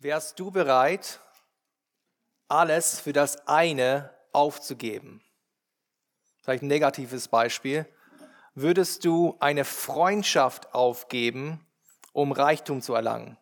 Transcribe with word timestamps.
Wärst 0.00 0.38
du 0.38 0.52
bereit, 0.52 1.18
alles 2.46 3.00
für 3.00 3.12
das 3.12 3.48
eine 3.48 4.14
aufzugeben? 4.32 5.20
Vielleicht 6.40 6.62
ein 6.62 6.68
negatives 6.68 7.26
Beispiel. 7.26 7.84
Würdest 8.54 9.04
du 9.04 9.36
eine 9.40 9.64
Freundschaft 9.64 10.72
aufgeben, 10.72 11.66
um 12.12 12.30
Reichtum 12.30 12.80
zu 12.80 12.94
erlangen? 12.94 13.38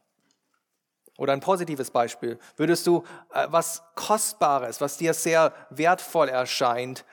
Oder 1.18 1.34
ein 1.34 1.40
positives 1.40 1.90
Beispiel. 1.90 2.38
Würdest 2.56 2.86
du 2.86 3.04
äh, 3.34 3.46
was 3.50 3.82
Kostbares, 3.94 4.80
was 4.80 4.96
dir 4.96 5.12
sehr 5.12 5.52
wertvoll 5.68 6.30
erscheint, 6.30 7.04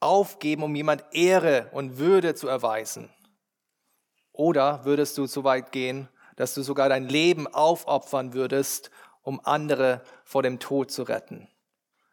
aufgeben, 0.00 0.62
um 0.62 0.74
jemand 0.74 1.04
Ehre 1.12 1.68
und 1.72 1.98
Würde 1.98 2.34
zu 2.34 2.48
erweisen? 2.48 3.10
Oder 4.32 4.86
würdest 4.86 5.18
du 5.18 5.26
so 5.26 5.44
weit 5.44 5.70
gehen, 5.70 6.08
dass 6.40 6.54
du 6.54 6.62
sogar 6.62 6.88
dein 6.88 7.06
Leben 7.06 7.46
aufopfern 7.46 8.32
würdest, 8.32 8.90
um 9.20 9.40
andere 9.44 10.02
vor 10.24 10.42
dem 10.42 10.58
Tod 10.58 10.90
zu 10.90 11.02
retten? 11.02 11.48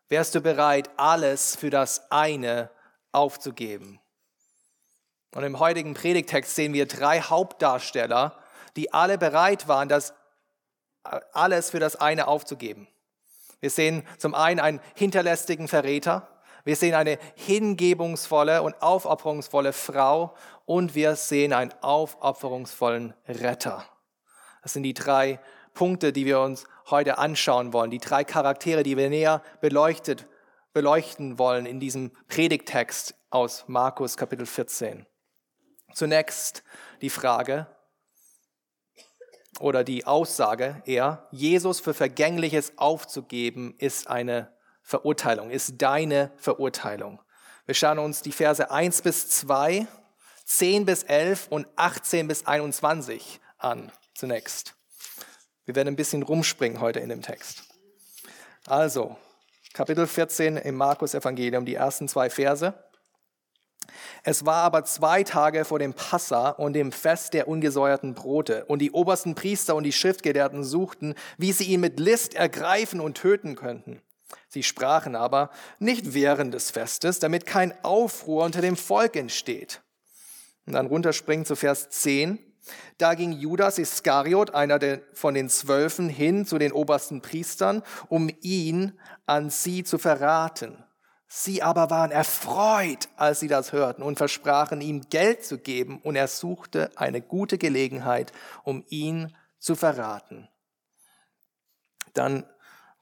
Wärst 0.10 0.36
du 0.36 0.42
bereit, 0.42 0.90
alles 0.98 1.56
für 1.56 1.70
das 1.70 2.12
eine 2.12 2.70
aufzugeben? 3.14 4.02
Und 5.34 5.44
im 5.44 5.60
heutigen 5.60 5.94
Predigtext 5.94 6.56
sehen 6.56 6.74
wir 6.74 6.88
drei 6.88 7.22
Hauptdarsteller, 7.22 8.38
die 8.76 8.94
alle 8.94 9.18
bereit 9.18 9.70
waren, 9.70 9.88
das 9.88 10.14
alles 11.32 11.70
für 11.70 11.80
das 11.80 11.96
eine 11.96 12.28
aufzugeben. 12.28 12.90
Wir 13.62 13.70
sehen 13.70 14.06
zum 14.18 14.36
einen 14.36 14.60
einen 14.60 14.82
hinterlästigen 14.96 15.70
Verräter, 15.70 16.28
wir 16.66 16.76
sehen 16.76 16.96
eine 16.96 17.18
hingebungsvolle 17.36 18.62
und 18.62 18.82
aufopferungsvolle 18.82 19.72
Frau 19.72 20.36
und 20.66 20.96
wir 20.96 21.16
sehen 21.16 21.54
einen 21.54 21.74
aufopferungsvollen 21.82 23.14
Retter. 23.26 23.86
Das 24.68 24.74
sind 24.74 24.84
die 24.84 24.94
drei 24.94 25.40
Punkte, 25.74 26.12
die 26.12 26.26
wir 26.26 26.42
uns 26.42 26.66
heute 26.90 27.20
anschauen 27.20 27.72
wollen, 27.72 27.90
die 27.90 28.00
drei 28.00 28.26
Charaktere, 28.26 28.84
die 28.84 28.98
wir 28.98 29.10
näher 29.10 29.42
beleuchtet, 29.62 30.28
beleuchten 30.74 31.40
wollen 31.40 31.66
in 31.66 31.80
diesem 31.80 32.12
Predigtext 32.28 33.16
aus 33.30 33.64
Markus 33.68 34.18
Kapitel 34.18 34.46
14. 34.46 35.06
Zunächst 35.94 36.64
die 37.00 37.10
Frage 37.10 37.68
oder 39.62 39.86
die 39.86 40.06
Aussage 40.06 40.84
eher, 40.86 41.30
Jesus 41.32 41.80
für 41.80 41.94
Vergängliches 41.94 42.74
aufzugeben, 42.78 43.74
ist 43.78 44.10
eine 44.10 44.52
Verurteilung, 44.82 45.50
ist 45.50 45.82
deine 45.82 46.34
Verurteilung. 46.36 47.22
Wir 47.66 47.74
schauen 47.74 48.00
uns 48.00 48.22
die 48.22 48.34
Verse 48.34 48.70
1 48.70 49.02
bis 49.02 49.30
2, 49.30 49.88
10 50.44 50.86
bis 50.86 51.04
11 51.04 51.48
und 51.52 51.68
18 51.78 52.28
bis 52.28 52.46
21 52.46 53.40
an 53.60 53.94
zunächst. 54.18 54.76
Wir 55.66 55.76
werden 55.76 55.90
ein 55.90 55.96
bisschen 55.96 56.24
rumspringen 56.24 56.82
heute 56.82 57.00
in 57.00 57.10
dem 57.10 57.22
Text. 57.22 57.64
Also, 58.66 59.16
Kapitel 59.74 60.08
14 60.08 60.58
im 60.58 60.76
Markus 60.76 61.14
Evangelium, 61.14 61.66
die 61.66 61.76
ersten 61.76 62.08
zwei 62.08 62.30
Verse. 62.30 62.74
Es 64.24 64.46
war 64.46 64.64
aber 64.64 64.84
zwei 64.86 65.24
Tage 65.24 65.66
vor 65.66 65.80
dem 65.80 65.94
Passa 65.94 66.50
und 66.50 66.74
dem 66.74 66.92
Fest 66.92 67.34
der 67.34 67.48
ungesäuerten 67.48 68.16
Brote, 68.16 68.66
und 68.66 68.80
die 68.80 68.92
obersten 68.92 69.36
Priester 69.36 69.76
und 69.76 69.84
die 69.84 69.94
Schriftgelehrten 69.94 70.64
suchten, 70.64 71.14
wie 71.38 71.52
sie 71.52 71.66
ihn 71.66 71.80
mit 71.80 72.00
List 72.00 72.34
ergreifen 72.34 73.00
und 73.00 73.16
töten 73.16 73.56
könnten. 73.56 74.02
Sie 74.50 74.64
sprachen 74.64 75.16
aber 75.16 75.52
nicht 75.80 76.14
während 76.14 76.54
des 76.54 76.72
Festes, 76.72 77.20
damit 77.20 77.46
kein 77.46 77.74
Aufruhr 77.84 78.44
unter 78.44 78.62
dem 78.62 78.76
Volk 78.76 79.16
entsteht. 79.16 79.82
Und 80.66 80.74
dann 80.74 80.88
runterspringen 80.88 81.46
zu 81.46 81.56
Vers 81.56 81.90
10. 81.90 82.47
Da 82.98 83.14
ging 83.14 83.32
Judas 83.32 83.78
Iskariot, 83.78 84.54
einer 84.54 84.80
von 85.14 85.34
den 85.34 85.50
Zwölfen, 85.50 86.10
hin 86.10 86.46
zu 86.46 86.58
den 86.58 86.72
obersten 86.72 87.22
Priestern, 87.22 87.84
um 88.10 88.30
ihn 88.42 89.00
an 89.26 89.50
sie 89.50 89.84
zu 89.84 89.98
verraten. 89.98 90.84
Sie 91.28 91.62
aber 91.62 91.90
waren 91.90 92.12
erfreut, 92.12 93.10
als 93.18 93.42
sie 93.42 93.50
das 93.50 93.74
hörten 93.74 94.02
und 94.02 94.18
versprachen 94.18 94.80
ihm 94.80 95.02
Geld 95.10 95.44
zu 95.44 95.58
geben, 95.58 96.00
und 96.02 96.16
er 96.16 96.28
suchte 96.28 96.90
eine 96.96 97.22
gute 97.22 97.58
Gelegenheit, 97.58 98.32
um 98.64 98.86
ihn 98.88 99.36
zu 99.60 99.76
verraten. 99.76 100.48
Dann 102.14 102.46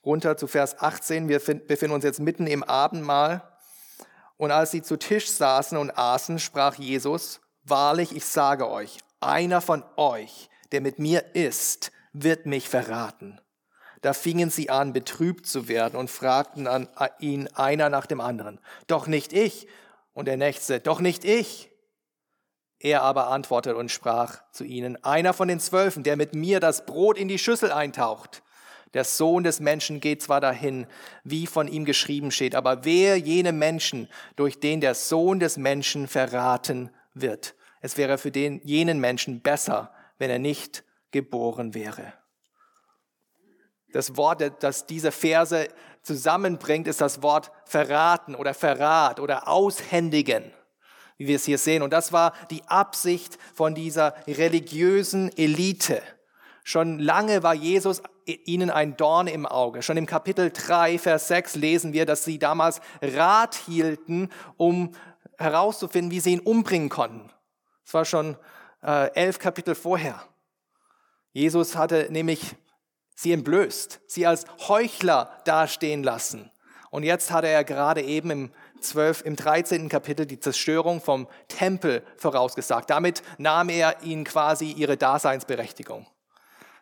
runter 0.04 0.38
zu 0.38 0.48
Vers 0.48 0.80
18, 0.80 1.30
wir 1.30 1.40
befinden 1.40 1.94
uns 1.94 2.04
jetzt 2.04 2.20
mitten 2.20 2.48
im 2.48 2.64
Abendmahl. 2.64 3.44
Und 4.38 4.52
als 4.52 4.72
sie 4.72 4.82
zu 4.82 4.98
Tisch 4.98 5.30
saßen 5.30 5.78
und 5.78 5.98
aßen, 5.98 6.40
sprach 6.40 6.76
Jesus, 6.76 7.42
Wahrlich, 7.68 8.16
ich 8.16 8.26
sage 8.26 8.70
euch, 8.70 9.00
einer 9.26 9.62
von 9.62 9.84
euch, 9.98 10.50
der 10.72 10.82
mit 10.82 11.00
mir 11.00 11.36
ist, 11.36 11.92
wird 12.14 12.46
mich 12.46 12.70
verraten. 12.70 13.42
Da 14.02 14.14
fingen 14.14 14.50
sie 14.50 14.70
an, 14.70 14.94
betrübt 14.94 15.48
zu 15.48 15.68
werden 15.68 15.98
und 15.98 16.10
fragten 16.10 16.68
an 16.68 16.88
ihn 17.20 17.48
einer 17.50 17.90
nach 17.90 18.06
dem 18.06 18.22
anderen, 18.22 18.60
doch 18.88 19.08
nicht 19.08 19.34
ich. 19.34 19.68
Und 20.14 20.28
der 20.28 20.38
nächste, 20.38 20.80
doch 20.80 21.02
nicht 21.02 21.26
ich. 21.26 21.72
Er 22.80 23.02
aber 23.02 23.30
antwortete 23.30 23.76
und 23.76 23.90
sprach 23.90 24.44
zu 24.52 24.64
ihnen, 24.64 25.04
einer 25.04 25.34
von 25.34 25.48
den 25.48 25.60
Zwölfen, 25.60 26.04
der 26.04 26.18
mit 26.18 26.36
mir 26.36 26.60
das 26.60 26.86
Brot 26.86 27.18
in 27.18 27.28
die 27.28 27.40
Schüssel 27.40 27.72
eintaucht. 27.72 28.44
Der 28.94 29.04
Sohn 29.04 29.44
des 29.44 29.60
Menschen 29.60 30.00
geht 30.00 30.22
zwar 30.22 30.40
dahin, 30.40 30.88
wie 31.24 31.48
von 31.48 31.68
ihm 31.68 31.84
geschrieben 31.84 32.32
steht, 32.32 32.56
aber 32.56 32.86
wer 32.86 33.18
jene 33.18 33.52
Menschen, 33.52 34.08
durch 34.36 34.60
den 34.60 34.80
der 34.80 34.96
Sohn 34.96 35.40
des 35.40 35.58
Menschen 35.58 36.08
verraten 36.08 36.92
wird. 37.14 37.56
Es 37.86 37.98
wäre 37.98 38.18
für 38.18 38.32
den, 38.32 38.62
jenen 38.64 39.00
Menschen 39.00 39.42
besser, 39.42 39.94
wenn 40.18 40.32
er 40.32 40.40
nicht 40.40 40.84
geboren 41.12 41.76
wäre. 41.76 42.14
Das 43.94 44.18
Wort, 44.18 44.42
das 44.62 44.88
diese 44.88 45.12
Verse 45.12 45.68
zusammenbringt, 46.02 46.88
ist 46.88 47.00
das 47.00 47.22
Wort 47.22 47.52
verraten 47.66 48.34
oder 48.34 48.56
Verrat 48.56 49.20
oder 49.20 49.48
aushändigen, 49.48 50.52
wie 51.20 51.28
wir 51.28 51.36
es 51.36 51.46
hier 51.46 51.60
sehen. 51.60 51.84
Und 51.84 51.94
das 51.94 52.12
war 52.12 52.34
die 52.50 52.64
Absicht 52.64 53.38
von 53.54 53.76
dieser 53.76 54.16
religiösen 54.26 55.32
Elite. 55.38 56.02
Schon 56.64 56.98
lange 56.98 57.44
war 57.44 57.54
Jesus 57.54 58.02
ihnen 58.26 58.72
ein 58.72 58.98
Dorn 58.98 59.28
im 59.28 59.46
Auge. 59.46 59.84
Schon 59.84 59.98
im 59.98 60.08
Kapitel 60.08 60.50
3, 60.50 60.98
Vers 60.98 61.28
6 61.28 61.54
lesen 61.54 61.94
wir, 61.94 62.08
dass 62.08 62.26
sie 62.26 62.40
damals 62.40 62.82
Rat 63.04 63.54
hielten, 63.54 64.32
um 64.58 64.96
herauszufinden, 65.38 66.10
wie 66.10 66.20
sie 66.20 66.32
ihn 66.32 66.40
umbringen 66.40 66.90
konnten. 66.90 67.30
Es 67.86 67.94
war 67.94 68.06
schon 68.06 68.38
äh, 68.82 69.14
elf 69.14 69.40
Kapitel 69.40 69.76
vorher. 69.76 70.22
Jesus 71.32 71.76
hatte 71.76 72.08
nämlich 72.10 72.56
sie 73.16 73.32
entblößt, 73.32 74.02
sie 74.08 74.26
als 74.26 74.46
Heuchler 74.68 75.42
dastehen 75.46 76.04
lassen. 76.04 76.52
Und 76.92 77.04
jetzt 77.04 77.32
hatte 77.32 77.48
er 77.48 77.64
gerade 77.64 78.02
eben 78.02 78.32
im 78.32 78.52
12, 78.80 79.24
im 79.26 79.36
13. 79.36 79.90
Kapitel 79.90 80.26
die 80.26 80.40
Zerstörung 80.40 81.02
vom 81.02 81.28
Tempel 81.48 82.04
vorausgesagt. 82.18 82.90
Damit 82.90 83.22
nahm 83.38 83.70
er 83.70 84.02
ihnen 84.04 84.24
quasi 84.24 84.72
ihre 84.72 84.96
Daseinsberechtigung. 84.96 86.08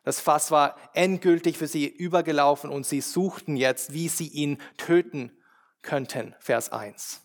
Das 0.04 0.20
Fass 0.20 0.52
war 0.52 0.76
endgültig 0.94 1.58
für 1.58 1.68
sie 1.68 1.88
übergelaufen 1.88 2.70
und 2.70 2.86
sie 2.86 3.02
suchten 3.02 3.56
jetzt, 3.56 3.94
wie 3.94 4.10
sie 4.10 4.28
ihn 4.28 4.62
töten 4.78 5.32
könnten. 5.82 6.36
Vers 6.40 6.72
1. 6.72 7.22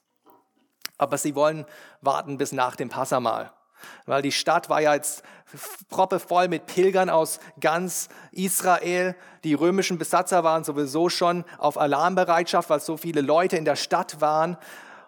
Aber 0.96 1.18
sie 1.18 1.34
wollen 1.34 1.66
warten 2.00 2.38
bis 2.38 2.52
nach 2.52 2.76
dem 2.76 2.88
Passamal. 2.88 3.52
Weil 4.06 4.22
die 4.22 4.32
Stadt 4.32 4.68
war 4.68 4.80
ja 4.80 4.94
jetzt 4.94 5.22
proppevoll 5.88 6.48
mit 6.48 6.66
Pilgern 6.66 7.10
aus 7.10 7.40
ganz 7.60 8.08
Israel. 8.32 9.14
Die 9.44 9.54
römischen 9.54 9.98
Besatzer 9.98 10.44
waren 10.44 10.64
sowieso 10.64 11.08
schon 11.08 11.44
auf 11.58 11.78
Alarmbereitschaft, 11.78 12.70
weil 12.70 12.80
so 12.80 12.96
viele 12.96 13.20
Leute 13.20 13.56
in 13.56 13.64
der 13.64 13.76
Stadt 13.76 14.20
waren. 14.20 14.56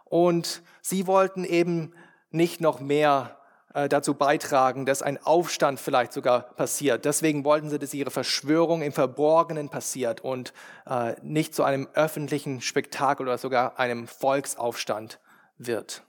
Und 0.05 0.63
sie 0.83 1.07
wollten 1.07 1.45
eben 1.45 1.93
nicht 2.31 2.61
noch 2.61 2.81
mehr 2.81 3.37
äh, 3.75 3.89
dazu 3.89 4.15
beitragen, 4.15 4.85
dass 4.85 5.03
ein 5.03 5.25
Aufstand 5.25 5.79
vielleicht 5.79 6.13
sogar 6.13 6.41
passiert. 6.41 7.05
Deswegen 7.05 7.45
wollten 7.45 7.71
sie, 7.71 7.79
dass 7.79 7.95
ihre 7.95 8.11
Verschwörung 8.11 8.83
im 8.83 8.93
Verborgenen 8.93 9.69
passiert 9.69 10.23
und 10.23 10.53
äh, 10.87 11.15
nicht 11.23 11.55
zu 11.55 11.63
einem 11.63 11.89
öffentlichen 11.95 12.61
Spektakel 12.61 13.27
oder 13.27 13.39
sogar 13.39 13.79
einem 13.79 14.09
Volksaufstand 14.09 15.21
wird. 15.57 16.03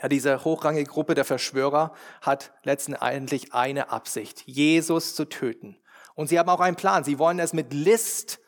Ja, 0.00 0.08
diese 0.08 0.44
hochrangige 0.44 0.88
Gruppe 0.88 1.14
der 1.14 1.24
Verschwörer 1.24 1.92
hat 2.20 2.52
letztendlich 2.62 3.52
eine 3.52 3.90
Absicht, 3.90 4.42
Jesus 4.46 5.14
zu 5.14 5.26
töten. 5.26 5.76
Und 6.14 6.28
sie 6.28 6.38
haben 6.38 6.48
auch 6.48 6.60
einen 6.60 6.76
Plan. 6.76 7.04
Sie 7.04 7.18
wollen 7.18 7.38
es 7.38 7.52
mit 7.52 7.72
List 7.72 8.40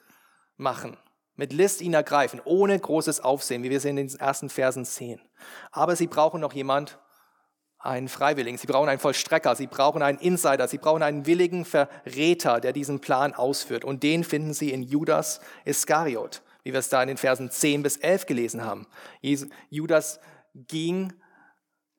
machen, 0.56 0.96
mit 1.36 1.52
List 1.52 1.80
ihn 1.80 1.94
ergreifen, 1.94 2.40
ohne 2.44 2.78
großes 2.78 3.20
Aufsehen, 3.20 3.62
wie 3.62 3.70
wir 3.70 3.78
es 3.78 3.84
in 3.84 3.96
den 3.96 4.08
ersten 4.14 4.48
Versen 4.48 4.84
sehen. 4.84 5.20
Aber 5.70 5.96
sie 5.96 6.06
brauchen 6.06 6.40
noch 6.40 6.52
jemand, 6.52 6.98
einen 7.84 8.08
Freiwilligen, 8.08 8.56
sie 8.56 8.66
brauchen 8.66 8.88
einen 8.88 8.98
Vollstrecker, 8.98 9.54
sie 9.56 9.66
brauchen 9.66 10.02
einen 10.02 10.18
Insider, 10.18 10.66
sie 10.68 10.78
brauchen 10.78 11.02
einen 11.02 11.26
willigen 11.26 11.66
Verräter, 11.66 12.60
der 12.60 12.72
diesen 12.72 13.00
Plan 13.00 13.34
ausführt. 13.34 13.84
Und 13.84 14.02
den 14.02 14.24
finden 14.24 14.54
sie 14.54 14.70
in 14.70 14.82
Judas 14.82 15.40
Iskariot, 15.66 16.42
wie 16.62 16.72
wir 16.72 16.78
es 16.78 16.88
da 16.88 17.02
in 17.02 17.08
den 17.08 17.18
Versen 17.18 17.50
10 17.50 17.82
bis 17.82 17.98
11 17.98 18.24
gelesen 18.24 18.64
haben. 18.64 18.86
Judas 19.68 20.18
ging 20.54 21.12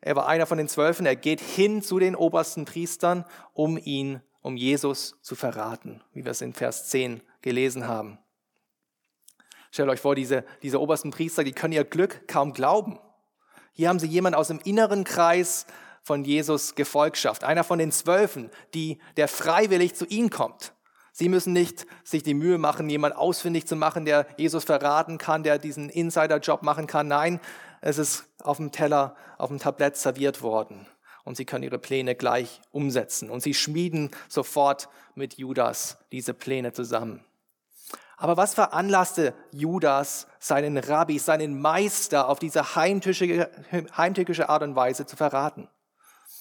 er 0.05 0.15
war 0.15 0.27
einer 0.27 0.45
von 0.45 0.59
den 0.59 0.67
Zwölfen. 0.67 1.07
Er 1.07 1.15
geht 1.15 1.41
hin 1.41 1.81
zu 1.81 1.97
den 1.97 2.15
obersten 2.15 2.65
Priestern, 2.65 3.25
um 3.53 3.75
ihn 3.77 4.21
um 4.43 4.55
Jesus 4.55 5.15
zu 5.23 5.33
verraten, 5.33 6.03
wie 6.13 6.23
wir 6.23 6.31
es 6.31 6.41
in 6.41 6.53
Vers 6.53 6.89
10 6.89 7.21
gelesen 7.41 7.87
haben. 7.87 8.19
Stellt 9.71 9.89
euch 9.89 9.99
vor, 9.99 10.13
diese, 10.13 10.45
diese 10.61 10.79
obersten 10.79 11.09
Priester, 11.09 11.43
die 11.43 11.53
können 11.53 11.73
ihr 11.73 11.83
Glück 11.83 12.27
kaum 12.27 12.53
glauben. 12.53 12.99
Hier 13.73 13.89
haben 13.89 13.97
sie 13.97 14.05
jemanden 14.05 14.37
aus 14.37 14.49
dem 14.49 14.59
inneren 14.59 15.05
Kreis 15.05 15.65
von 16.03 16.23
Jesus 16.23 16.75
Gefolgschaft, 16.75 17.43
einer 17.43 17.63
von 17.63 17.79
den 17.79 17.91
Zwölfen, 17.91 18.51
die, 18.75 18.99
der 19.17 19.27
freiwillig 19.27 19.95
zu 19.95 20.05
ihnen 20.05 20.29
kommt. 20.29 20.75
Sie 21.13 21.29
müssen 21.29 21.51
nicht 21.51 21.87
sich 22.03 22.21
die 22.21 22.33
Mühe 22.35 22.59
machen, 22.59 22.89
jemand 22.89 23.15
ausfindig 23.15 23.65
zu 23.65 23.75
machen, 23.75 24.05
der 24.05 24.27
Jesus 24.37 24.65
verraten 24.65 25.17
kann, 25.17 25.43
der 25.43 25.57
diesen 25.57 25.89
Insider-Job 25.89 26.61
machen 26.61 26.85
kann. 26.85 27.07
Nein, 27.07 27.39
es 27.85 27.99
ist 27.99 28.25
auf 28.41 28.57
dem 28.57 28.71
Teller, 28.71 29.15
auf 29.37 29.49
dem 29.49 29.59
Tablett 29.59 29.95
serviert 29.95 30.41
worden. 30.41 30.87
Und 31.23 31.37
sie 31.37 31.45
können 31.45 31.63
ihre 31.63 31.77
Pläne 31.77 32.15
gleich 32.15 32.61
umsetzen. 32.71 33.29
Und 33.29 33.41
sie 33.41 33.53
schmieden 33.53 34.09
sofort 34.27 34.89
mit 35.13 35.37
Judas 35.37 35.97
diese 36.11 36.33
Pläne 36.33 36.73
zusammen. 36.73 37.23
Aber 38.17 38.37
was 38.37 38.55
veranlasste 38.55 39.35
Judas, 39.51 40.25
seinen 40.39 40.77
Rabbi, 40.77 41.19
seinen 41.19 41.61
Meister 41.61 42.27
auf 42.27 42.39
diese 42.39 42.75
heimtückische 42.75 44.49
Art 44.49 44.63
und 44.63 44.75
Weise 44.75 45.05
zu 45.05 45.15
verraten? 45.15 45.67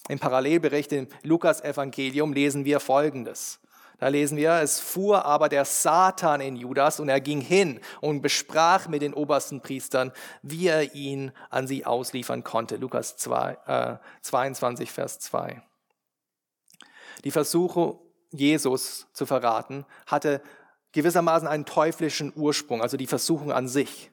Im 0.08 0.18
Parallelbericht 0.18 0.92
im 0.92 1.08
Lukas-Evangelium 1.24 2.32
lesen 2.32 2.64
wir 2.64 2.80
Folgendes. 2.80 3.60
Da 3.98 4.08
lesen 4.08 4.36
wir, 4.36 4.54
es 4.54 4.80
fuhr 4.80 5.24
aber 5.24 5.48
der 5.48 5.64
Satan 5.64 6.40
in 6.40 6.56
Judas 6.56 7.00
und 7.00 7.08
er 7.08 7.20
ging 7.20 7.40
hin 7.40 7.80
und 8.00 8.22
besprach 8.22 8.88
mit 8.88 9.02
den 9.02 9.14
obersten 9.14 9.60
Priestern, 9.60 10.12
wie 10.42 10.66
er 10.66 10.94
ihn 10.94 11.32
an 11.50 11.66
sie 11.66 11.86
ausliefern 11.86 12.42
konnte. 12.42 12.76
Lukas 12.76 13.16
2, 13.16 13.58
äh, 13.66 13.96
22, 14.22 14.90
Vers 14.90 15.20
2. 15.20 15.62
Die 17.24 17.30
Versuche, 17.30 17.98
Jesus 18.30 19.06
zu 19.12 19.26
verraten, 19.26 19.86
hatte 20.06 20.42
gewissermaßen 20.92 21.46
einen 21.46 21.64
teuflischen 21.64 22.32
Ursprung, 22.34 22.82
also 22.82 22.96
die 22.96 23.06
Versuchung 23.06 23.52
an 23.52 23.68
sich. 23.68 24.10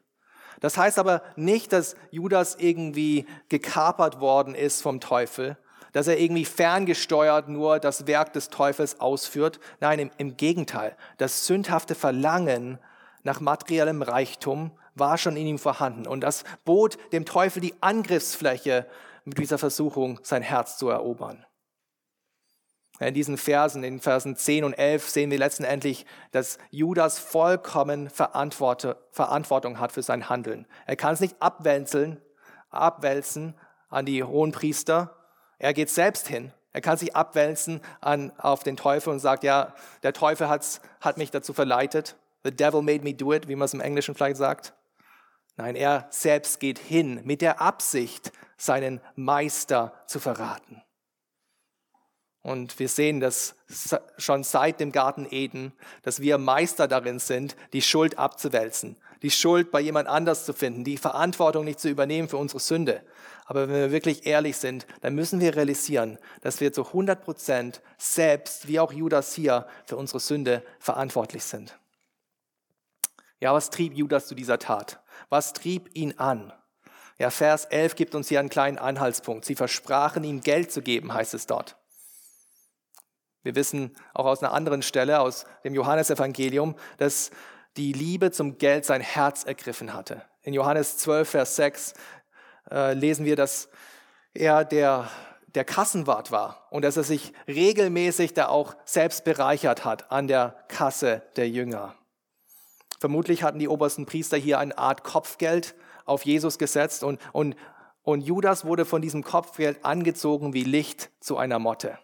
Das 0.59 0.77
heißt 0.77 0.99
aber 0.99 1.23
nicht, 1.35 1.73
dass 1.73 1.95
Judas 2.11 2.55
irgendwie 2.55 3.25
gekapert 3.49 4.19
worden 4.19 4.53
ist 4.53 4.81
vom 4.81 4.99
Teufel, 4.99 5.57
dass 5.91 6.07
er 6.07 6.19
irgendwie 6.19 6.45
ferngesteuert 6.45 7.49
nur 7.49 7.79
das 7.79 8.07
Werk 8.07 8.33
des 8.33 8.49
Teufels 8.49 8.99
ausführt. 8.99 9.59
Nein, 9.79 9.99
im, 9.99 10.11
im 10.17 10.37
Gegenteil. 10.37 10.95
Das 11.17 11.45
sündhafte 11.45 11.95
Verlangen 11.95 12.79
nach 13.23 13.39
materiellem 13.39 14.01
Reichtum 14.01 14.71
war 14.95 15.17
schon 15.17 15.37
in 15.37 15.47
ihm 15.47 15.59
vorhanden. 15.59 16.07
Und 16.07 16.21
das 16.21 16.43
bot 16.65 16.97
dem 17.11 17.25
Teufel 17.25 17.61
die 17.61 17.75
Angriffsfläche, 17.81 18.87
mit 19.23 19.37
dieser 19.37 19.57
Versuchung 19.57 20.19
sein 20.23 20.41
Herz 20.41 20.77
zu 20.77 20.89
erobern. 20.89 21.45
In 22.99 23.13
diesen 23.15 23.37
Versen, 23.37 23.83
in 23.83 23.99
Versen 23.99 24.35
10 24.35 24.63
und 24.63 24.73
11, 24.73 25.09
sehen 25.09 25.31
wir 25.31 25.39
letztendlich, 25.39 26.05
dass 26.31 26.59
Judas 26.69 27.17
vollkommen 27.17 28.09
Verantwortung 28.11 29.79
hat 29.79 29.91
für 29.91 30.03
sein 30.03 30.29
Handeln. 30.29 30.67
Er 30.85 30.95
kann 30.95 31.15
es 31.15 31.19
nicht 31.19 31.35
abwälzen, 31.41 32.21
abwälzen 32.69 33.55
an 33.89 34.05
die 34.05 34.23
hohen 34.23 34.51
Priester. 34.51 35.20
Er 35.61 35.75
geht 35.75 35.91
selbst 35.91 36.27
hin. 36.27 36.51
Er 36.73 36.81
kann 36.81 36.97
sich 36.97 37.15
abwälzen 37.15 37.81
an, 37.99 38.31
auf 38.39 38.63
den 38.63 38.77
Teufel 38.77 39.13
und 39.13 39.19
sagt, 39.19 39.43
ja, 39.43 39.75
der 40.01 40.11
Teufel 40.11 40.49
hat's, 40.49 40.81
hat 41.01 41.19
mich 41.19 41.29
dazu 41.29 41.53
verleitet. 41.53 42.15
The 42.43 42.49
devil 42.49 42.81
made 42.81 43.03
me 43.03 43.13
do 43.13 43.31
it, 43.31 43.47
wie 43.47 43.55
man 43.55 43.65
es 43.65 43.75
im 43.75 43.79
Englischen 43.79 44.15
vielleicht 44.15 44.37
sagt. 44.37 44.73
Nein, 45.57 45.75
er 45.75 46.07
selbst 46.09 46.59
geht 46.59 46.79
hin 46.79 47.21
mit 47.25 47.41
der 47.41 47.61
Absicht, 47.61 48.31
seinen 48.57 49.01
Meister 49.15 49.93
zu 50.07 50.19
verraten. 50.19 50.81
Und 52.43 52.79
wir 52.79 52.89
sehen 52.89 53.19
das 53.19 53.55
schon 54.17 54.43
seit 54.43 54.79
dem 54.79 54.91
Garten 54.91 55.27
Eden, 55.29 55.73
dass 56.01 56.21
wir 56.21 56.37
Meister 56.39 56.87
darin 56.87 57.19
sind, 57.19 57.55
die 57.73 57.83
Schuld 57.83 58.17
abzuwälzen, 58.17 58.97
die 59.21 59.29
Schuld 59.29 59.71
bei 59.71 59.79
jemand 59.79 60.07
anders 60.07 60.45
zu 60.45 60.53
finden, 60.53 60.83
die 60.83 60.97
Verantwortung 60.97 61.65
nicht 61.65 61.79
zu 61.79 61.87
übernehmen 61.87 62.27
für 62.27 62.37
unsere 62.37 62.59
Sünde. 62.59 63.03
Aber 63.45 63.67
wenn 63.67 63.75
wir 63.75 63.91
wirklich 63.91 64.25
ehrlich 64.25 64.57
sind, 64.57 64.87
dann 65.01 65.13
müssen 65.13 65.39
wir 65.39 65.55
realisieren, 65.55 66.17
dass 66.41 66.61
wir 66.61 66.73
zu 66.73 66.87
100 66.87 67.23
Prozent 67.23 67.81
selbst, 67.97 68.67
wie 68.67 68.79
auch 68.79 68.91
Judas 68.91 69.35
hier, 69.35 69.67
für 69.85 69.97
unsere 69.97 70.19
Sünde 70.19 70.63
verantwortlich 70.79 71.43
sind. 71.43 71.77
Ja, 73.39 73.53
was 73.53 73.69
trieb 73.69 73.93
Judas 73.93 74.27
zu 74.27 74.35
dieser 74.35 74.57
Tat? 74.57 74.99
Was 75.29 75.53
trieb 75.53 75.89
ihn 75.95 76.17
an? 76.17 76.53
Ja, 77.19 77.29
Vers 77.29 77.65
11 77.65 77.95
gibt 77.95 78.15
uns 78.15 78.29
hier 78.29 78.39
einen 78.39 78.49
kleinen 78.49 78.79
Anhaltspunkt. 78.79 79.45
Sie 79.45 79.55
versprachen 79.55 80.23
ihm 80.23 80.41
Geld 80.41 80.71
zu 80.71 80.81
geben, 80.81 81.13
heißt 81.13 81.35
es 81.35 81.45
dort. 81.45 81.75
Wir 83.43 83.55
wissen 83.55 83.95
auch 84.13 84.25
aus 84.25 84.43
einer 84.43 84.53
anderen 84.53 84.81
Stelle, 84.81 85.19
aus 85.19 85.45
dem 85.63 85.73
Johannesevangelium, 85.73 86.75
dass 86.97 87.31
die 87.77 87.93
Liebe 87.93 88.31
zum 88.31 88.57
Geld 88.57 88.85
sein 88.85 89.01
Herz 89.01 89.43
ergriffen 89.43 89.93
hatte. 89.93 90.23
In 90.43 90.53
Johannes 90.53 90.97
12, 90.97 91.29
Vers 91.29 91.55
6 91.55 91.93
äh, 92.69 92.93
lesen 92.93 93.25
wir, 93.25 93.35
dass 93.35 93.69
er 94.33 94.65
der, 94.65 95.09
der 95.55 95.65
Kassenwart 95.65 96.31
war 96.31 96.67
und 96.69 96.83
dass 96.83 96.97
er 96.97 97.03
sich 97.03 97.33
regelmäßig 97.47 98.33
da 98.33 98.47
auch 98.47 98.75
selbst 98.85 99.23
bereichert 99.23 99.85
hat 99.85 100.11
an 100.11 100.27
der 100.27 100.55
Kasse 100.67 101.23
der 101.35 101.49
Jünger. 101.49 101.95
Vermutlich 102.99 103.43
hatten 103.43 103.59
die 103.59 103.67
obersten 103.67 104.05
Priester 104.05 104.37
hier 104.37 104.59
eine 104.59 104.77
Art 104.77 105.03
Kopfgeld 105.03 105.75
auf 106.05 106.25
Jesus 106.25 106.59
gesetzt 106.59 107.03
und, 107.03 107.19
und, 107.33 107.55
und 108.03 108.21
Judas 108.21 108.65
wurde 108.65 108.85
von 108.85 109.01
diesem 109.01 109.23
Kopfgeld 109.23 109.83
angezogen 109.83 110.53
wie 110.53 110.63
Licht 110.63 111.09
zu 111.19 111.37
einer 111.37 111.57
Motte. 111.57 111.97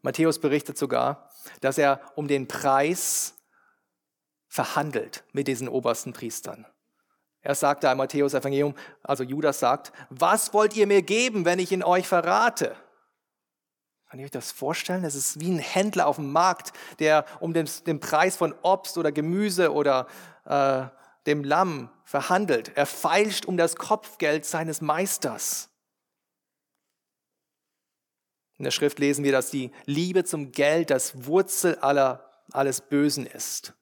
Matthäus 0.00 0.40
berichtet 0.40 0.78
sogar, 0.78 1.30
dass 1.60 1.78
er 1.78 2.00
um 2.14 2.28
den 2.28 2.48
Preis 2.48 3.34
verhandelt 4.48 5.24
mit 5.32 5.48
diesen 5.48 5.68
obersten 5.68 6.12
Priestern. 6.12 6.66
Er 7.40 7.54
sagt 7.54 7.84
da 7.84 7.92
im 7.92 7.98
Matthäus 7.98 8.34
Evangelium, 8.34 8.74
also 9.02 9.24
Judas 9.24 9.58
sagt, 9.58 9.92
was 10.10 10.54
wollt 10.54 10.76
ihr 10.76 10.86
mir 10.86 11.02
geben, 11.02 11.44
wenn 11.44 11.58
ich 11.58 11.72
in 11.72 11.82
euch 11.82 12.06
verrate? 12.06 12.76
Kann 14.08 14.20
ihr 14.20 14.26
euch 14.26 14.30
das 14.30 14.52
vorstellen? 14.52 15.04
Es 15.04 15.14
ist 15.14 15.40
wie 15.40 15.50
ein 15.50 15.58
Händler 15.58 16.06
auf 16.06 16.16
dem 16.16 16.30
Markt, 16.30 16.72
der 16.98 17.24
um 17.40 17.52
den, 17.52 17.68
den 17.86 17.98
Preis 17.98 18.36
von 18.36 18.54
Obst 18.62 18.98
oder 18.98 19.10
Gemüse 19.10 19.72
oder 19.72 20.06
äh, 20.44 20.84
dem 21.26 21.42
Lamm 21.42 21.88
verhandelt. 22.04 22.72
Er 22.76 22.86
feilscht 22.86 23.46
um 23.46 23.56
das 23.56 23.74
Kopfgeld 23.74 24.44
seines 24.44 24.80
Meisters. 24.80 25.71
In 28.62 28.66
der 28.66 28.70
Schrift 28.70 29.00
lesen 29.00 29.24
wir, 29.24 29.32
dass 29.32 29.50
die 29.50 29.72
Liebe 29.86 30.22
zum 30.22 30.52
Geld 30.52 30.90
das 30.90 31.26
Wurzel 31.26 31.78
aller, 31.80 32.30
alles 32.52 32.80
Bösen 32.80 33.26
ist. 33.26 33.74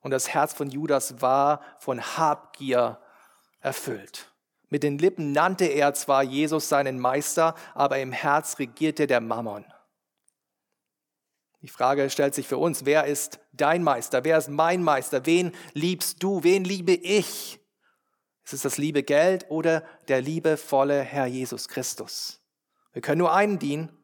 Und 0.00 0.10
das 0.10 0.28
Herz 0.28 0.52
von 0.52 0.68
Judas 0.68 1.20
war 1.22 1.60
von 1.78 2.02
Habgier 2.02 2.98
erfüllt. 3.60 4.32
Mit 4.70 4.82
den 4.82 4.98
Lippen 4.98 5.30
nannte 5.30 5.66
er 5.66 5.94
zwar 5.94 6.24
Jesus 6.24 6.68
seinen 6.68 6.98
Meister, 6.98 7.54
aber 7.74 8.00
im 8.00 8.10
Herz 8.10 8.58
regierte 8.58 9.06
der 9.06 9.20
Mammon. 9.20 9.64
Die 11.62 11.68
Frage 11.68 12.10
stellt 12.10 12.34
sich 12.34 12.48
für 12.48 12.58
uns, 12.58 12.84
wer 12.84 13.04
ist 13.04 13.38
dein 13.52 13.84
Meister? 13.84 14.24
Wer 14.24 14.38
ist 14.38 14.48
mein 14.48 14.82
Meister? 14.82 15.26
Wen 15.26 15.52
liebst 15.74 16.24
du? 16.24 16.42
Wen 16.42 16.64
liebe 16.64 16.94
ich? 16.94 17.60
Ist 18.44 18.52
es 18.52 18.62
das 18.62 18.78
liebe 18.78 19.04
Geld 19.04 19.46
oder 19.48 19.84
der 20.08 20.20
liebevolle 20.20 21.02
Herr 21.02 21.26
Jesus 21.26 21.68
Christus? 21.68 22.40
Wir 22.92 23.00
können 23.00 23.18
nur 23.18 23.32
einen 23.32 23.60
dienen 23.60 23.96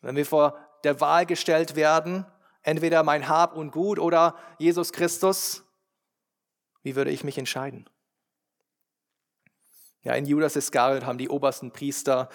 wenn 0.00 0.16
wir 0.16 0.26
vor 0.26 0.58
der 0.84 1.00
Wahl 1.00 1.26
gestellt 1.26 1.76
werden, 1.76 2.26
entweder 2.62 3.02
mein 3.02 3.28
Hab 3.28 3.56
und 3.56 3.70
Gut 3.70 3.98
oder 3.98 4.36
Jesus 4.58 4.92
Christus, 4.92 5.64
wie 6.82 6.96
würde 6.96 7.10
ich 7.10 7.24
mich 7.24 7.38
entscheiden? 7.38 7.88
Ja, 10.02 10.14
in 10.14 10.26
Judas 10.26 10.56
Iskariot 10.56 11.04
haben 11.04 11.18
die 11.18 11.28
obersten 11.28 11.72
Priester 11.72 12.28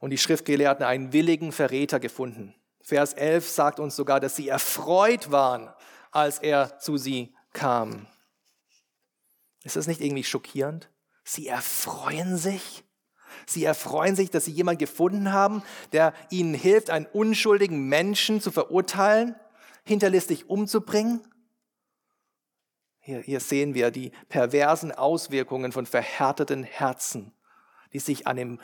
und 0.00 0.10
die 0.10 0.18
Schriftgelehrten 0.18 0.84
einen 0.84 1.12
willigen 1.12 1.52
Verräter 1.52 2.00
gefunden. 2.00 2.54
Vers 2.80 3.12
11 3.12 3.48
sagt 3.48 3.78
uns 3.78 3.94
sogar, 3.94 4.18
dass 4.18 4.34
sie 4.34 4.48
erfreut 4.48 5.30
waren, 5.30 5.72
als 6.10 6.38
er 6.38 6.78
zu 6.78 6.96
sie 6.96 7.34
kam. 7.52 8.06
Ist 9.62 9.76
das 9.76 9.86
nicht 9.86 10.00
irgendwie 10.00 10.24
schockierend? 10.24 10.90
Sie 11.24 11.46
erfreuen 11.46 12.36
sich? 12.36 12.82
Sie 13.46 13.64
erfreuen 13.64 14.16
sich, 14.16 14.30
dass 14.30 14.44
sie 14.44 14.52
jemanden 14.52 14.80
gefunden 14.80 15.32
haben, 15.32 15.62
der 15.92 16.14
ihnen 16.30 16.54
hilft, 16.54 16.90
einen 16.90 17.06
unschuldigen 17.06 17.88
Menschen 17.88 18.40
zu 18.40 18.50
verurteilen, 18.50 19.34
hinterlistig 19.84 20.48
umzubringen. 20.48 21.22
Hier, 23.00 23.20
hier 23.20 23.40
sehen 23.40 23.74
wir 23.74 23.90
die 23.90 24.12
perversen 24.28 24.92
Auswirkungen 24.92 25.72
von 25.72 25.86
verhärteten 25.86 26.62
Herzen, 26.62 27.32
die 27.92 27.98
sich 27.98 28.26
an 28.26 28.36
dem 28.36 28.60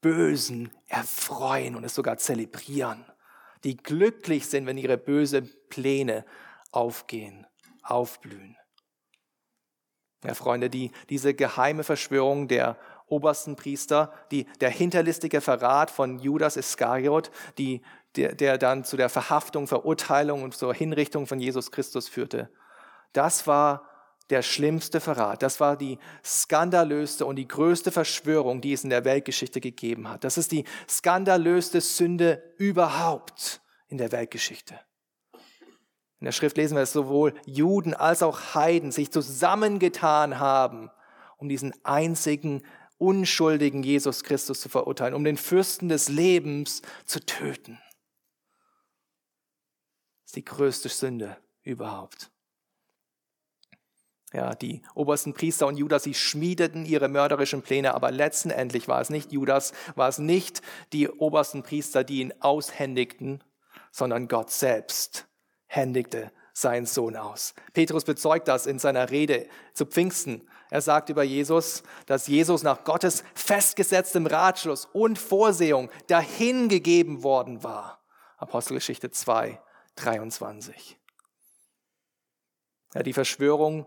Bösen 0.00 0.72
erfreuen 0.86 1.74
und 1.74 1.84
es 1.84 1.94
sogar 1.94 2.18
zelebrieren, 2.18 3.04
die 3.64 3.76
glücklich 3.76 4.46
sind, 4.46 4.66
wenn 4.66 4.78
ihre 4.78 4.98
bösen 4.98 5.50
Pläne 5.68 6.24
aufgehen, 6.70 7.46
aufblühen. 7.82 8.56
Ja, 10.24 10.34
Freunde, 10.34 10.68
die, 10.68 10.90
diese 11.10 11.34
geheime 11.34 11.84
Verschwörung 11.84 12.48
der 12.48 12.76
obersten 13.06 13.56
Priester, 13.56 14.12
die, 14.30 14.46
der 14.60 14.70
hinterlistige 14.70 15.40
Verrat 15.40 15.90
von 15.90 16.18
Judas 16.18 16.56
Iskariot, 16.56 17.30
die 17.56 17.82
der, 18.16 18.34
der 18.34 18.58
dann 18.58 18.84
zu 18.84 18.96
der 18.96 19.08
Verhaftung, 19.08 19.66
Verurteilung 19.66 20.42
und 20.42 20.54
zur 20.54 20.74
Hinrichtung 20.74 21.26
von 21.26 21.38
Jesus 21.38 21.70
Christus 21.70 22.08
führte. 22.08 22.50
Das 23.12 23.46
war 23.46 23.88
der 24.30 24.42
schlimmste 24.42 25.00
Verrat. 25.00 25.42
Das 25.42 25.60
war 25.60 25.76
die 25.76 25.98
skandalöste 26.24 27.24
und 27.24 27.36
die 27.36 27.48
größte 27.48 27.90
Verschwörung, 27.90 28.60
die 28.60 28.72
es 28.72 28.84
in 28.84 28.90
der 28.90 29.04
Weltgeschichte 29.04 29.60
gegeben 29.60 30.08
hat. 30.08 30.24
Das 30.24 30.36
ist 30.36 30.52
die 30.52 30.64
skandalöste 30.88 31.80
Sünde 31.80 32.42
überhaupt 32.58 33.60
in 33.88 33.98
der 33.98 34.12
Weltgeschichte. 34.12 34.78
In 36.20 36.24
der 36.24 36.32
Schrift 36.32 36.56
lesen 36.56 36.74
wir, 36.74 36.80
dass 36.80 36.92
sowohl 36.92 37.34
Juden 37.46 37.94
als 37.94 38.22
auch 38.22 38.54
Heiden 38.54 38.90
sich 38.90 39.12
zusammengetan 39.12 40.40
haben, 40.40 40.90
um 41.36 41.48
diesen 41.48 41.72
einzigen 41.84 42.62
unschuldigen 42.98 43.84
Jesus 43.84 44.24
Christus 44.24 44.60
zu 44.60 44.68
verurteilen, 44.68 45.14
um 45.14 45.22
den 45.22 45.36
Fürsten 45.36 45.88
des 45.88 46.08
Lebens 46.08 46.82
zu 47.04 47.24
töten. 47.24 47.78
Das 50.22 50.30
ist 50.30 50.36
die 50.36 50.44
größte 50.44 50.88
Sünde 50.88 51.36
überhaupt. 51.62 52.30
Ja, 54.32 54.54
die 54.54 54.82
obersten 54.94 55.32
Priester 55.32 55.68
und 55.68 55.78
Judas, 55.78 56.02
sie 56.02 56.12
schmiedeten 56.12 56.84
ihre 56.84 57.08
mörderischen 57.08 57.62
Pläne, 57.62 57.94
aber 57.94 58.10
letztendlich 58.10 58.88
war 58.88 59.00
es 59.00 59.08
nicht 59.08 59.32
Judas, 59.32 59.72
war 59.94 60.08
es 60.08 60.18
nicht 60.18 60.60
die 60.92 61.08
obersten 61.08 61.62
Priester, 61.62 62.04
die 62.04 62.20
ihn 62.20 62.34
aushändigten, 62.40 63.42
sondern 63.90 64.28
Gott 64.28 64.50
selbst 64.50 65.27
händigte 65.68 66.32
seinen 66.52 66.86
Sohn 66.86 67.16
aus. 67.16 67.54
Petrus 67.72 68.04
bezeugt 68.04 68.48
das 68.48 68.66
in 68.66 68.78
seiner 68.78 69.10
Rede 69.10 69.48
zu 69.74 69.86
Pfingsten. 69.86 70.48
Er 70.70 70.80
sagt 70.80 71.08
über 71.08 71.22
Jesus, 71.22 71.84
dass 72.06 72.26
Jesus 72.26 72.62
nach 72.62 72.84
Gottes 72.84 73.22
festgesetztem 73.34 74.26
Ratschluss 74.26 74.86
und 74.92 75.18
Vorsehung 75.18 75.88
dahingegeben 76.08 77.22
worden 77.22 77.62
war. 77.62 78.02
Apostelgeschichte 78.38 79.10
2, 79.10 79.60
23. 79.96 80.98
Ja, 82.94 83.02
die 83.02 83.12
Verschwörung 83.12 83.86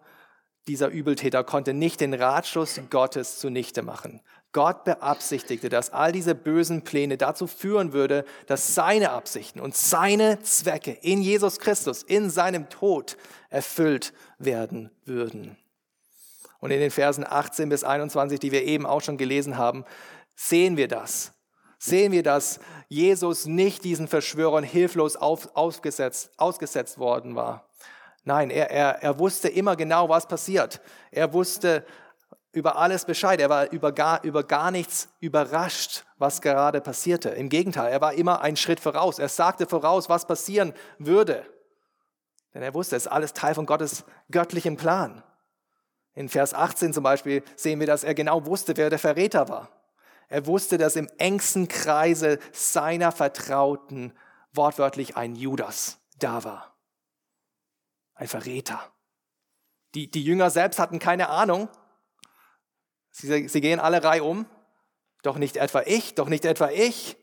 dieser 0.68 0.90
Übeltäter 0.90 1.44
konnte 1.44 1.74
nicht 1.74 2.02
den 2.02 2.14
Ratschluss 2.14 2.80
Gottes 2.90 3.40
zunichte 3.40 3.82
machen. 3.82 4.22
Gott 4.54 4.84
beabsichtigte, 4.84 5.70
dass 5.70 5.92
all 5.92 6.12
diese 6.12 6.36
bösen 6.36 6.84
Pläne 6.84 7.18
dazu 7.18 7.48
führen 7.48 7.94
würde, 7.94 8.26
dass 8.48 8.76
seine 8.76 9.12
Absichten 9.12 9.60
und 9.60 9.76
seine 9.76 10.42
Zwecke 10.42 10.92
in 10.92 11.22
Jesus 11.22 11.60
Christus, 11.60 12.04
in 12.04 12.30
seinem 12.30 12.70
Tod 12.70 13.18
erfüllt 13.50 14.14
werden 14.40 14.92
würden. 15.06 15.58
Und 16.60 16.72
in 16.72 16.80
den 16.80 16.92
Versen 16.92 17.26
18 17.28 17.70
bis 17.70 17.84
21, 17.84 18.40
die 18.40 18.52
wir 18.52 18.64
eben 18.64 18.86
auch 18.86 19.02
schon 19.02 19.18
gelesen 19.18 19.58
haben, 19.58 19.86
sehen 20.36 20.78
wir 20.78 20.88
das. 20.88 21.34
Sehen 21.80 22.12
wir, 22.12 22.22
dass 22.22 22.60
Jesus 22.90 23.48
nicht 23.48 23.84
diesen 23.84 24.08
Verschwörern 24.08 24.64
hilflos 24.64 25.16
auf, 25.16 25.56
aufgesetzt, 25.56 26.30
ausgesetzt 26.38 27.00
worden 27.00 27.36
war. 27.36 27.68
Nein, 28.24 28.52
er, 28.52 28.70
er, 28.70 29.02
er 29.02 29.18
wusste 29.18 29.48
immer 29.48 29.76
genau, 29.76 30.08
was 30.08 30.28
passiert. 30.28 30.80
Er 31.10 31.34
wusste 31.34 31.84
über 32.52 32.78
alles 32.78 33.06
Bescheid. 33.06 33.40
Er 33.40 33.50
war 33.50 33.72
über 33.72 33.92
gar, 33.92 34.24
über 34.24 34.44
gar 34.44 34.72
nichts 34.72 35.10
überrascht, 35.20 36.06
was 36.18 36.42
gerade 36.42 36.82
passierte. 36.82 37.30
Im 37.30 37.50
Gegenteil, 37.50 37.92
er 37.92 38.02
war 38.02 38.14
immer 38.14 38.42
einen 38.42 38.58
Schritt 38.58 38.80
voraus. 38.80 39.20
Er 39.20 39.30
sagte 39.30 39.68
voraus, 39.68 40.10
was 40.10 40.26
passieren 40.26 40.74
würde. 40.98 41.46
Denn 42.54 42.62
er 42.62 42.74
wusste, 42.74 42.96
es 42.96 43.06
ist 43.06 43.12
alles 43.12 43.34
Teil 43.34 43.56
von 43.56 43.66
Gottes 43.66 44.04
göttlichem 44.30 44.76
Plan. 44.78 45.24
In 46.14 46.28
Vers 46.28 46.54
18 46.54 46.94
zum 46.94 47.04
Beispiel 47.04 47.44
sehen 47.56 47.80
wir, 47.80 47.88
dass 47.88 48.04
er 48.04 48.14
genau 48.14 48.46
wusste, 48.46 48.76
wer 48.76 48.90
der 48.90 49.00
Verräter 49.00 49.48
war. 49.48 49.70
Er 50.28 50.46
wusste, 50.46 50.78
dass 50.78 50.96
im 50.96 51.10
engsten 51.18 51.68
Kreise 51.68 52.40
seiner 52.52 53.12
Vertrauten 53.12 54.14
wortwörtlich 54.54 55.16
ein 55.16 55.36
Judas 55.36 56.00
da 56.20 56.44
war 56.44 56.72
ein 58.22 58.28
Verräter. 58.28 58.80
Die, 59.96 60.10
die 60.10 60.24
Jünger 60.24 60.52
selbst 60.52 60.80
hatten 60.80 61.00
keine 61.00 61.30
Ahnung. 61.30 61.70
Sie, 63.12 63.48
sie 63.48 63.62
gehen 63.62 63.80
alle 63.80 64.04
Reihe 64.04 64.24
um. 64.24 64.46
Doch 65.24 65.38
nicht 65.38 65.58
etwa 65.58 65.84
ich, 65.86 66.16
doch 66.16 66.30
nicht 66.30 66.46
etwa 66.46 66.70
ich. 66.70 67.16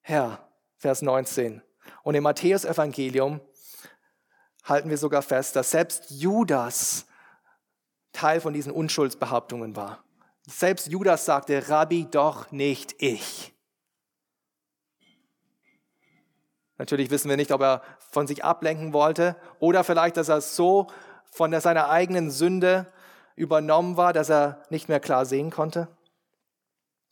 Herr, 0.00 0.48
Vers 0.76 1.02
19. 1.02 1.62
Und 2.02 2.14
im 2.14 2.24
Matthäus-Evangelium 2.24 3.40
halten 4.64 4.90
wir 4.90 4.98
sogar 4.98 5.22
fest, 5.22 5.56
dass 5.56 5.70
selbst 5.70 6.10
Judas 6.10 7.06
Teil 8.12 8.40
von 8.40 8.52
diesen 8.52 8.72
Unschuldsbehauptungen 8.72 9.76
war. 9.76 10.02
Selbst 10.46 10.88
Judas 10.88 11.24
sagte, 11.24 11.68
Rabbi, 11.68 12.06
doch 12.10 12.50
nicht 12.50 12.94
ich. 12.98 13.54
Natürlich 16.78 17.10
wissen 17.10 17.28
wir 17.28 17.36
nicht, 17.36 17.52
ob 17.52 17.60
er 17.60 17.82
von 18.10 18.26
sich 18.26 18.44
ablenken 18.44 18.92
wollte 18.92 19.36
oder 19.58 19.84
vielleicht, 19.84 20.16
dass 20.16 20.28
er 20.28 20.40
so 20.40 20.86
von 21.30 21.58
seiner 21.60 21.90
eigenen 21.90 22.30
Sünde 22.30 22.90
übernommen 23.38 23.96
war, 23.96 24.12
dass 24.12 24.28
er 24.28 24.62
nicht 24.68 24.88
mehr 24.88 25.00
klar 25.00 25.24
sehen 25.24 25.50
konnte. 25.50 25.88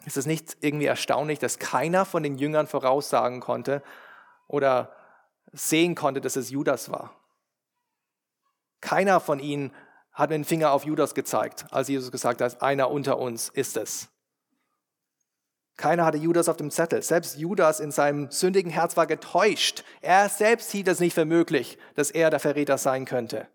Ist 0.05 0.17
es 0.17 0.27
nicht 0.27 0.59
irgendwie 0.61 0.87
erstaunlich, 0.87 1.39
dass 1.39 1.59
keiner 1.59 2.05
von 2.05 2.23
den 2.23 2.37
Jüngern 2.37 2.67
voraussagen 2.67 3.41
konnte 3.41 3.83
oder 4.47 4.93
sehen 5.53 5.95
konnte, 5.95 6.21
dass 6.21 6.37
es 6.37 6.51
Judas 6.51 6.91
war? 6.91 7.15
Keiner 8.81 9.21
von 9.21 9.41
ihnen 9.41 9.73
hat 10.13 10.31
mit 10.31 10.37
dem 10.37 10.45
Finger 10.45 10.73
auf 10.73 10.85
Judas 10.85 11.15
gezeigt, 11.15 11.67
als 11.71 11.89
Jesus 11.89 12.13
gesagt 12.13 12.41
hat, 12.41 12.63
einer 12.63 12.91
unter 12.91 13.19
uns 13.19 13.49
ist 13.49 13.77
es. 13.77 14.09
Keiner 15.77 16.07
hatte 16.07 16.19
Judas 16.19 16.49
auf 16.49 16.57
dem 16.57 16.71
Zettel. 16.71 17.03
Selbst 17.03 17.37
Judas 17.37 17.81
in 17.81 17.91
seinem 17.91 18.31
sündigen 18.31 18.71
Herz 18.71 18.97
war 18.97 19.07
getäuscht. 19.07 19.85
Er 20.01 20.29
selbst 20.31 20.71
hielt 20.71 20.89
es 20.89 21.01
nicht 21.01 21.15
für 21.15 21.27
möglich, 21.27 21.79
dass 21.95 22.11
er 22.11 22.31
der 22.31 22.41
Verräter 22.41 22.79
sein 22.79 23.05
könnte. 23.05 23.49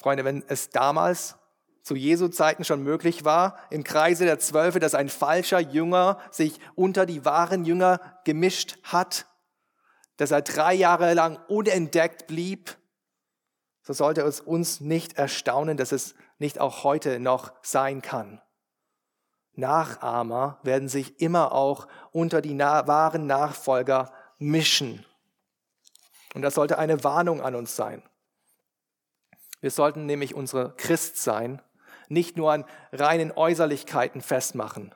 Freunde, 0.00 0.24
wenn 0.24 0.42
es 0.48 0.70
damals 0.70 1.36
zu 1.82 1.94
Jesu 1.94 2.28
Zeiten 2.28 2.64
schon 2.64 2.82
möglich 2.82 3.26
war, 3.26 3.58
im 3.68 3.84
Kreise 3.84 4.24
der 4.24 4.38
Zwölfe, 4.38 4.80
dass 4.80 4.94
ein 4.94 5.10
falscher 5.10 5.60
Jünger 5.60 6.18
sich 6.30 6.58
unter 6.74 7.04
die 7.04 7.26
wahren 7.26 7.66
Jünger 7.66 8.00
gemischt 8.24 8.78
hat, 8.82 9.26
dass 10.16 10.30
er 10.30 10.40
drei 10.40 10.72
Jahre 10.72 11.12
lang 11.12 11.38
unentdeckt 11.48 12.26
blieb, 12.26 12.78
so 13.82 13.92
sollte 13.92 14.22
es 14.22 14.40
uns 14.40 14.80
nicht 14.80 15.18
erstaunen, 15.18 15.76
dass 15.76 15.92
es 15.92 16.14
nicht 16.38 16.60
auch 16.60 16.82
heute 16.82 17.20
noch 17.20 17.52
sein 17.62 18.00
kann. 18.00 18.40
Nachahmer 19.52 20.60
werden 20.62 20.88
sich 20.88 21.20
immer 21.20 21.52
auch 21.52 21.88
unter 22.10 22.40
die 22.40 22.58
wahren 22.58 23.26
Nachfolger 23.26 24.12
mischen. 24.38 25.04
Und 26.34 26.40
das 26.40 26.54
sollte 26.54 26.78
eine 26.78 27.04
Warnung 27.04 27.42
an 27.42 27.54
uns 27.54 27.76
sein. 27.76 28.02
Wir 29.60 29.70
sollten 29.70 30.06
nämlich 30.06 30.34
unsere 30.34 30.74
Christsein 30.76 31.60
nicht 32.08 32.36
nur 32.36 32.52
an 32.52 32.64
reinen 32.92 33.32
Äußerlichkeiten 33.32 34.20
festmachen, 34.20 34.94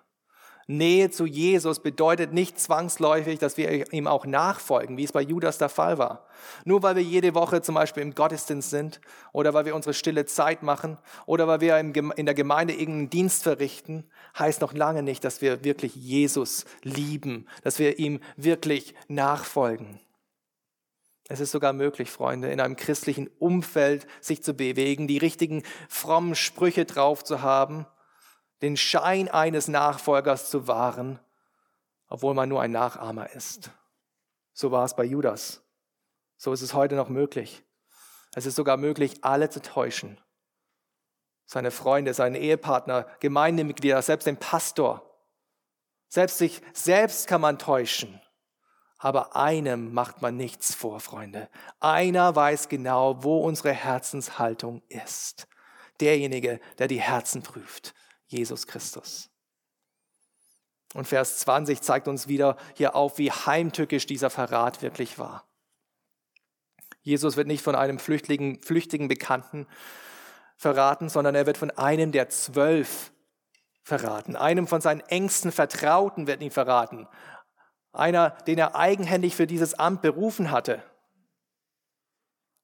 Nähe 0.66 1.10
zu 1.10 1.26
Jesus 1.26 1.80
bedeutet 1.80 2.32
nicht 2.32 2.58
zwangsläufig, 2.58 3.38
dass 3.38 3.58
wir 3.58 3.92
ihm 3.92 4.06
auch 4.06 4.24
nachfolgen, 4.24 4.96
wie 4.96 5.04
es 5.04 5.12
bei 5.12 5.20
Judas 5.20 5.58
der 5.58 5.68
Fall 5.68 5.98
war. 5.98 6.26
Nur 6.64 6.82
weil 6.82 6.96
wir 6.96 7.02
jede 7.02 7.34
Woche 7.34 7.60
zum 7.60 7.74
Beispiel 7.74 8.02
im 8.02 8.14
Gottesdienst 8.14 8.70
sind 8.70 9.00
oder 9.32 9.52
weil 9.52 9.66
wir 9.66 9.74
unsere 9.74 9.92
stille 9.92 10.24
Zeit 10.24 10.62
machen 10.62 10.96
oder 11.26 11.46
weil 11.46 11.60
wir 11.60 11.78
in 11.78 12.26
der 12.26 12.34
Gemeinde 12.34 12.72
irgendeinen 12.72 13.10
Dienst 13.10 13.42
verrichten, 13.42 14.04
heißt 14.38 14.62
noch 14.62 14.72
lange 14.72 15.02
nicht, 15.02 15.24
dass 15.24 15.42
wir 15.42 15.64
wirklich 15.64 15.94
Jesus 15.96 16.64
lieben, 16.82 17.46
dass 17.62 17.78
wir 17.78 17.98
ihm 17.98 18.20
wirklich 18.36 18.94
nachfolgen. 19.08 20.00
Es 21.28 21.40
ist 21.40 21.52
sogar 21.52 21.72
möglich, 21.72 22.10
Freunde, 22.10 22.50
in 22.50 22.60
einem 22.60 22.76
christlichen 22.76 23.28
Umfeld 23.38 24.06
sich 24.20 24.42
zu 24.42 24.54
bewegen, 24.54 25.08
die 25.08 25.18
richtigen 25.18 25.62
frommen 25.88 26.34
Sprüche 26.34 26.84
drauf 26.84 27.24
zu 27.24 27.42
haben 27.42 27.86
den 28.64 28.78
Schein 28.78 29.28
eines 29.28 29.68
Nachfolgers 29.68 30.48
zu 30.48 30.66
wahren, 30.66 31.20
obwohl 32.08 32.32
man 32.32 32.48
nur 32.48 32.62
ein 32.62 32.70
Nachahmer 32.70 33.30
ist. 33.34 33.70
So 34.54 34.70
war 34.70 34.86
es 34.86 34.96
bei 34.96 35.04
Judas. 35.04 35.62
So 36.38 36.50
ist 36.50 36.62
es 36.62 36.72
heute 36.72 36.94
noch 36.94 37.10
möglich. 37.10 37.62
Es 38.34 38.46
ist 38.46 38.56
sogar 38.56 38.78
möglich, 38.78 39.22
alle 39.22 39.50
zu 39.50 39.60
täuschen. 39.60 40.18
Seine 41.44 41.70
Freunde, 41.70 42.14
seinen 42.14 42.36
Ehepartner, 42.36 43.06
Gemeindemitglieder, 43.20 44.00
selbst 44.00 44.26
den 44.26 44.38
Pastor. 44.38 45.14
Selbst 46.08 46.38
sich 46.38 46.62
selbst 46.72 47.28
kann 47.28 47.42
man 47.42 47.58
täuschen. 47.58 48.18
Aber 49.04 49.36
einem 49.36 49.92
macht 49.92 50.22
man 50.22 50.34
nichts 50.34 50.74
vor, 50.74 50.98
Freunde. 50.98 51.50
Einer 51.78 52.34
weiß 52.34 52.70
genau, 52.70 53.22
wo 53.22 53.36
unsere 53.36 53.70
Herzenshaltung 53.70 54.80
ist. 54.88 55.46
Derjenige, 56.00 56.58
der 56.78 56.88
die 56.88 57.02
Herzen 57.02 57.42
prüft. 57.42 57.92
Jesus 58.28 58.66
Christus. 58.66 59.28
Und 60.94 61.06
Vers 61.06 61.36
20 61.40 61.82
zeigt 61.82 62.08
uns 62.08 62.28
wieder 62.28 62.56
hier 62.72 62.96
auf, 62.96 63.18
wie 63.18 63.30
heimtückisch 63.30 64.06
dieser 64.06 64.30
Verrat 64.30 64.80
wirklich 64.80 65.18
war. 65.18 65.46
Jesus 67.02 67.36
wird 67.36 67.46
nicht 67.46 67.62
von 67.62 67.74
einem 67.74 67.98
flüchtigen, 67.98 68.62
flüchtigen 68.62 69.08
Bekannten 69.08 69.66
verraten, 70.56 71.10
sondern 71.10 71.34
er 71.34 71.44
wird 71.44 71.58
von 71.58 71.70
einem 71.72 72.10
der 72.10 72.30
zwölf 72.30 73.12
verraten. 73.82 74.34
Einem 74.34 74.66
von 74.66 74.80
seinen 74.80 75.00
engsten 75.00 75.52
Vertrauten 75.52 76.26
wird 76.26 76.40
ihn 76.40 76.50
verraten. 76.50 77.06
Einer, 77.94 78.30
den 78.46 78.58
er 78.58 78.74
eigenhändig 78.74 79.36
für 79.36 79.46
dieses 79.46 79.74
Amt 79.74 80.02
berufen 80.02 80.50
hatte. 80.50 80.82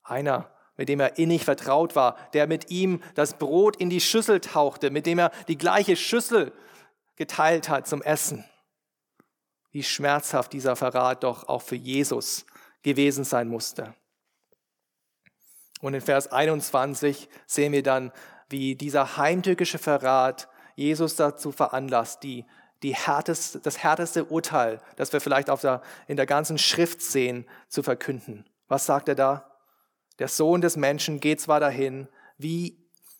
Einer, 0.03 0.51
mit 0.77 0.89
dem 0.89 0.99
er 0.99 1.17
innig 1.17 1.45
vertraut 1.45 1.95
war, 1.95 2.17
der 2.33 2.47
mit 2.47 2.69
ihm 2.69 3.01
das 3.15 3.37
Brot 3.37 3.75
in 3.77 3.89
die 3.89 4.01
Schüssel 4.01 4.41
tauchte, 4.41 4.91
mit 4.91 5.05
dem 5.05 5.19
er 5.19 5.31
die 5.47 5.57
gleiche 5.57 5.95
Schüssel 5.95 6.53
geteilt 7.15 7.69
hat 7.69 7.87
zum 7.87 8.01
Essen. 8.01 8.43
Wie 9.71 9.83
schmerzhaft 9.83 10.53
dieser 10.53 10.75
Verrat 10.75 11.23
doch 11.23 11.47
auch 11.47 11.61
für 11.61 11.75
Jesus 11.75 12.45
gewesen 12.83 13.23
sein 13.23 13.47
musste. 13.47 13.93
Und 15.81 15.93
in 15.93 16.01
Vers 16.01 16.31
21 16.31 17.29
sehen 17.47 17.73
wir 17.73 17.83
dann, 17.83 18.11
wie 18.49 18.75
dieser 18.75 19.17
heimtückische 19.17 19.77
Verrat 19.77 20.49
Jesus 20.75 21.15
dazu 21.15 21.51
veranlasst, 21.51 22.23
die, 22.23 22.45
die 22.83 22.95
härteste, 22.95 23.59
das 23.59 23.77
härteste 23.77 24.25
Urteil, 24.25 24.81
das 24.95 25.13
wir 25.13 25.21
vielleicht 25.21 25.49
auf 25.49 25.61
der, 25.61 25.81
in 26.07 26.17
der 26.17 26.25
ganzen 26.25 26.57
Schrift 26.57 27.01
sehen, 27.01 27.45
zu 27.67 27.83
verkünden. 27.83 28.45
Was 28.67 28.85
sagt 28.85 29.07
er 29.09 29.15
da? 29.15 29.51
Der 30.19 30.27
Sohn 30.27 30.61
des 30.61 30.77
Menschen 30.77 31.19
geht 31.19 31.41
zwar 31.41 31.59
dahin, 31.59 32.07
wie 32.37 32.77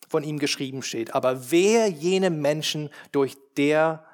von 0.10 0.24
ihm 0.24 0.40
geschrieben 0.40 0.82
steht, 0.84 1.16
aber 1.16 1.52
wer 1.52 1.88
jenem 1.88 2.42
Menschen, 2.42 2.90
durch 3.12 3.38
der 3.58 4.06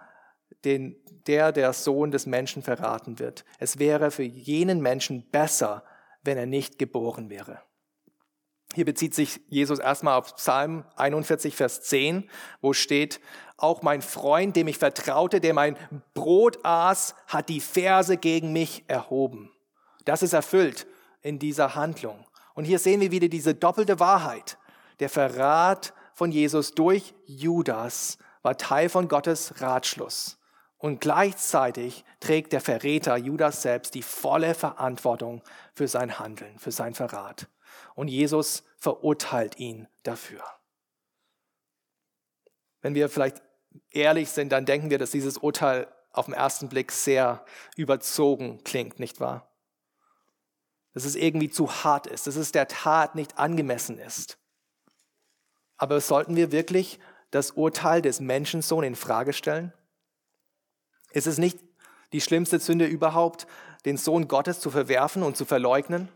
den, 0.63 0.95
der 1.27 1.51
der 1.51 1.73
Sohn 1.73 2.11
des 2.11 2.25
Menschen 2.25 2.63
verraten 2.63 3.19
wird. 3.19 3.45
Es 3.59 3.79
wäre 3.79 4.11
für 4.11 4.23
jenen 4.23 4.81
Menschen 4.81 5.29
besser, 5.29 5.83
wenn 6.23 6.37
er 6.37 6.45
nicht 6.45 6.79
geboren 6.79 7.29
wäre. 7.29 7.61
Hier 8.73 8.85
bezieht 8.85 9.15
sich 9.15 9.41
Jesus 9.49 9.79
erstmal 9.79 10.17
auf 10.17 10.35
Psalm 10.35 10.83
41, 10.97 11.55
Vers 11.55 11.81
10, 11.83 12.29
wo 12.61 12.73
steht, 12.73 13.19
auch 13.57 13.81
mein 13.81 14.03
Freund, 14.03 14.55
dem 14.55 14.67
ich 14.67 14.77
vertraute, 14.77 15.41
der 15.41 15.53
mein 15.53 15.77
Brot 16.13 16.63
aß, 16.63 17.15
hat 17.27 17.49
die 17.49 17.59
Verse 17.59 18.15
gegen 18.17 18.53
mich 18.53 18.83
erhoben. 18.87 19.51
Das 20.05 20.21
ist 20.21 20.33
erfüllt 20.33 20.85
in 21.21 21.39
dieser 21.39 21.73
Handlung. 21.75 22.23
Und 22.53 22.65
hier 22.65 22.79
sehen 22.79 23.01
wir 23.01 23.11
wieder 23.11 23.29
diese 23.29 23.55
doppelte 23.55 23.99
Wahrheit. 23.99 24.57
Der 24.99 25.09
Verrat 25.09 25.93
von 26.13 26.31
Jesus 26.31 26.71
durch 26.71 27.13
Judas 27.25 28.17
war 28.41 28.57
Teil 28.57 28.89
von 28.89 29.07
Gottes 29.07 29.59
Ratschluss. 29.59 30.37
Und 30.77 31.01
gleichzeitig 31.01 32.05
trägt 32.19 32.53
der 32.53 32.61
Verräter 32.61 33.17
Judas 33.17 33.63
selbst 33.63 33.95
die 33.95 34.03
volle 34.03 34.53
Verantwortung 34.53 35.41
für 35.73 35.87
sein 35.87 36.19
Handeln, 36.19 36.57
für 36.59 36.71
sein 36.71 36.93
Verrat. 36.93 37.47
Und 37.97 38.09
Jesus 38.09 38.63
verurteilt 38.77 39.57
ihn 39.57 39.87
dafür. 40.03 40.43
Wenn 42.81 42.93
wir 42.93 43.09
vielleicht 43.09 43.41
ehrlich 43.89 44.29
sind, 44.29 44.51
dann 44.51 44.67
denken 44.67 44.91
wir, 44.91 44.99
dass 44.99 45.09
dieses 45.09 45.39
Urteil 45.39 45.91
auf 46.11 46.25
den 46.25 46.35
ersten 46.35 46.69
Blick 46.69 46.91
sehr 46.91 47.43
überzogen 47.75 48.63
klingt, 48.63 48.99
nicht 48.99 49.19
wahr? 49.19 49.51
Dass 50.93 51.05
es 51.05 51.15
irgendwie 51.15 51.49
zu 51.49 51.83
hart 51.83 52.05
ist, 52.05 52.27
dass 52.27 52.35
es 52.35 52.51
der 52.51 52.67
Tat 52.67 53.15
nicht 53.15 53.39
angemessen 53.39 53.97
ist. 53.97 54.37
Aber 55.77 55.99
sollten 55.99 56.35
wir 56.35 56.51
wirklich 56.51 56.99
das 57.31 57.49
Urteil 57.49 58.03
des 58.03 58.19
Menschensohn 58.19 58.83
in 58.83 58.95
Frage 58.95 59.33
stellen? 59.33 59.73
Ist 61.13 61.25
es 61.25 61.39
nicht 61.39 61.57
die 62.13 62.21
schlimmste 62.21 62.59
Sünde 62.59 62.85
überhaupt, 62.85 63.47
den 63.85 63.97
Sohn 63.97 64.27
Gottes 64.27 64.59
zu 64.59 64.69
verwerfen 64.69 65.23
und 65.23 65.35
zu 65.35 65.45
verleugnen? 65.45 66.09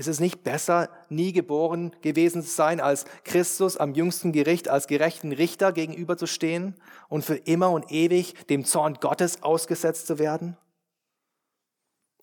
Ist 0.00 0.06
es 0.06 0.18
nicht 0.18 0.42
besser, 0.44 0.88
nie 1.10 1.30
geboren 1.30 1.94
gewesen 2.00 2.42
zu 2.42 2.48
sein, 2.48 2.80
als 2.80 3.04
Christus 3.22 3.76
am 3.76 3.92
jüngsten 3.92 4.32
Gericht 4.32 4.66
als 4.66 4.86
gerechten 4.86 5.30
Richter 5.30 5.72
gegenüberzustehen 5.72 6.74
und 7.10 7.22
für 7.22 7.34
immer 7.36 7.70
und 7.70 7.92
ewig 7.92 8.46
dem 8.46 8.64
Zorn 8.64 8.94
Gottes 8.94 9.42
ausgesetzt 9.42 10.06
zu 10.06 10.18
werden? 10.18 10.56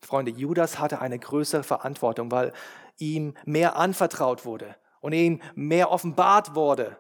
Freunde, 0.01 0.31
Judas 0.31 0.79
hatte 0.79 1.01
eine 1.01 1.19
größere 1.19 1.62
Verantwortung, 1.62 2.31
weil 2.31 2.51
ihm 2.98 3.36
mehr 3.46 3.75
anvertraut 3.75 4.43
wurde 4.43 4.75
und 5.00 5.13
ihm 5.13 5.39
mehr 5.53 5.92
offenbart 5.92 6.55
wurde. 6.55 6.98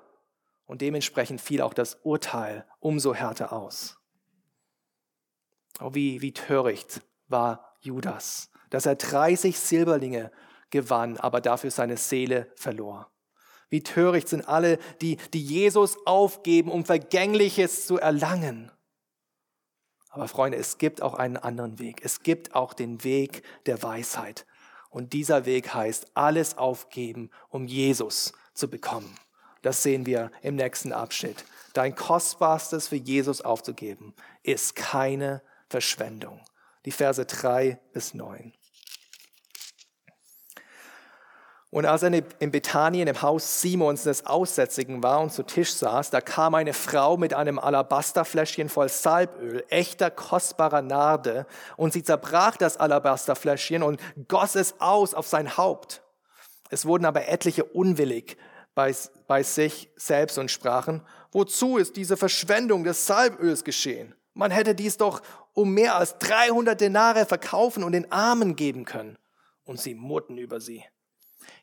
Und 0.67 0.81
dementsprechend 0.81 1.41
fiel 1.41 1.61
auch 1.63 1.73
das 1.73 1.95
Urteil 2.03 2.67
umso 2.79 3.15
härter 3.15 3.51
aus. 3.51 3.97
Oh, 5.79 5.95
wie, 5.95 6.21
wie 6.21 6.33
töricht 6.33 7.01
war 7.27 7.73
Judas, 7.79 8.51
dass 8.69 8.85
er 8.85 8.93
30 8.93 9.57
Silberlinge 9.57 10.31
gewann, 10.69 11.17
aber 11.17 11.41
dafür 11.41 11.71
seine 11.71 11.97
Seele 11.97 12.51
verlor. 12.55 13.09
Wie 13.69 13.83
töricht 13.83 14.29
sind 14.29 14.47
alle, 14.47 14.79
die, 15.01 15.17
die 15.33 15.41
Jesus 15.41 15.97
aufgeben, 16.05 16.71
um 16.71 16.85
Vergängliches 16.85 17.85
zu 17.85 17.97
erlangen. 17.97 18.71
Aber 20.09 20.27
Freunde, 20.27 20.57
es 20.57 20.77
gibt 20.77 21.01
auch 21.01 21.15
einen 21.15 21.37
anderen 21.37 21.79
Weg. 21.79 22.01
Es 22.03 22.23
gibt 22.23 22.55
auch 22.55 22.73
den 22.73 23.03
Weg 23.03 23.43
der 23.65 23.83
Weisheit. 23.83 24.45
Und 24.89 25.13
dieser 25.13 25.45
Weg 25.45 25.73
heißt, 25.73 26.07
alles 26.13 26.57
aufgeben, 26.57 27.29
um 27.49 27.67
Jesus 27.67 28.31
zu 28.53 28.69
bekommen. 28.69 29.13
Das 29.61 29.83
sehen 29.83 30.05
wir 30.05 30.31
im 30.41 30.55
nächsten 30.55 30.93
Abschnitt. 30.93 31.43
Dein 31.73 31.93
Kostbarstes 31.93 32.87
für 32.87 32.95
Jesus 32.95 33.41
aufzugeben, 33.41 34.15
ist 34.43 34.75
keine 34.75 35.41
Verschwendung. 35.69 36.41
Die 36.85 36.91
Verse 36.91 37.25
3 37.25 37.79
bis 37.91 38.13
9. 38.13 38.53
Und 41.69 41.85
als 41.85 42.01
er 42.03 42.13
in 42.39 42.51
Bethanien 42.51 43.09
im 43.09 43.21
Haus 43.21 43.61
Simons 43.61 44.03
des 44.03 44.25
Aussätzigen 44.25 45.03
war 45.03 45.19
und 45.19 45.33
zu 45.33 45.43
Tisch 45.43 45.73
saß, 45.73 46.11
da 46.11 46.21
kam 46.21 46.55
eine 46.55 46.73
Frau 46.73 47.17
mit 47.17 47.33
einem 47.33 47.59
Alabasterfläschchen 47.59 48.69
voll 48.69 48.87
Salböl, 48.87 49.65
echter 49.67 50.09
kostbarer 50.09 50.81
Narde, 50.81 51.45
und 51.75 51.91
sie 51.91 52.03
zerbrach 52.03 52.55
das 52.55 52.77
Alabasterfläschchen 52.77 53.83
und 53.83 53.99
goss 54.29 54.55
es 54.55 54.79
aus 54.79 55.13
auf 55.13 55.27
sein 55.27 55.57
Haupt. 55.57 56.03
Es 56.69 56.85
wurden 56.85 57.05
aber 57.05 57.27
etliche 57.27 57.65
unwillig 57.65 58.37
bei, 58.73 58.95
bei 59.27 59.43
sich 59.43 59.89
selbst 59.97 60.37
und 60.37 60.51
sprachen, 60.51 61.01
wozu 61.31 61.77
ist 61.77 61.97
diese 61.97 62.15
Verschwendung 62.15 62.85
des 62.85 63.07
Salböls 63.07 63.65
geschehen? 63.65 64.15
Man 64.33 64.51
hätte 64.51 64.73
dies 64.73 64.97
doch 64.97 65.21
um 65.53 65.73
mehr 65.73 65.95
als 65.95 66.17
300 66.19 66.79
Denare 66.79 67.25
verkaufen 67.25 67.83
und 67.83 67.91
den 67.91 68.11
Armen 68.11 68.55
geben 68.55 68.85
können. 68.85 69.17
Und 69.63 69.81
sie 69.81 69.95
murrten 69.95 70.37
über 70.37 70.61
sie. 70.61 70.85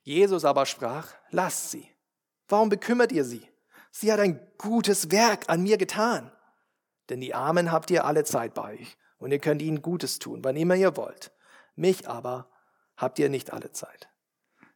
Jesus 0.05 0.45
aber 0.45 0.67
sprach, 0.67 1.09
lasst 1.31 1.71
sie. 1.71 1.89
Warum 2.49 2.69
bekümmert 2.69 3.11
ihr 3.11 3.25
sie? 3.25 3.49
Sie 3.91 4.13
hat 4.13 4.21
ein 4.21 4.41
gutes 4.59 5.11
Werk 5.11 5.45
an 5.49 5.63
mir 5.63 5.79
getan. 5.79 6.31
Denn 7.09 7.21
die 7.21 7.35
Armen 7.35 7.73
habt 7.73 7.91
ihr 7.91 8.05
alle 8.05 8.25
Zeit 8.25 8.55
bei 8.55 8.75
euch 8.75 8.97
und 9.19 9.33
ihr 9.33 9.39
könnt 9.39 9.63
ihnen 9.63 9.83
Gutes 9.83 10.19
tun, 10.19 10.41
wann 10.45 10.57
immer 10.57 10.75
ihr 10.75 10.97
wollt. 10.97 11.33
Mich 11.75 12.09
aber 12.09 12.51
habt 12.97 13.19
ihr 13.19 13.31
nicht 13.31 13.53
alle 13.53 13.73
Zeit. 13.73 14.09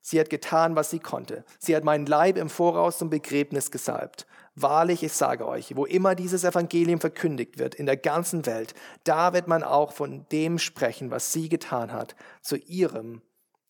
Sie 0.00 0.18
hat 0.18 0.30
getan, 0.30 0.76
was 0.76 0.88
sie 0.88 1.00
konnte. 1.00 1.44
Sie 1.58 1.76
hat 1.76 1.84
meinen 1.84 2.06
Leib 2.06 2.38
im 2.38 2.48
Voraus 2.48 2.96
zum 2.96 3.10
Begräbnis 3.10 3.70
gesalbt. 3.70 4.26
Wahrlich, 4.54 5.02
ich 5.02 5.12
sage 5.12 5.46
euch, 5.46 5.76
wo 5.76 5.84
immer 5.84 6.14
dieses 6.14 6.44
Evangelium 6.44 7.00
verkündigt 7.00 7.58
wird 7.58 7.74
in 7.74 7.84
der 7.84 7.98
ganzen 7.98 8.46
Welt, 8.46 8.74
da 9.04 9.34
wird 9.34 9.46
man 9.46 9.62
auch 9.62 9.92
von 9.92 10.26
dem 10.32 10.58
sprechen, 10.58 11.10
was 11.10 11.32
sie 11.32 11.50
getan 11.50 11.92
hat, 11.92 12.16
zu 12.40 12.56
ihrem 12.56 13.20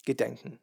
Gedenken. 0.04 0.60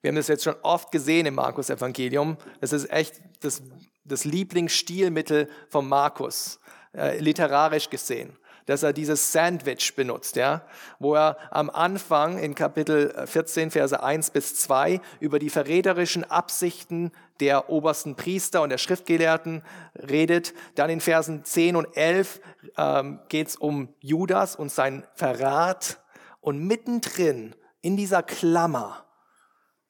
Wir 0.00 0.08
haben 0.08 0.16
das 0.16 0.28
jetzt 0.28 0.44
schon 0.44 0.56
oft 0.62 0.90
gesehen 0.92 1.26
im 1.26 1.34
Markus-Evangelium. 1.34 2.36
Das 2.60 2.72
ist 2.72 2.90
echt 2.90 3.20
das, 3.40 3.62
das 4.04 4.24
Lieblingsstilmittel 4.24 5.48
von 5.68 5.88
Markus, 5.88 6.58
äh, 6.94 7.18
literarisch 7.18 7.90
gesehen 7.90 8.36
dass 8.70 8.84
er 8.84 8.92
dieses 8.92 9.32
Sandwich 9.32 9.96
benutzt, 9.96 10.36
ja, 10.36 10.62
wo 11.00 11.16
er 11.16 11.36
am 11.50 11.70
Anfang 11.70 12.38
in 12.38 12.54
Kapitel 12.54 13.26
14, 13.26 13.72
Verse 13.72 14.00
1 14.00 14.30
bis 14.30 14.54
2 14.54 15.00
über 15.18 15.40
die 15.40 15.50
verräterischen 15.50 16.22
Absichten 16.22 17.10
der 17.40 17.68
obersten 17.68 18.14
Priester 18.14 18.62
und 18.62 18.70
der 18.70 18.78
Schriftgelehrten 18.78 19.62
redet. 19.96 20.54
Dann 20.76 20.88
in 20.88 21.00
Versen 21.00 21.44
10 21.44 21.74
und 21.74 21.96
11 21.96 22.40
ähm, 22.76 23.18
geht 23.28 23.48
es 23.48 23.56
um 23.56 23.88
Judas 23.98 24.54
und 24.54 24.70
sein 24.70 25.04
Verrat. 25.14 25.98
Und 26.40 26.64
mittendrin 26.64 27.56
in 27.82 27.96
dieser 27.96 28.22
Klammer 28.22 29.04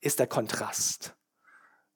ist 0.01 0.19
der 0.19 0.27
Kontrast, 0.27 1.15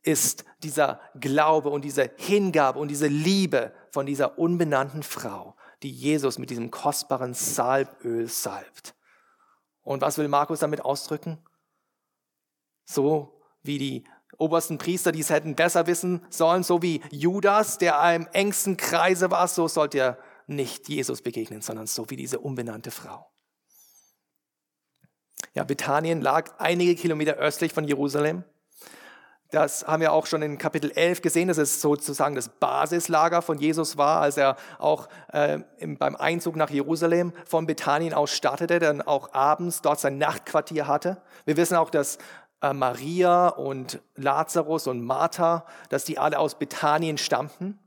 ist 0.03 0.45
dieser 0.63 1.01
Glaube 1.15 1.71
und 1.71 1.83
diese 1.83 2.11
Hingabe 2.17 2.79
und 2.79 2.89
diese 2.89 3.07
Liebe 3.07 3.75
von 3.91 4.07
dieser 4.07 4.39
unbenannten 4.39 5.03
Frau, 5.03 5.57
die 5.83 5.91
Jesus 5.91 6.39
mit 6.39 6.51
diesem 6.51 6.71
kostbaren 6.71 7.35
Salböl 7.35 8.29
salbt. 8.29 8.95
Und 9.83 10.01
was 10.01 10.19
will 10.19 10.29
Markus 10.29 10.61
damit 10.61 10.83
ausdrücken? 10.83 11.45
So 12.85 13.41
wie 13.63 13.79
die 13.79 14.05
obersten 14.39 14.79
Priester, 14.79 15.13
die 15.13 15.21
es 15.21 15.31
hätten 15.31 15.55
besser 15.55 15.87
wissen 15.87 16.27
sollen, 16.29 16.63
so 16.63 16.83
wie 16.83 17.03
Judas, 17.11 17.79
der 17.79 18.15
im 18.15 18.27
engsten 18.33 18.77
Kreise 18.77 19.31
war, 19.31 19.49
so 19.49 19.69
sollt 19.69 19.95
ihr 19.95 20.19
nicht 20.47 20.89
Jesus 20.89 21.23
begegnen, 21.23 21.63
sondern 21.63 21.87
so 21.87 22.11
wie 22.11 22.17
diese 22.17 22.41
unbenannte 22.41 22.91
Frau. 22.91 23.34
Ja, 25.55 25.63
Bethanien 25.63 26.21
lag 26.21 26.51
einige 26.59 26.97
Kilometer 26.97 27.35
östlich 27.35 27.73
von 27.73 27.85
Jerusalem. 27.85 28.43
Das 29.53 29.87
haben 29.87 30.01
wir 30.01 30.13
auch 30.13 30.27
schon 30.27 30.43
in 30.43 30.59
Kapitel 30.59 30.91
11 30.91 31.23
gesehen, 31.23 31.47
dass 31.47 31.59
es 31.59 31.81
sozusagen 31.81 32.35
das 32.35 32.49
Basislager 32.49 33.41
von 33.41 33.59
Jesus 33.61 33.97
war, 33.97 34.21
als 34.21 34.37
er 34.37 34.57
auch 34.81 35.09
äh, 35.33 35.61
im, 35.79 35.97
beim 35.97 36.17
Einzug 36.17 36.57
nach 36.57 36.71
Jerusalem 36.71 37.33
von 37.47 37.67
Bethanien 37.67 38.15
aus 38.15 38.33
startete, 38.33 38.81
dann 38.81 39.01
auch 39.01 39.33
abends 39.33 39.81
dort 39.81 40.01
sein 40.01 40.19
Nachtquartier 40.19 40.89
hatte. 40.89 41.23
Wir 41.45 41.57
wissen 41.57 41.77
auch, 41.77 41.91
dass 41.91 42.19
äh, 42.61 42.73
Maria 42.73 43.47
und 43.47 44.01
Lazarus 44.17 44.89
und 44.89 45.05
Martha, 45.05 45.67
dass 45.89 46.03
die 46.03 46.19
alle 46.19 46.41
aus 46.41 46.59
Bethanien 46.59 47.17
stammten. 47.17 47.79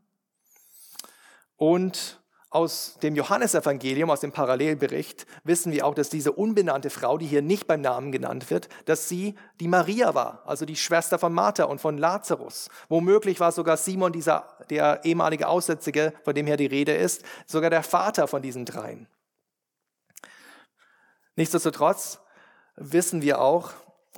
Und 1.58 2.22
aus 2.50 2.98
dem 3.04 3.16
Johannesevangelium, 3.16 4.10
aus 4.10 4.22
dem 4.22 4.32
Parallelbericht, 4.32 5.26
wissen 5.44 5.72
wir 5.74 5.86
auch, 5.86 5.94
dass 5.94 6.10
diese 6.10 6.32
unbenannte 6.32 6.90
Frau, 6.90 7.18
die 7.18 7.26
hier 7.26 7.42
nicht 7.42 7.68
beim 7.68 7.82
Namen 7.82 8.12
genannt 8.12 8.50
wird, 8.50 8.70
dass 8.86 9.10
sie 9.10 9.36
die 9.60 9.68
Maria 9.68 10.16
war, 10.16 10.44
also 10.46 10.66
die 10.66 10.78
Schwester 10.78 11.20
von 11.20 11.34
Martha 11.34 11.66
und 11.66 11.82
von 11.82 11.98
Lazarus. 11.98 12.70
Womöglich 12.88 13.40
war 13.42 13.52
sogar 13.52 13.76
Simon, 13.76 14.14
dieser, 14.14 14.58
der 14.70 15.04
ehemalige 15.04 15.48
Aussätzige, 15.48 16.14
von 16.24 16.36
dem 16.36 16.46
hier 16.48 16.58
die 16.58 16.68
Rede 16.68 16.96
ist, 16.96 17.24
sogar 17.46 17.70
der 17.70 17.84
Vater 17.84 18.28
von 18.28 18.42
diesen 18.42 18.64
dreien. 18.64 19.08
Nichtsdestotrotz 21.36 22.20
wissen 22.78 23.22
wir 23.22 23.42
auch, 23.42 23.72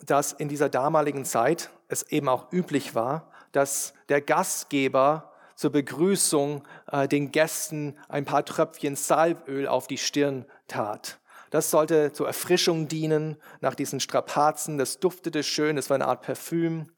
dass 0.06 0.34
in 0.34 0.50
dieser 0.50 0.70
damaligen 0.70 1.26
Zeit 1.26 1.72
es 1.88 2.04
eben 2.04 2.30
auch 2.30 2.52
üblich 2.54 2.94
war, 2.94 3.32
dass 3.52 3.94
der 4.08 4.22
Gastgeber 4.22 5.29
zur 5.60 5.74
Begrüßung 5.74 6.64
äh, 6.90 7.10
den 7.10 7.34
Gästen 7.34 7.98
ein 8.08 8.24
paar 8.24 8.46
Tröpfchen 8.46 8.96
Salböl 8.96 9.68
auf 9.68 9.88
die 9.88 9.98
Stirn 9.98 10.46
tat. 10.70 11.20
Das 11.50 11.70
sollte 11.70 12.14
zur 12.14 12.28
Erfrischung 12.28 12.88
dienen 12.88 13.36
nach 13.60 13.76
diesen 13.76 14.00
Strapazen. 14.00 14.78
Das 14.78 15.02
duftete 15.02 15.44
schön, 15.44 15.78
es 15.78 15.90
war 15.90 15.96
eine 15.96 16.08
Art 16.08 16.22
Parfüm. 16.22 16.90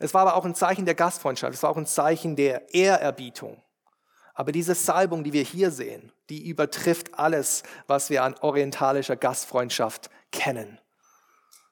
Es 0.00 0.12
war 0.12 0.20
aber 0.20 0.36
auch 0.36 0.44
ein 0.44 0.54
Zeichen 0.54 0.84
der 0.84 0.96
Gastfreundschaft, 0.96 1.54
es 1.54 1.62
war 1.62 1.70
auch 1.70 1.78
ein 1.78 1.86
Zeichen 1.86 2.36
der 2.36 2.74
Ehrerbietung. 2.74 3.62
Aber 4.34 4.52
diese 4.52 4.74
Salbung, 4.74 5.24
die 5.24 5.32
wir 5.32 5.42
hier 5.42 5.70
sehen, 5.70 6.12
die 6.28 6.46
übertrifft 6.46 7.18
alles, 7.18 7.62
was 7.86 8.10
wir 8.10 8.22
an 8.22 8.34
orientalischer 8.42 9.16
Gastfreundschaft 9.16 10.10
kennen. 10.30 10.78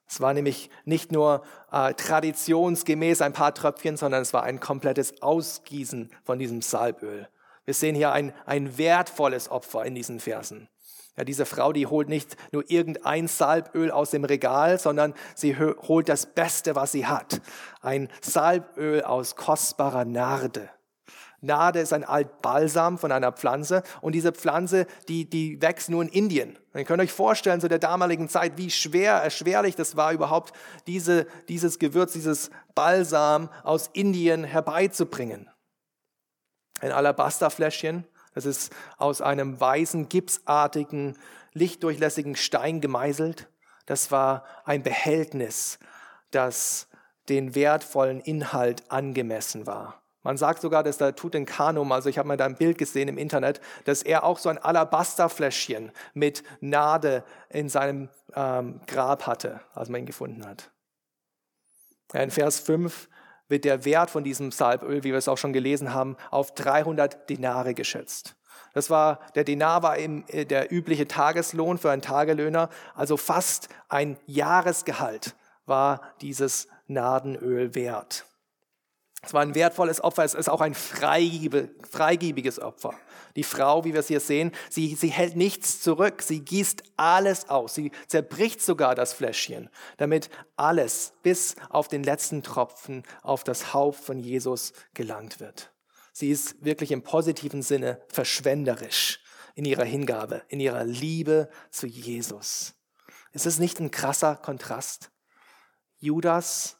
Es 0.09 0.21
war 0.21 0.35
nämlich 0.35 0.71
nicht 0.85 1.11
nur 1.11 1.43
äh, 1.73 1.95
traditionsgemäß 1.95 3.23
ein 3.23 3.33
paar 3.33 3.55
Tröpfchen, 3.55 3.97
sondern 3.97 4.23
es 4.23 4.33
war 4.33 4.45
ein 4.45 4.61
komplettes 4.61 5.21
Ausgießen 5.23 6.11
von 6.25 6.39
diesem 6.39 6.63
Salböl. 6.63 7.29
Wir 7.65 7.75
sehen 7.75 7.97
hier 7.97 8.13
ein, 8.13 8.33
ein 8.45 8.79
wertvolles 8.79 9.51
Opfer 9.51 9.85
in 9.85 9.95
diesen 9.95 10.21
Versen. 10.21 10.69
Ja, 11.17 11.25
diese 11.25 11.47
Frau, 11.47 11.73
die 11.73 11.87
holt 11.87 12.09
nicht 12.09 12.37
nur 12.53 12.71
irgendein 12.71 13.27
Salböl 13.27 13.91
aus 13.91 14.11
dem 14.11 14.25
Regal, 14.25 14.79
sondern 14.79 15.15
sie 15.35 15.57
holt 15.57 16.09
das 16.09 16.27
Beste, 16.27 16.77
was 16.77 16.93
sie 16.93 17.07
hat. 17.07 17.41
Ein 17.81 18.09
Salböl 18.21 19.03
aus 19.03 19.35
kostbarer 19.35 20.05
Narde. 20.05 20.69
Nade 21.41 21.81
ist 21.81 21.93
ein 21.93 22.05
Altbalsam 22.05 22.99
von 22.99 23.13
einer 23.13 23.33
Pflanze 23.33 23.83
und 24.01 24.15
diese 24.15 24.33
Pflanze, 24.33 24.87
die, 25.09 25.29
die 25.29 25.61
wächst 25.61 25.91
nur 25.91 26.03
in 26.03 26.09
Indien. 26.09 26.59
ihr 26.75 26.85
könnt 26.85 27.03
euch 27.03 27.13
vorstellen, 27.13 27.61
zu 27.61 27.69
der 27.69 27.79
damaligen 27.79 28.29
Zeit, 28.29 28.57
wie 28.57 28.71
schwer, 28.71 29.15
erschwerlich 29.15 29.77
das 29.77 29.97
war, 29.97 30.13
überhaupt 30.13 30.53
diese, 30.87 31.27
dieses 31.49 31.79
Gewürz, 31.79 32.13
dieses 32.13 32.51
Balsam 32.75 33.49
aus 33.63 33.91
Indien 33.93 34.45
herbeizubringen. 34.45 35.49
Ein 36.81 36.93
Alabasterfläschchen, 36.93 38.05
das 38.35 38.45
ist 38.45 38.73
aus 38.99 39.23
einem 39.23 39.59
weißen, 39.59 40.09
gipsartigen, 40.09 41.17
lichtdurchlässigen 41.55 42.37
Stein 42.37 42.83
gemeißelt. 42.83 43.49
Das 43.87 44.11
war 44.11 44.45
ein 44.65 44.83
Behältnis, 44.83 45.79
das 46.31 46.89
den 47.29 47.55
wertvollen 47.55 48.21
Inhalt 48.21 48.91
angemessen 48.91 49.67
war. 49.67 50.03
Man 50.27 50.37
sagt 50.37 50.61
sogar, 50.61 50.83
dass 50.83 50.99
der 50.99 51.15
Tutanchamun, 51.15 51.93
also 51.93 52.09
ich 52.09 52.19
habe 52.19 52.27
mal 52.27 52.37
da 52.37 52.47
ein 52.47 52.57
Bild 52.57 52.79
gesehen 52.79 53.07
im 53.07 53.17
Internet, 53.17 53.61
dass 53.85 54.03
er 54.03 54.25
auch 54.25 54.41
so 54.41 54.49
ein 54.49 54.59
Alabasterfläschchen 54.59 55.93
mit 56.15 56.43
Nade 56.61 57.23
in 57.49 57.69
seinem 57.69 58.09
ähm, 58.35 58.81
Grab 58.89 59.29
hatte, 59.29 59.61
als 59.73 59.89
man 59.89 60.01
ihn 60.01 60.07
gefunden 60.07 60.45
hat. 60.45 60.73
In 62.13 62.33
Vers 62.33 62.59
5 62.59 63.09
wird 63.47 63.65
der 63.65 63.85
Wert 63.85 64.11
von 64.11 64.25
diesem 64.25 64.51
Salböl, 64.51 65.05
wie 65.05 65.13
wir 65.13 65.19
es 65.19 65.29
auch 65.29 65.39
schon 65.39 65.53
gelesen 65.53 65.95
haben, 65.95 66.17
auf 66.33 66.53
300 66.55 67.31
Denare 67.31 67.75
geschätzt. 67.75 68.35
Das 68.75 68.91
war, 68.91 69.21
der 69.37 69.45
Denar 69.45 69.85
war 69.85 69.97
eben 69.97 70.25
äh, 70.27 70.45
der 70.45 70.73
übliche 70.73 71.07
Tageslohn 71.07 71.79
für 71.79 71.93
einen 71.93 72.03
Tagelöhner, 72.03 72.69
also 72.97 73.17
fast 73.17 73.69
ein 73.89 74.17
Jahresgehalt 74.27 75.37
war 75.67 76.01
dieses 76.21 76.67
Nadenöl 76.89 77.77
wert. 77.77 78.27
Es 79.27 79.35
war 79.35 79.43
ein 79.43 79.57
wertvolles 79.57 80.01
Opfer, 80.05 80.23
es 80.23 80.35
ist 80.35 80.49
auch 80.49 80.61
ein 80.61 80.75
freigebiges 80.75 82.61
Opfer. 82.61 82.95
Die 83.35 83.43
Frau, 83.43 83.85
wie 83.85 83.93
wir 83.93 83.99
es 83.99 84.07
hier 84.07 84.21
sehen, 84.21 84.53
sie, 84.71 84.95
sie 84.95 85.09
hält 85.09 85.35
nichts 85.35 85.81
zurück, 85.81 86.23
sie 86.23 86.45
gießt 86.45 86.85
alles 86.97 87.49
aus, 87.49 87.75
sie 87.75 87.91
zerbricht 88.07 88.63
sogar 88.63 88.95
das 88.95 89.13
Fläschchen, 89.13 89.69
damit 89.97 90.31
alles 90.55 91.13
bis 91.25 91.57
auf 91.71 91.89
den 91.89 92.05
letzten 92.05 92.45
Tropfen 92.45 93.03
auf 93.23 93.43
das 93.43 93.75
Haupt 93.75 93.99
von 93.99 94.21
Jesus 94.21 94.73
gelangt 94.95 95.41
wird. 95.41 95.73
Sie 96.13 96.31
ist 96.31 96.65
wirklich 96.65 96.93
im 96.93 97.03
positiven 97.03 97.63
Sinne 97.63 98.01
verschwenderisch 98.07 99.19
in 99.57 99.65
ihrer 99.65 99.85
Hingabe, 99.85 100.43
in 100.47 100.61
ihrer 100.61 100.85
Liebe 100.85 101.51
zu 101.73 101.89
Jesus. 101.89 102.75
Ist 103.33 103.47
es 103.47 103.59
nicht 103.59 103.81
ein 103.81 103.91
krasser 103.91 104.37
Kontrast? 104.37 105.11
Judas 105.99 106.76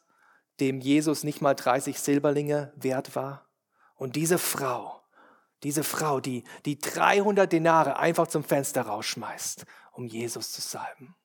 dem 0.59 0.79
Jesus 0.79 1.23
nicht 1.23 1.41
mal 1.41 1.53
30 1.53 1.99
Silberlinge 1.99 2.73
wert 2.75 3.15
war. 3.15 3.47
Und 3.95 4.15
diese 4.15 4.37
Frau, 4.37 5.01
diese 5.63 5.83
Frau, 5.83 6.19
die, 6.19 6.43
die 6.65 6.77
300 6.79 7.51
Denare 7.51 7.97
einfach 7.97 8.27
zum 8.27 8.43
Fenster 8.43 8.83
rausschmeißt, 8.83 9.65
um 9.91 10.07
Jesus 10.07 10.51
zu 10.51 10.61
salben. 10.61 11.15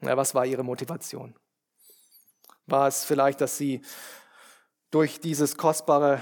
Ja, 0.00 0.16
was 0.16 0.34
war 0.34 0.46
ihre 0.46 0.62
Motivation? 0.62 1.34
War 2.66 2.88
es 2.88 3.04
vielleicht, 3.04 3.40
dass 3.40 3.56
sie 3.56 3.82
durch 4.90 5.20
dieses 5.20 5.56
kostbare, 5.56 6.20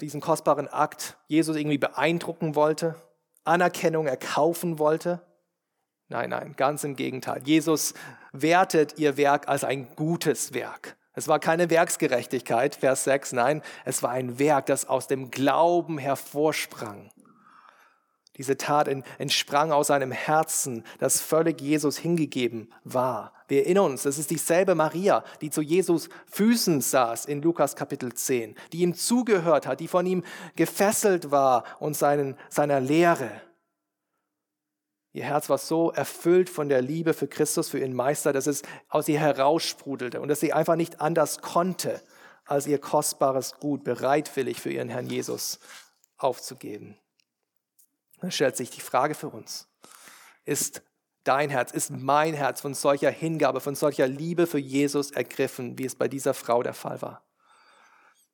diesen 0.00 0.20
kostbaren 0.20 0.68
Akt 0.68 1.16
Jesus 1.26 1.56
irgendwie 1.56 1.78
beeindrucken 1.78 2.54
wollte, 2.54 3.00
Anerkennung 3.44 4.06
erkaufen 4.06 4.78
wollte? 4.78 5.24
Nein, 6.14 6.30
nein, 6.30 6.54
ganz 6.56 6.84
im 6.84 6.94
Gegenteil. 6.94 7.42
Jesus 7.44 7.92
wertet 8.30 9.00
ihr 9.00 9.16
Werk 9.16 9.48
als 9.48 9.64
ein 9.64 9.88
gutes 9.96 10.54
Werk. 10.54 10.96
Es 11.14 11.26
war 11.26 11.40
keine 11.40 11.70
Werksgerechtigkeit, 11.70 12.76
Vers 12.76 13.02
6, 13.02 13.32
nein, 13.32 13.62
es 13.84 14.00
war 14.04 14.10
ein 14.10 14.38
Werk, 14.38 14.66
das 14.66 14.88
aus 14.88 15.08
dem 15.08 15.32
Glauben 15.32 15.98
hervorsprang. 15.98 17.10
Diese 18.36 18.56
Tat 18.56 18.86
entsprang 19.18 19.72
aus 19.72 19.90
einem 19.90 20.12
Herzen, 20.12 20.84
das 21.00 21.20
völlig 21.20 21.60
Jesus 21.60 21.98
hingegeben 21.98 22.72
war. 22.84 23.32
Wir 23.48 23.64
erinnern 23.64 23.86
uns, 23.86 24.04
das 24.04 24.16
ist 24.16 24.30
dieselbe 24.30 24.76
Maria, 24.76 25.24
die 25.40 25.50
zu 25.50 25.62
Jesus 25.62 26.08
Füßen 26.26 26.80
saß 26.80 27.24
in 27.24 27.42
Lukas 27.42 27.74
Kapitel 27.74 28.14
10, 28.14 28.54
die 28.72 28.82
ihm 28.82 28.94
zugehört 28.94 29.66
hat, 29.66 29.80
die 29.80 29.88
von 29.88 30.06
ihm 30.06 30.22
gefesselt 30.54 31.32
war 31.32 31.64
und 31.80 31.96
seinen, 31.96 32.36
seiner 32.50 32.78
Lehre. 32.78 33.32
Ihr 35.14 35.22
Herz 35.22 35.48
war 35.48 35.58
so 35.58 35.92
erfüllt 35.92 36.50
von 36.50 36.68
der 36.68 36.82
Liebe 36.82 37.14
für 37.14 37.28
Christus, 37.28 37.68
für 37.68 37.78
ihren 37.78 37.94
Meister, 37.94 38.32
dass 38.32 38.48
es 38.48 38.62
aus 38.88 39.06
ihr 39.08 39.20
heraussprudelte 39.20 40.20
und 40.20 40.26
dass 40.26 40.40
sie 40.40 40.52
einfach 40.52 40.74
nicht 40.74 41.00
anders 41.00 41.40
konnte, 41.40 42.02
als 42.44 42.66
ihr 42.66 42.80
kostbares 42.80 43.54
Gut 43.60 43.84
bereitwillig 43.84 44.60
für 44.60 44.72
ihren 44.72 44.88
Herrn 44.88 45.06
Jesus 45.06 45.60
aufzugeben. 46.16 46.98
Dann 48.20 48.32
stellt 48.32 48.56
sich 48.56 48.70
die 48.70 48.80
Frage 48.80 49.14
für 49.14 49.28
uns, 49.28 49.68
ist 50.44 50.82
dein 51.22 51.48
Herz, 51.48 51.70
ist 51.70 51.90
mein 51.90 52.34
Herz 52.34 52.60
von 52.60 52.74
solcher 52.74 53.10
Hingabe, 53.12 53.60
von 53.60 53.76
solcher 53.76 54.08
Liebe 54.08 54.48
für 54.48 54.58
Jesus 54.58 55.12
ergriffen, 55.12 55.78
wie 55.78 55.84
es 55.84 55.94
bei 55.94 56.08
dieser 56.08 56.34
Frau 56.34 56.62
der 56.62 56.74
Fall 56.74 57.00
war? 57.00 57.22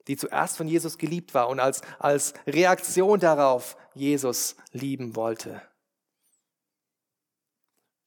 die 0.09 0.16
zuerst 0.16 0.57
von 0.57 0.66
Jesus 0.66 0.99
geliebt 0.99 1.35
war 1.35 1.49
und 1.51 1.61
als, 1.61 1.83
als 1.99 2.33
Reaktion 2.47 3.21
darauf 3.21 3.77
Jesus 3.95 4.57
lieben 4.73 5.14
wollte 5.14 5.61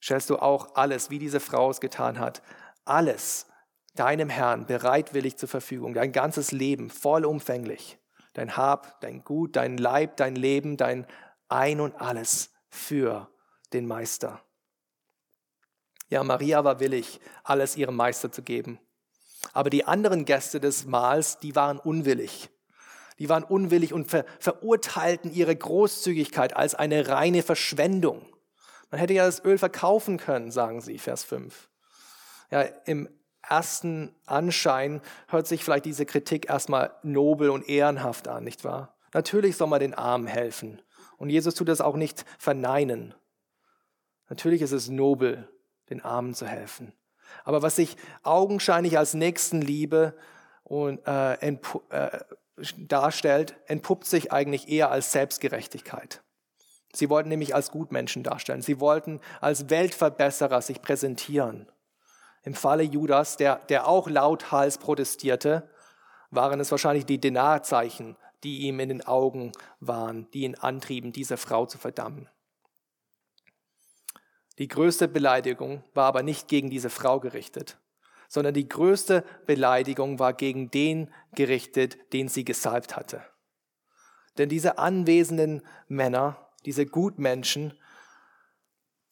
stellst 0.04 0.28
du 0.28 0.36
auch 0.36 0.74
alles, 0.74 1.08
wie 1.08 1.18
diese 1.18 1.40
Frau 1.40 1.70
es 1.70 1.80
getan 1.80 2.18
hat, 2.18 2.42
alles 2.84 3.46
deinem 3.94 4.28
Herrn 4.28 4.66
bereitwillig 4.66 5.38
zur 5.38 5.48
Verfügung, 5.48 5.94
dein 5.94 6.12
ganzes 6.12 6.52
Leben 6.52 6.90
vollumfänglich, 6.90 7.98
dein 8.34 8.56
Hab, 8.56 9.00
dein 9.00 9.24
Gut, 9.24 9.56
dein 9.56 9.78
Leib, 9.78 10.18
dein 10.18 10.36
Leben, 10.36 10.76
dein 10.76 11.06
Ein 11.48 11.80
und 11.80 11.94
alles 11.98 12.50
für 12.68 13.30
den 13.72 13.86
Meister. 13.86 14.42
Ja, 16.10 16.22
Maria 16.22 16.64
war 16.64 16.80
willig, 16.80 17.18
alles 17.42 17.76
ihrem 17.76 17.96
Meister 17.96 18.30
zu 18.30 18.42
geben. 18.42 18.78
Aber 19.54 19.70
die 19.70 19.86
anderen 19.86 20.26
Gäste 20.26 20.60
des 20.60 20.84
Mahls, 20.84 21.38
die 21.38 21.56
waren 21.56 21.78
unwillig. 21.78 22.50
Die 23.18 23.28
waren 23.28 23.44
unwillig 23.44 23.94
und 23.94 24.10
ver 24.10 24.26
verurteilten 24.38 25.32
ihre 25.32 25.54
Großzügigkeit 25.54 26.56
als 26.56 26.74
eine 26.74 27.08
reine 27.08 27.42
Verschwendung. 27.42 28.33
Man 28.94 29.00
hätte 29.00 29.14
ja 29.14 29.26
das 29.26 29.44
Öl 29.44 29.58
verkaufen 29.58 30.18
können, 30.18 30.52
sagen 30.52 30.80
sie, 30.80 30.98
Vers 30.98 31.24
5. 31.24 31.68
Ja, 32.52 32.60
im 32.84 33.08
ersten 33.42 34.14
Anschein 34.24 35.00
hört 35.26 35.48
sich 35.48 35.64
vielleicht 35.64 35.86
diese 35.86 36.06
Kritik 36.06 36.48
erstmal 36.48 36.94
nobel 37.02 37.50
und 37.50 37.68
ehrenhaft 37.68 38.28
an, 38.28 38.44
nicht 38.44 38.62
wahr? 38.62 38.94
Natürlich 39.12 39.56
soll 39.56 39.66
man 39.66 39.80
den 39.80 39.94
Armen 39.94 40.28
helfen. 40.28 40.80
Und 41.16 41.30
Jesus 41.30 41.56
tut 41.56 41.66
das 41.66 41.80
auch 41.80 41.96
nicht 41.96 42.24
verneinen. 42.38 43.14
Natürlich 44.28 44.62
ist 44.62 44.70
es 44.70 44.88
nobel, 44.88 45.48
den 45.90 46.00
Armen 46.00 46.32
zu 46.32 46.46
helfen. 46.46 46.92
Aber 47.42 47.62
was 47.62 47.74
sich 47.74 47.96
augenscheinlich 48.22 48.96
als 48.96 49.12
Nächstenliebe 49.14 50.16
und, 50.62 51.04
äh, 51.08 51.32
äh, 51.34 52.20
darstellt, 52.78 53.56
entpuppt 53.66 54.06
sich 54.06 54.30
eigentlich 54.30 54.68
eher 54.68 54.92
als 54.92 55.10
Selbstgerechtigkeit. 55.10 56.22
Sie 56.96 57.10
wollten 57.10 57.28
nämlich 57.28 57.54
als 57.54 57.70
Gutmenschen 57.70 58.22
darstellen. 58.22 58.62
Sie 58.62 58.80
wollten 58.80 59.20
als 59.40 59.70
Weltverbesserer 59.70 60.62
sich 60.62 60.80
präsentieren. 60.80 61.66
Im 62.42 62.54
Falle 62.54 62.82
Judas, 62.82 63.36
der, 63.36 63.56
der 63.68 63.86
auch 63.88 64.08
lauthals 64.08 64.78
protestierte, 64.78 65.68
waren 66.30 66.60
es 66.60 66.70
wahrscheinlich 66.70 67.06
die 67.06 67.20
Denarzeichen, 67.20 68.16
die 68.42 68.60
ihm 68.62 68.80
in 68.80 68.90
den 68.90 69.06
Augen 69.06 69.52
waren, 69.80 70.30
die 70.32 70.42
ihn 70.42 70.54
antrieben, 70.54 71.12
diese 71.12 71.36
Frau 71.36 71.66
zu 71.66 71.78
verdammen. 71.78 72.28
Die 74.58 74.68
größte 74.68 75.08
Beleidigung 75.08 75.82
war 75.94 76.06
aber 76.06 76.22
nicht 76.22 76.46
gegen 76.46 76.70
diese 76.70 76.90
Frau 76.90 77.18
gerichtet, 77.18 77.78
sondern 78.28 78.54
die 78.54 78.68
größte 78.68 79.24
Beleidigung 79.46 80.18
war 80.18 80.32
gegen 80.32 80.70
den 80.70 81.12
gerichtet, 81.34 82.12
den 82.12 82.28
sie 82.28 82.44
gesalbt 82.44 82.94
hatte. 82.94 83.22
Denn 84.38 84.48
diese 84.48 84.78
anwesenden 84.78 85.62
Männer, 85.88 86.43
diese 86.64 86.86
Gutmenschen, 86.86 87.74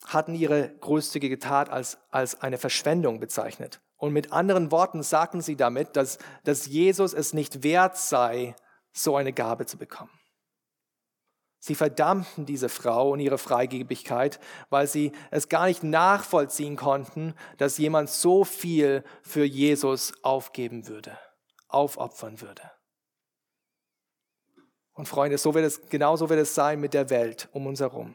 hatten 0.07 0.35
ihre 0.35 0.75
großzügige 0.81 1.39
Tat 1.39 1.71
als, 1.71 1.99
als 2.11 2.41
eine 2.41 2.59
Verschwendung 2.59 3.21
bezeichnet. 3.21 3.81
Und 3.97 4.13
mit 4.13 4.33
anderen 4.33 4.73
Worten 4.73 5.03
sagten 5.03 5.43
sie 5.43 5.57
damit, 5.57 5.97
dass, 5.97 6.19
dass 6.45 6.67
Jesus 6.67 7.15
es 7.15 7.33
nicht 7.33 7.63
wert 7.63 7.97
sei, 7.97 8.57
so 8.93 9.17
eine 9.17 9.33
Gabe 9.33 9.67
zu 9.67 9.79
bekommen. 9.79 10.11
Sie 11.61 11.77
verdammten 11.77 12.45
diese 12.45 12.69
Frau 12.69 13.11
und 13.11 13.21
ihre 13.21 13.39
Freigebigkeit, 13.39 14.41
weil 14.69 14.89
sie 14.89 15.13
es 15.31 15.49
gar 15.49 15.67
nicht 15.67 15.85
nachvollziehen 15.85 16.75
konnten, 16.75 17.35
dass 17.59 17.79
jemand 17.79 18.11
so 18.11 18.43
viel 18.43 19.05
für 19.23 19.45
Jesus 19.45 20.13
aufgeben 20.25 20.89
würde, 20.89 21.17
aufopfern 21.69 22.41
würde. 22.41 22.63
Und 25.03 25.07
Freunde, 25.07 25.37
so 25.37 25.53
wird 25.53 25.65
es, 25.65 25.81
genauso 25.91 26.29
wird 26.29 26.39
es 26.39 26.55
sein 26.55 26.79
mit 26.81 26.95
der 26.95 27.11
Welt 27.11 27.49
um 27.51 27.67
uns 27.67 27.81
herum. 27.81 28.15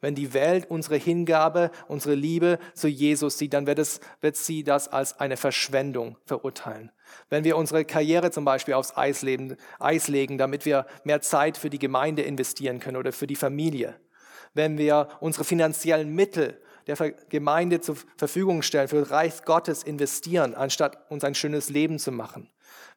Wenn 0.00 0.16
die 0.16 0.34
Welt 0.34 0.68
unsere 0.68 0.96
Hingabe, 0.96 1.70
unsere 1.86 2.16
Liebe 2.16 2.58
zu 2.74 2.88
Jesus 2.88 3.38
sieht, 3.38 3.52
dann 3.52 3.68
wird, 3.68 3.78
es, 3.78 4.00
wird 4.20 4.34
sie 4.34 4.64
das 4.64 4.88
als 4.88 5.20
eine 5.20 5.36
Verschwendung 5.36 6.16
verurteilen. 6.24 6.90
Wenn 7.30 7.44
wir 7.44 7.56
unsere 7.56 7.84
Karriere 7.84 8.32
zum 8.32 8.44
Beispiel 8.44 8.74
aufs 8.74 8.96
Eis, 8.96 9.22
leben, 9.22 9.56
Eis 9.78 10.08
legen, 10.08 10.36
damit 10.36 10.64
wir 10.64 10.86
mehr 11.04 11.20
Zeit 11.20 11.58
für 11.58 11.70
die 11.70 11.78
Gemeinde 11.78 12.22
investieren 12.22 12.80
können 12.80 12.96
oder 12.96 13.12
für 13.12 13.28
die 13.28 13.36
Familie. 13.36 13.94
Wenn 14.52 14.78
wir 14.78 15.06
unsere 15.20 15.44
finanziellen 15.44 16.12
Mittel 16.12 16.60
der 16.88 16.96
Gemeinde 17.28 17.80
zur 17.80 17.98
Verfügung 18.16 18.62
stellen, 18.62 18.88
für 18.88 18.98
das 18.98 19.12
Reich 19.12 19.44
Gottes 19.44 19.84
investieren, 19.84 20.56
anstatt 20.56 21.08
uns 21.08 21.22
ein 21.22 21.36
schönes 21.36 21.70
Leben 21.70 22.00
zu 22.00 22.10
machen 22.10 22.50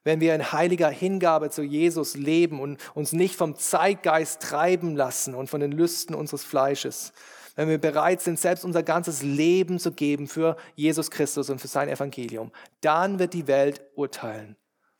wenn 0.03 0.21
wir 0.21 0.33
in 0.35 0.51
heiliger 0.51 0.89
Hingabe 0.89 1.49
zu 1.49 1.61
Jesus 1.61 2.15
leben 2.15 2.59
und 2.59 2.77
uns 2.93 3.11
nicht 3.11 3.35
vom 3.35 3.55
Zeitgeist 3.55 4.41
treiben 4.41 4.95
lassen 4.95 5.35
und 5.35 5.49
von 5.49 5.59
den 5.59 5.71
Lüsten 5.71 6.15
unseres 6.15 6.43
Fleisches, 6.43 7.13
wenn 7.55 7.67
wir 7.67 7.77
bereit 7.77 8.21
sind, 8.21 8.39
selbst 8.39 8.63
unser 8.63 8.83
ganzes 8.83 9.21
Leben 9.21 9.79
zu 9.79 9.91
geben 9.91 10.27
für 10.27 10.55
Jesus 10.75 11.11
Christus 11.11 11.49
und 11.49 11.59
für 11.59 11.67
sein 11.67 11.89
Evangelium, 11.89 12.53
dann 12.79 13.19
wird 13.19 13.33
die 13.33 13.47
Welt 13.47 13.81
urteilen. 13.95 14.55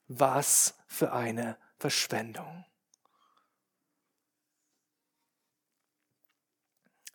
Was 0.07 0.75
für 0.87 1.13
eine 1.13 1.57
Verschwendung. 1.77 2.65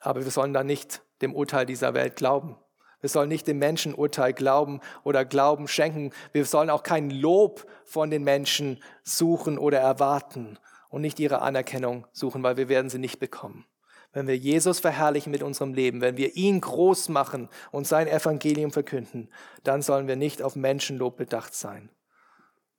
Aber 0.01 0.25
wir 0.25 0.31
sollen 0.31 0.55
dann 0.55 0.67
nicht 0.67 1.03
dem 1.21 1.35
Urteil 1.35 1.67
dieser 1.67 1.93
Welt 1.93 2.17
glauben. 2.17 2.57
Wir 3.05 3.11
sollen 3.11 3.29
nicht 3.29 3.47
dem 3.47 3.59
Menschenurteil 3.59 4.33
glauben 4.33 4.81
oder 5.03 5.27
Glauben 5.27 5.69
schenken. 5.69 6.11
Wir 6.33 6.47
sollen 6.47 6.71
auch 6.71 6.83
kein 6.83 7.11
Lob 7.11 7.67
von 7.85 8.11
den 8.11 8.25
Menschen 8.25 8.83
suchen 9.03 9.59
oder 9.59 9.79
erwarten 9.79 10.59
und 10.89 11.03
nicht 11.03 11.21
ihre 11.21 11.43
Anerkennung 11.43 12.07
suchen, 12.13 12.43
weil 12.43 12.57
wir 12.57 12.71
werden 12.71 12.89
sie 12.89 12.97
nicht 12.97 13.19
bekommen. 13.19 13.67
Wenn 14.15 14.27
wir 14.27 14.39
Jesus 14.39 14.81
verherrlichen 14.81 15.33
mit 15.33 15.43
unserem 15.43 15.75
Leben, 15.75 16.01
wenn 16.01 16.17
wir 16.17 16.35
ihn 16.35 16.63
groß 16.63 17.11
machen 17.11 17.51
und 17.73 17.87
sein 17.87 18.09
Evangelium 18.09 18.71
verkünden, 18.71 19.29
dann 19.65 19.83
sollen 19.83 20.09
wir 20.09 20.17
nicht 20.17 20.41
auf 20.41 20.57
Menschenlob 20.57 21.19
bedacht 21.19 21.55
sein. 21.55 21.91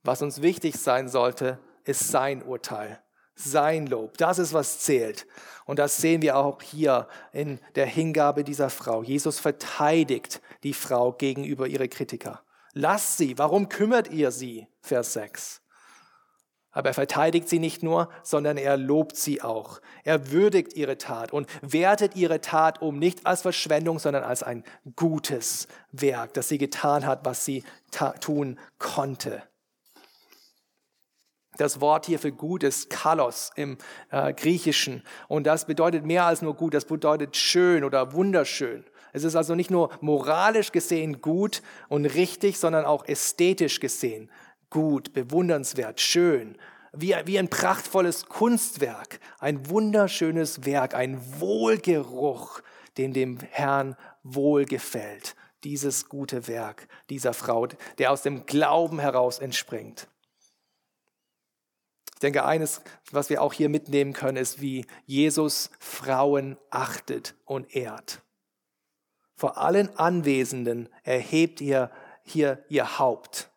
Was 0.02 0.24
uns 0.24 0.42
wichtig 0.42 0.78
sein 0.78 1.08
sollte, 1.08 1.60
ist 1.84 2.08
sein 2.08 2.42
Urteil 2.42 3.00
sein 3.36 3.88
Lob. 3.88 4.18
Das 4.18 4.40
ist, 4.40 4.54
was 4.54 4.80
zählt. 4.80 5.28
Und 5.66 5.80
das 5.80 5.98
sehen 5.98 6.22
wir 6.22 6.38
auch 6.38 6.62
hier 6.62 7.08
in 7.34 7.60
der 7.76 7.86
Hingabe 7.86 8.44
dieser 8.44 8.70
Frau. 8.70 9.04
Jesus 9.04 9.40
verteidigt 9.40 10.42
die 10.64 10.74
Frau 10.74 11.12
gegenüber 11.12 11.68
ihre 11.68 11.90
Kritiker. 11.90 12.42
Lasst 12.74 13.18
sie. 13.18 13.38
Warum 13.38 13.70
kümmert 13.70 14.12
ihr 14.12 14.32
sie? 14.32 14.68
Vers 14.82 15.14
6. 15.14 15.62
Aber 16.72 16.90
er 16.90 16.94
verteidigt 16.94 17.48
sie 17.48 17.60
nicht 17.60 17.84
nur, 17.84 18.10
sondern 18.22 18.58
er 18.58 18.76
lobt 18.76 19.16
sie 19.16 19.42
auch. 19.42 19.80
Er 20.04 20.32
würdigt 20.32 20.76
ihre 20.76 20.98
Tat 20.98 21.32
und 21.32 21.48
wertet 21.62 22.18
ihre 22.18 22.42
Tat 22.42 22.82
um, 22.82 23.00
nicht 23.00 23.26
als 23.26 23.44
Verschwendung, 23.44 23.98
sondern 23.98 24.24
als 24.24 24.44
ein 24.44 24.66
gutes 24.98 25.70
Werk, 25.94 26.34
das 26.34 26.50
sie 26.50 26.58
getan 26.58 27.06
hat, 27.06 27.24
was 27.24 27.46
sie 27.46 27.64
tun 28.20 28.60
konnte. 28.78 29.42
Das 31.58 31.82
Wort 31.82 32.06
hier 32.06 32.20
für 32.20 32.32
gut 32.32 32.64
ist 32.64 32.90
kalos 32.90 33.52
im 33.56 33.78
äh, 34.12 34.34
Griechischen. 34.34 35.04
Und 35.28 35.48
das 35.48 35.66
bedeutet 35.66 36.06
mehr 36.06 36.26
als 36.26 36.42
nur 36.42 36.56
gut, 36.56 36.74
das 36.74 36.86
bedeutet 36.86 37.38
schön 37.38 37.84
oder 37.84 38.14
wunderschön. 38.14 38.84
Es 39.14 39.24
ist 39.24 39.36
also 39.36 39.56
nicht 39.56 39.72
nur 39.72 39.92
moralisch 40.02 40.72
gesehen 40.72 41.22
gut 41.22 41.62
und 41.88 42.06
richtig, 42.06 42.60
sondern 42.60 42.84
auch 42.84 43.06
ästhetisch 43.08 43.80
gesehen 43.80 44.30
gut, 44.70 45.14
bewundernswert, 45.14 46.02
schön. 46.02 46.58
Wie, 46.92 47.16
wie 47.24 47.40
ein 47.40 47.50
prachtvolles 47.50 48.26
Kunstwerk, 48.26 49.22
ein 49.40 49.70
wunderschönes 49.70 50.66
Werk, 50.66 50.96
ein 50.96 51.22
Wohlgeruch, 51.40 52.62
den 52.98 53.14
dem 53.14 53.40
Herrn 53.52 53.96
wohlgefällt. 54.24 55.38
Dieses 55.64 56.10
gute 56.10 56.50
Werk 56.50 56.90
dieser 57.10 57.34
Frau, 57.34 57.68
der 57.98 58.12
aus 58.12 58.22
dem 58.22 58.46
Glauben 58.46 59.00
heraus 59.00 59.40
entspringt. 59.40 60.10
Ich 62.16 62.20
denke, 62.20 62.46
eines, 62.46 62.82
was 63.12 63.30
wir 63.30 63.42
auch 63.42 63.52
hier 63.52 63.68
mitnehmen 63.68 64.14
können, 64.14 64.38
ist, 64.38 64.62
wie 64.62 64.86
Jesus 65.06 65.70
Frauen 65.80 66.58
achtet 66.70 67.36
und 67.44 67.76
ehrt. 67.76 68.22
Vor 69.36 69.58
allen 69.58 69.94
Anwesenden 69.98 70.88
erhebt 71.04 71.60
ihr 71.60 71.92
hier 72.24 72.64
ihr 72.70 73.00
Haupt. 73.00 73.52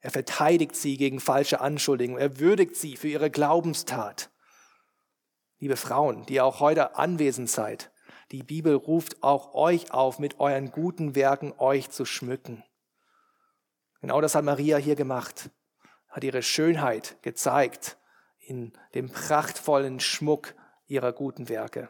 Er 0.00 0.10
verteidigt 0.10 0.76
sie 0.76 0.98
gegen 0.98 1.20
falsche 1.20 1.62
Anschuldigungen. 1.62 2.20
Er 2.20 2.38
würdigt 2.38 2.76
sie 2.76 2.98
für 2.98 3.08
ihre 3.08 3.30
Glaubenstat. 3.30 4.30
Liebe 5.58 5.76
Frauen, 5.76 6.26
die 6.26 6.40
auch 6.42 6.60
heute 6.60 6.96
anwesend 6.96 7.48
seid, 7.48 7.92
die 8.30 8.42
Bibel 8.42 8.74
ruft 8.74 9.22
auch 9.22 9.54
euch 9.54 9.90
auf, 9.90 10.18
mit 10.18 10.38
euren 10.38 10.70
guten 10.70 11.14
Werken 11.14 11.54
euch 11.56 11.90
zu 11.90 12.04
schmücken. 12.04 12.62
Genau 14.02 14.20
das 14.20 14.34
hat 14.34 14.44
Maria 14.44 14.76
hier 14.76 14.96
gemacht 14.96 15.50
hat 16.12 16.22
ihre 16.22 16.42
Schönheit 16.42 17.16
gezeigt 17.22 17.96
in 18.38 18.72
dem 18.94 19.10
prachtvollen 19.10 19.98
Schmuck 19.98 20.54
ihrer 20.86 21.12
guten 21.12 21.48
Werke. 21.48 21.88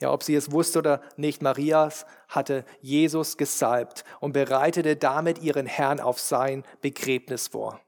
Ja, 0.00 0.12
ob 0.12 0.24
sie 0.24 0.34
es 0.34 0.50
wusste 0.50 0.80
oder 0.80 1.00
nicht, 1.16 1.42
Marias 1.42 2.04
hatte 2.26 2.64
Jesus 2.80 3.36
gesalbt 3.36 4.04
und 4.18 4.32
bereitete 4.32 4.96
damit 4.96 5.38
ihren 5.38 5.66
Herrn 5.66 6.00
auf 6.00 6.18
sein 6.18 6.64
Begräbnis 6.80 7.48
vor. 7.48 7.80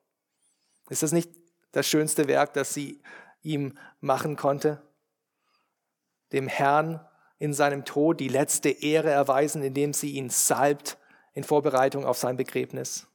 Ist 0.88 1.02
das 1.02 1.10
nicht 1.10 1.30
das 1.72 1.88
schönste 1.88 2.28
Werk, 2.28 2.52
das 2.52 2.72
sie 2.72 3.02
ihm 3.42 3.76
machen 4.00 4.36
konnte? 4.36 4.80
Dem 6.30 6.46
Herrn 6.46 7.04
in 7.38 7.52
seinem 7.52 7.84
Tod 7.84 8.20
die 8.20 8.28
letzte 8.28 8.68
Ehre 8.68 9.10
erweisen, 9.10 9.64
indem 9.64 9.92
sie 9.92 10.12
ihn 10.12 10.30
salbt 10.30 10.98
in 11.32 11.42
Vorbereitung 11.42 12.04
auf 12.04 12.16
sein 12.16 12.36
Begräbnis. 12.36 13.08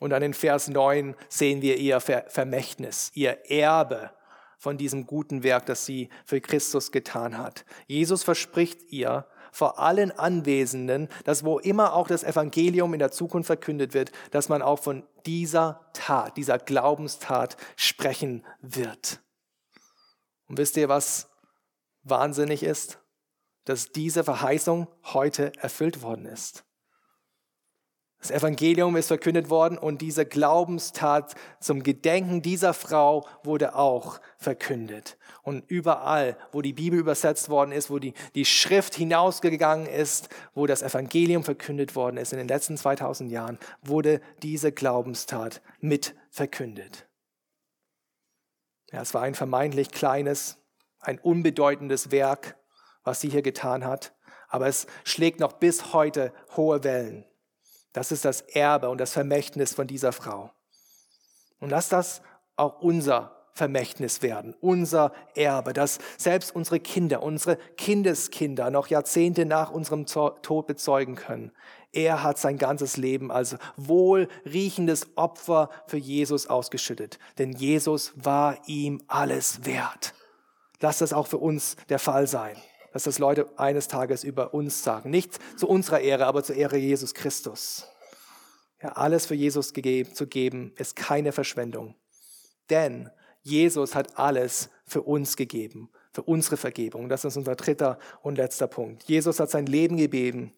Und 0.00 0.10
dann 0.10 0.22
in 0.22 0.34
Vers 0.34 0.68
9 0.68 1.14
sehen 1.28 1.62
wir 1.62 1.78
ihr 1.78 2.00
Vermächtnis, 2.00 3.10
ihr 3.14 3.50
Erbe 3.50 4.10
von 4.58 4.76
diesem 4.76 5.06
guten 5.06 5.42
Werk, 5.42 5.66
das 5.66 5.86
sie 5.86 6.08
für 6.24 6.40
Christus 6.40 6.92
getan 6.92 7.38
hat. 7.38 7.64
Jesus 7.86 8.22
verspricht 8.22 8.82
ihr 8.90 9.26
vor 9.52 9.78
allen 9.78 10.10
Anwesenden, 10.10 11.08
dass 11.24 11.44
wo 11.44 11.58
immer 11.58 11.94
auch 11.94 12.08
das 12.08 12.24
Evangelium 12.24 12.92
in 12.92 12.98
der 12.98 13.10
Zukunft 13.10 13.46
verkündet 13.46 13.94
wird, 13.94 14.12
dass 14.30 14.48
man 14.48 14.60
auch 14.60 14.78
von 14.78 15.06
dieser 15.24 15.90
Tat, 15.94 16.36
dieser 16.36 16.58
Glaubenstat 16.58 17.56
sprechen 17.76 18.44
wird. 18.60 19.20
Und 20.46 20.58
wisst 20.58 20.76
ihr, 20.76 20.88
was 20.88 21.30
wahnsinnig 22.02 22.62
ist? 22.62 22.98
dass 23.66 23.90
diese 23.90 24.24
Verheißung 24.24 24.86
heute 25.04 25.52
erfüllt 25.58 26.00
worden 26.00 26.24
ist. 26.24 26.64
Das 28.18 28.30
Evangelium 28.30 28.96
ist 28.96 29.08
verkündet 29.08 29.50
worden 29.50 29.78
und 29.78 30.00
diese 30.00 30.26
Glaubenstat 30.26 31.34
zum 31.60 31.82
Gedenken 31.82 32.42
dieser 32.42 32.74
Frau 32.74 33.26
wurde 33.44 33.76
auch 33.76 34.20
verkündet. 34.38 35.18
Und 35.42 35.70
überall, 35.70 36.36
wo 36.50 36.62
die 36.62 36.72
Bibel 36.72 36.98
übersetzt 36.98 37.50
worden 37.50 37.72
ist, 37.72 37.90
wo 37.90 37.98
die, 37.98 38.14
die 38.34 38.44
Schrift 38.44 38.94
hinausgegangen 38.94 39.86
ist, 39.86 40.28
wo 40.54 40.66
das 40.66 40.82
Evangelium 40.82 41.44
verkündet 41.44 41.94
worden 41.94 42.16
ist 42.16 42.32
in 42.32 42.38
den 42.38 42.48
letzten 42.48 42.76
2000 42.76 43.30
Jahren, 43.30 43.58
wurde 43.82 44.20
diese 44.42 44.72
Glaubenstat 44.72 45.62
mit 45.80 46.16
verkündet. 46.30 47.06
Ja, 48.90 49.02
es 49.02 49.14
war 49.14 49.22
ein 49.22 49.34
vermeintlich 49.34 49.90
kleines, 49.90 50.56
ein 51.00 51.18
unbedeutendes 51.18 52.10
Werk, 52.10 52.56
was 53.04 53.20
sie 53.20 53.28
hier 53.28 53.42
getan 53.42 53.84
hat, 53.84 54.14
aber 54.48 54.66
es 54.66 54.86
schlägt 55.04 55.38
noch 55.38 55.52
bis 55.54 55.92
heute 55.92 56.32
hohe 56.56 56.82
Wellen. 56.82 57.24
Das 57.96 58.12
ist 58.12 58.26
das 58.26 58.42
Erbe 58.42 58.90
und 58.90 59.00
das 59.00 59.14
Vermächtnis 59.14 59.72
von 59.72 59.86
dieser 59.86 60.12
Frau. 60.12 60.50
Und 61.60 61.70
lass 61.70 61.88
das 61.88 62.20
auch 62.54 62.82
unser 62.82 63.34
Vermächtnis 63.54 64.20
werden, 64.20 64.54
unser 64.60 65.14
Erbe, 65.34 65.72
dass 65.72 65.98
selbst 66.18 66.54
unsere 66.54 66.78
Kinder, 66.78 67.22
unsere 67.22 67.56
Kindeskinder 67.78 68.70
noch 68.70 68.88
Jahrzehnte 68.88 69.46
nach 69.46 69.70
unserem 69.70 70.04
Tod 70.04 70.66
bezeugen 70.66 71.14
können. 71.14 71.52
Er 71.90 72.22
hat 72.22 72.36
sein 72.36 72.58
ganzes 72.58 72.98
Leben 72.98 73.32
als 73.32 73.56
wohlriechendes 73.78 75.16
Opfer 75.16 75.70
für 75.86 75.96
Jesus 75.96 76.48
ausgeschüttet, 76.48 77.18
denn 77.38 77.52
Jesus 77.52 78.12
war 78.14 78.58
ihm 78.66 79.00
alles 79.08 79.64
wert. 79.64 80.12
Lass 80.80 80.98
das 80.98 81.14
auch 81.14 81.28
für 81.28 81.38
uns 81.38 81.76
der 81.88 81.98
Fall 81.98 82.26
sein, 82.26 82.58
dass 82.96 83.04
das 83.04 83.18
Leute 83.18 83.46
eines 83.58 83.88
Tages 83.88 84.24
über 84.24 84.54
uns 84.54 84.82
sagen. 84.82 85.10
Nicht 85.10 85.38
zu 85.58 85.68
unserer 85.68 86.00
Ehre, 86.00 86.24
aber 86.24 86.42
zur 86.42 86.56
Ehre 86.56 86.78
Jesus 86.78 87.12
Christus. 87.12 87.86
Ja, 88.82 88.92
alles 88.92 89.26
für 89.26 89.34
Jesus 89.34 89.74
gegeben, 89.74 90.14
zu 90.14 90.26
geben, 90.26 90.72
ist 90.78 90.96
keine 90.96 91.32
Verschwendung. 91.32 91.94
Denn 92.70 93.10
Jesus 93.42 93.94
hat 93.94 94.18
alles 94.18 94.70
für 94.86 95.02
uns 95.02 95.36
gegeben, 95.36 95.90
für 96.10 96.22
unsere 96.22 96.56
Vergebung. 96.56 97.10
Das 97.10 97.26
ist 97.26 97.36
unser 97.36 97.54
dritter 97.54 97.98
und 98.22 98.38
letzter 98.38 98.66
Punkt. 98.66 99.02
Jesus 99.02 99.40
hat 99.40 99.50
sein 99.50 99.66
Leben 99.66 99.98
gegeben 99.98 100.54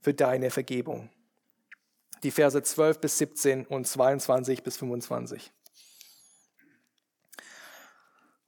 für 0.00 0.14
deine 0.14 0.50
Vergebung. 0.50 1.10
Die 2.24 2.32
Verse 2.32 2.60
12 2.60 2.98
bis 2.98 3.18
17 3.18 3.66
und 3.66 3.86
22 3.86 4.64
bis 4.64 4.78
25. 4.78 5.52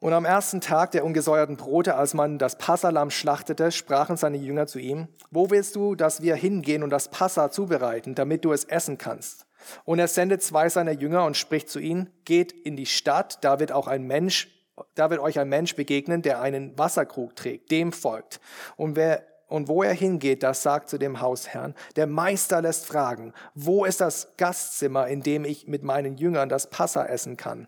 Und 0.00 0.14
am 0.14 0.24
ersten 0.24 0.62
Tag 0.62 0.92
der 0.92 1.04
ungesäuerten 1.04 1.58
Brote, 1.58 1.94
als 1.94 2.14
man 2.14 2.38
das 2.38 2.56
Passalam 2.56 3.10
schlachtete, 3.10 3.70
sprachen 3.70 4.16
seine 4.16 4.38
Jünger 4.38 4.66
zu 4.66 4.78
ihm, 4.78 5.08
wo 5.30 5.50
willst 5.50 5.76
du, 5.76 5.94
dass 5.94 6.22
wir 6.22 6.36
hingehen 6.36 6.82
und 6.82 6.88
das 6.88 7.10
Passa 7.10 7.50
zubereiten, 7.50 8.14
damit 8.14 8.46
du 8.46 8.52
es 8.52 8.64
essen 8.64 8.96
kannst? 8.96 9.46
Und 9.84 9.98
er 9.98 10.08
sendet 10.08 10.42
zwei 10.42 10.70
seiner 10.70 10.92
Jünger 10.92 11.26
und 11.26 11.36
spricht 11.36 11.68
zu 11.68 11.78
ihnen, 11.78 12.08
geht 12.24 12.50
in 12.50 12.76
die 12.76 12.86
Stadt, 12.86 13.44
da 13.44 13.60
wird 13.60 13.72
auch 13.72 13.88
ein 13.88 14.06
Mensch, 14.06 14.48
da 14.94 15.10
wird 15.10 15.20
euch 15.20 15.38
ein 15.38 15.50
Mensch 15.50 15.76
begegnen, 15.76 16.22
der 16.22 16.40
einen 16.40 16.78
Wasserkrug 16.78 17.36
trägt, 17.36 17.70
dem 17.70 17.92
folgt. 17.92 18.40
Und 18.76 18.96
wer 18.96 19.22
und 19.48 19.68
wo 19.68 19.82
er 19.82 19.92
hingeht, 19.92 20.44
das 20.44 20.62
sagt 20.62 20.88
zu 20.88 20.96
dem 20.96 21.20
Hausherrn. 21.20 21.74
Der 21.96 22.06
Meister 22.06 22.62
lässt 22.62 22.86
fragen, 22.86 23.34
wo 23.54 23.84
ist 23.84 24.00
das 24.00 24.28
Gastzimmer, 24.36 25.08
in 25.08 25.22
dem 25.22 25.44
ich 25.44 25.66
mit 25.66 25.82
meinen 25.82 26.16
Jüngern 26.16 26.48
das 26.48 26.70
Passa 26.70 27.04
essen 27.04 27.36
kann? 27.36 27.66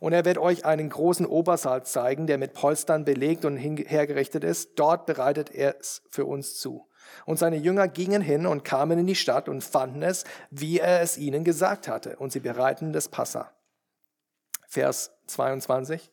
Und 0.00 0.12
er 0.12 0.24
wird 0.24 0.38
euch 0.38 0.64
einen 0.64 0.90
großen 0.90 1.26
Obersaal 1.26 1.84
zeigen, 1.84 2.26
der 2.26 2.38
mit 2.38 2.52
Polstern 2.52 3.04
belegt 3.04 3.44
und 3.44 3.56
hergerichtet 3.56 4.44
ist. 4.44 4.78
Dort 4.78 5.06
bereitet 5.06 5.50
er 5.54 5.76
es 5.80 6.02
für 6.08 6.24
uns 6.24 6.56
zu. 6.56 6.88
Und 7.26 7.38
seine 7.38 7.56
Jünger 7.56 7.88
gingen 7.88 8.22
hin 8.22 8.46
und 8.46 8.64
kamen 8.64 8.98
in 8.98 9.06
die 9.06 9.14
Stadt 9.14 9.48
und 9.48 9.64
fanden 9.64 10.02
es, 10.02 10.24
wie 10.50 10.78
er 10.78 11.00
es 11.00 11.18
ihnen 11.18 11.44
gesagt 11.44 11.88
hatte. 11.88 12.16
Und 12.16 12.32
sie 12.32 12.40
bereiten 12.40 12.92
das 12.92 13.08
Passa. 13.08 13.50
Vers 14.68 15.10
22. 15.26 16.10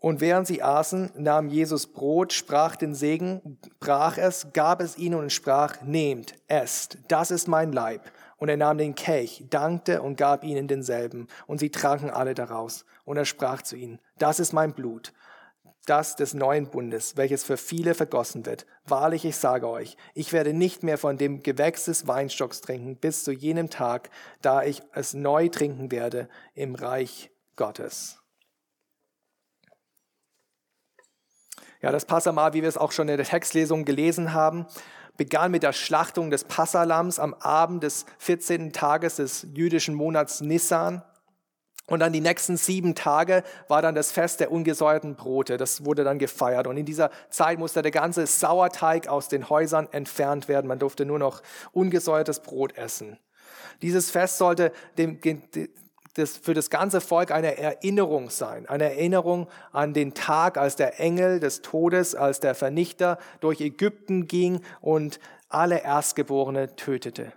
Und 0.00 0.20
während 0.20 0.46
sie 0.46 0.62
aßen, 0.62 1.12
nahm 1.16 1.48
Jesus 1.48 1.86
Brot, 1.86 2.34
sprach 2.34 2.76
den 2.76 2.94
Segen, 2.94 3.58
brach 3.80 4.18
es, 4.18 4.48
gab 4.52 4.82
es 4.82 4.98
ihnen 4.98 5.18
und 5.18 5.32
sprach, 5.32 5.80
nehmt, 5.80 6.34
esst, 6.46 6.98
das 7.08 7.30
ist 7.30 7.48
mein 7.48 7.72
Leib. 7.72 8.02
Und 8.44 8.50
er 8.50 8.58
nahm 8.58 8.76
den 8.76 8.94
Kelch, 8.94 9.42
dankte 9.48 10.02
und 10.02 10.16
gab 10.16 10.44
ihnen 10.44 10.68
denselben. 10.68 11.28
Und 11.46 11.60
sie 11.60 11.70
tranken 11.70 12.10
alle 12.10 12.34
daraus. 12.34 12.84
Und 13.06 13.16
er 13.16 13.24
sprach 13.24 13.62
zu 13.62 13.74
ihnen, 13.74 14.00
das 14.18 14.38
ist 14.38 14.52
mein 14.52 14.74
Blut, 14.74 15.14
das 15.86 16.14
des 16.14 16.34
neuen 16.34 16.68
Bundes, 16.68 17.16
welches 17.16 17.42
für 17.42 17.56
viele 17.56 17.94
vergossen 17.94 18.44
wird. 18.44 18.66
Wahrlich, 18.84 19.24
ich 19.24 19.36
sage 19.36 19.66
euch, 19.66 19.96
ich 20.12 20.34
werde 20.34 20.52
nicht 20.52 20.82
mehr 20.82 20.98
von 20.98 21.16
dem 21.16 21.42
Gewächs 21.42 21.86
des 21.86 22.06
Weinstocks 22.06 22.60
trinken, 22.60 22.98
bis 22.98 23.24
zu 23.24 23.32
jenem 23.32 23.70
Tag, 23.70 24.10
da 24.42 24.62
ich 24.62 24.82
es 24.92 25.14
neu 25.14 25.48
trinken 25.48 25.90
werde 25.90 26.28
im 26.52 26.74
Reich 26.74 27.30
Gottes. 27.56 28.18
Ja, 31.80 31.92
das 31.92 32.04
Passamal, 32.04 32.52
wie 32.52 32.60
wir 32.60 32.68
es 32.68 32.76
auch 32.76 32.92
schon 32.92 33.08
in 33.08 33.16
der 33.16 33.24
Textlesung 33.24 33.86
gelesen 33.86 34.34
haben, 34.34 34.66
begann 35.16 35.50
mit 35.50 35.62
der 35.62 35.72
Schlachtung 35.72 36.30
des 36.30 36.44
Passalams 36.44 37.18
am 37.18 37.34
Abend 37.34 37.82
des 37.82 38.06
14. 38.18 38.72
Tages 38.72 39.16
des 39.16 39.46
jüdischen 39.54 39.94
Monats 39.94 40.40
Nissan. 40.40 41.02
Und 41.86 42.00
dann 42.00 42.14
die 42.14 42.22
nächsten 42.22 42.56
sieben 42.56 42.94
Tage 42.94 43.42
war 43.68 43.82
dann 43.82 43.94
das 43.94 44.10
Fest 44.10 44.40
der 44.40 44.50
ungesäuerten 44.50 45.16
Brote. 45.16 45.58
Das 45.58 45.84
wurde 45.84 46.02
dann 46.02 46.18
gefeiert. 46.18 46.66
Und 46.66 46.78
in 46.78 46.86
dieser 46.86 47.10
Zeit 47.28 47.58
musste 47.58 47.82
der 47.82 47.90
ganze 47.90 48.26
Sauerteig 48.26 49.06
aus 49.06 49.28
den 49.28 49.50
Häusern 49.50 49.88
entfernt 49.92 50.48
werden. 50.48 50.66
Man 50.66 50.78
durfte 50.78 51.04
nur 51.04 51.18
noch 51.18 51.42
ungesäuertes 51.72 52.40
Brot 52.40 52.76
essen. 52.78 53.18
Dieses 53.82 54.10
Fest 54.10 54.38
sollte 54.38 54.72
dem, 54.96 55.20
das 56.14 56.36
für 56.36 56.54
das 56.54 56.70
ganze 56.70 57.00
Volk 57.00 57.30
eine 57.30 57.58
Erinnerung 57.58 58.30
sein. 58.30 58.68
Eine 58.68 58.84
Erinnerung 58.84 59.48
an 59.72 59.92
den 59.92 60.14
Tag, 60.14 60.56
als 60.56 60.76
der 60.76 61.00
Engel 61.00 61.40
des 61.40 61.62
Todes, 61.62 62.14
als 62.14 62.40
der 62.40 62.54
Vernichter 62.54 63.18
durch 63.40 63.60
Ägypten 63.60 64.26
ging 64.26 64.60
und 64.80 65.18
alle 65.48 65.82
Erstgeborene 65.82 66.76
tötete. 66.76 67.32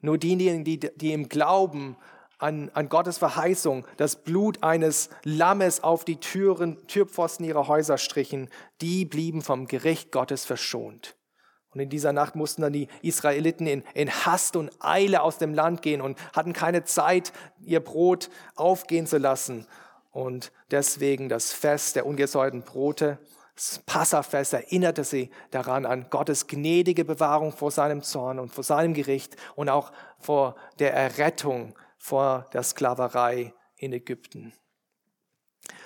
Nur 0.00 0.18
diejenigen, 0.18 0.64
die, 0.64 0.78
die 0.78 1.12
im 1.12 1.28
Glauben 1.28 1.96
an, 2.38 2.70
an 2.72 2.88
Gottes 2.88 3.18
Verheißung 3.18 3.84
das 3.96 4.16
Blut 4.16 4.62
eines 4.62 5.10
Lammes 5.24 5.82
auf 5.82 6.04
die 6.04 6.20
Türen, 6.20 6.86
Türpfosten 6.86 7.44
ihrer 7.44 7.66
Häuser 7.66 7.98
strichen, 7.98 8.48
die 8.80 9.04
blieben 9.04 9.42
vom 9.42 9.66
Gericht 9.66 10.12
Gottes 10.12 10.44
verschont. 10.44 11.17
Und 11.78 11.84
in 11.84 11.90
dieser 11.90 12.12
Nacht 12.12 12.34
mussten 12.34 12.62
dann 12.62 12.72
die 12.72 12.88
Israeliten 13.02 13.68
in, 13.68 13.84
in 13.94 14.10
Hast 14.10 14.56
und 14.56 14.72
Eile 14.80 15.22
aus 15.22 15.38
dem 15.38 15.54
Land 15.54 15.80
gehen 15.80 16.00
und 16.00 16.18
hatten 16.32 16.52
keine 16.52 16.82
Zeit, 16.82 17.32
ihr 17.60 17.78
Brot 17.78 18.30
aufgehen 18.56 19.06
zu 19.06 19.16
lassen. 19.16 19.64
Und 20.10 20.50
deswegen 20.72 21.28
das 21.28 21.52
Fest 21.52 21.94
der 21.94 22.04
ungesäuerten 22.04 22.62
Brote, 22.62 23.18
das 23.54 23.78
Passafest 23.86 24.54
erinnerte 24.54 25.04
sie 25.04 25.30
daran 25.52 25.86
an 25.86 26.06
Gottes 26.10 26.48
gnädige 26.48 27.04
Bewahrung 27.04 27.52
vor 27.52 27.70
seinem 27.70 28.02
Zorn 28.02 28.40
und 28.40 28.52
vor 28.52 28.64
seinem 28.64 28.92
Gericht 28.92 29.36
und 29.54 29.68
auch 29.68 29.92
vor 30.18 30.56
der 30.80 30.94
Errettung 30.94 31.76
vor 31.96 32.48
der 32.52 32.64
Sklaverei 32.64 33.54
in 33.76 33.92
Ägypten. 33.92 34.52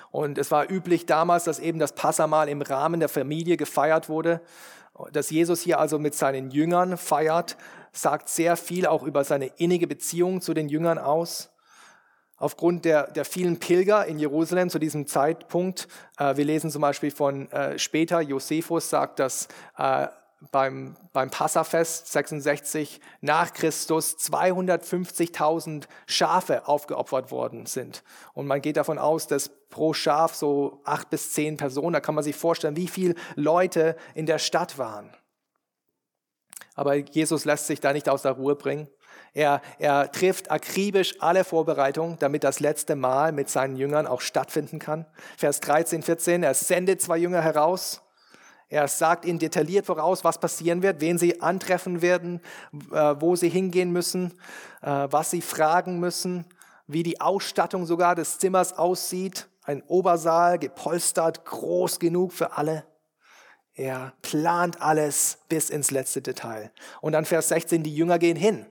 Und 0.09 0.39
es 0.39 0.49
war 0.49 0.71
üblich 0.71 1.05
damals, 1.05 1.43
dass 1.43 1.59
eben 1.59 1.77
das 1.77 1.93
Passamal 1.93 2.49
im 2.49 2.63
Rahmen 2.63 2.99
der 2.99 3.09
Familie 3.09 3.57
gefeiert 3.57 4.09
wurde. 4.09 4.41
Dass 5.11 5.29
Jesus 5.29 5.61
hier 5.61 5.79
also 5.79 5.97
mit 5.99 6.15
seinen 6.15 6.51
Jüngern 6.51 6.97
feiert, 6.97 7.57
sagt 7.91 8.29
sehr 8.29 8.57
viel 8.57 8.85
auch 8.85 9.03
über 9.03 9.23
seine 9.23 9.47
innige 9.57 9.87
Beziehung 9.87 10.41
zu 10.41 10.53
den 10.53 10.69
Jüngern 10.69 10.97
aus. 10.97 11.49
Aufgrund 12.37 12.83
der, 12.85 13.09
der 13.11 13.25
vielen 13.25 13.59
Pilger 13.59 14.05
in 14.05 14.19
Jerusalem 14.19 14.69
zu 14.69 14.79
diesem 14.79 15.07
Zeitpunkt, 15.07 15.87
äh, 16.17 16.35
wir 16.35 16.43
lesen 16.43 16.71
zum 16.71 16.81
Beispiel 16.81 17.11
von 17.11 17.49
äh, 17.51 17.79
später, 17.79 18.21
Josephus 18.21 18.89
sagt, 18.89 19.19
dass 19.19 19.47
äh, 19.77 20.07
beim, 20.51 20.95
beim 21.13 21.29
Passafest 21.29 22.11
66 22.11 22.99
nach 23.21 23.53
Christus 23.53 24.17
250.000 24.17 25.85
Schafe 26.05 26.67
aufgeopfert 26.67 27.31
worden 27.31 27.65
sind. 27.65 28.03
Und 28.33 28.47
man 28.47 28.61
geht 28.61 28.77
davon 28.77 28.97
aus, 28.97 29.27
dass 29.27 29.51
pro 29.73 29.93
Schaf 29.93 30.35
so 30.35 30.81
acht 30.85 31.09
bis 31.09 31.33
zehn 31.33 31.57
Personen, 31.57 31.93
da 31.93 31.99
kann 31.99 32.15
man 32.15 32.23
sich 32.23 32.35
vorstellen, 32.35 32.75
wie 32.75 32.87
viele 32.87 33.15
Leute 33.35 33.97
in 34.15 34.25
der 34.25 34.39
Stadt 34.39 34.77
waren. 34.77 35.09
Aber 36.75 36.95
Jesus 36.95 37.45
lässt 37.45 37.67
sich 37.67 37.79
da 37.79 37.91
nicht 37.91 38.07
aus 38.07 38.21
der 38.21 38.33
Ruhe 38.33 38.55
bringen. 38.55 38.87
Er, 39.33 39.61
er 39.79 40.11
trifft 40.11 40.51
akribisch 40.51 41.15
alle 41.19 41.43
Vorbereitungen, 41.43 42.17
damit 42.19 42.43
das 42.43 42.59
letzte 42.59 42.95
Mal 42.95 43.31
mit 43.31 43.49
seinen 43.49 43.75
Jüngern 43.75 44.07
auch 44.07 44.21
stattfinden 44.21 44.79
kann. 44.79 45.05
Vers 45.37 45.59
13, 45.59 46.03
14, 46.03 46.43
er 46.43 46.53
sendet 46.53 47.01
zwei 47.01 47.17
Jünger 47.17 47.41
heraus 47.41 48.03
er 48.73 48.87
sagt 48.87 49.25
ihnen 49.25 49.37
detailliert 49.37 49.85
voraus, 49.85 50.23
was 50.23 50.39
passieren 50.39 50.81
wird, 50.81 50.99
wen 50.99 51.19
sie 51.19 51.41
antreffen 51.41 52.01
werden, 52.01 52.41
äh, 52.91 53.15
wo 53.19 53.35
sie 53.35 53.49
hingehen 53.49 53.91
müssen, 53.91 54.33
äh, 54.81 55.07
was 55.11 55.29
sie 55.29 55.41
fragen 55.41 55.99
müssen, 55.99 56.47
wie 56.87 57.03
die 57.03 57.21
Ausstattung 57.21 57.85
sogar 57.85 58.15
des 58.15 58.39
Zimmers 58.39 58.73
aussieht. 58.73 59.47
Ein 59.63 59.81
Obersaal, 59.83 60.59
gepolstert, 60.59 61.45
groß 61.45 61.99
genug 61.99 62.33
für 62.33 62.57
alle. 62.57 62.85
Er 63.75 64.13
plant 64.21 64.81
alles 64.81 65.39
bis 65.49 65.69
ins 65.69 65.89
letzte 65.89 66.21
Detail. 66.21 66.71
Und 67.01 67.13
dann 67.13 67.25
Vers 67.25 67.49
16, 67.49 67.83
die 67.83 67.95
Jünger 67.95 68.19
gehen 68.19 68.37
hin. 68.37 68.65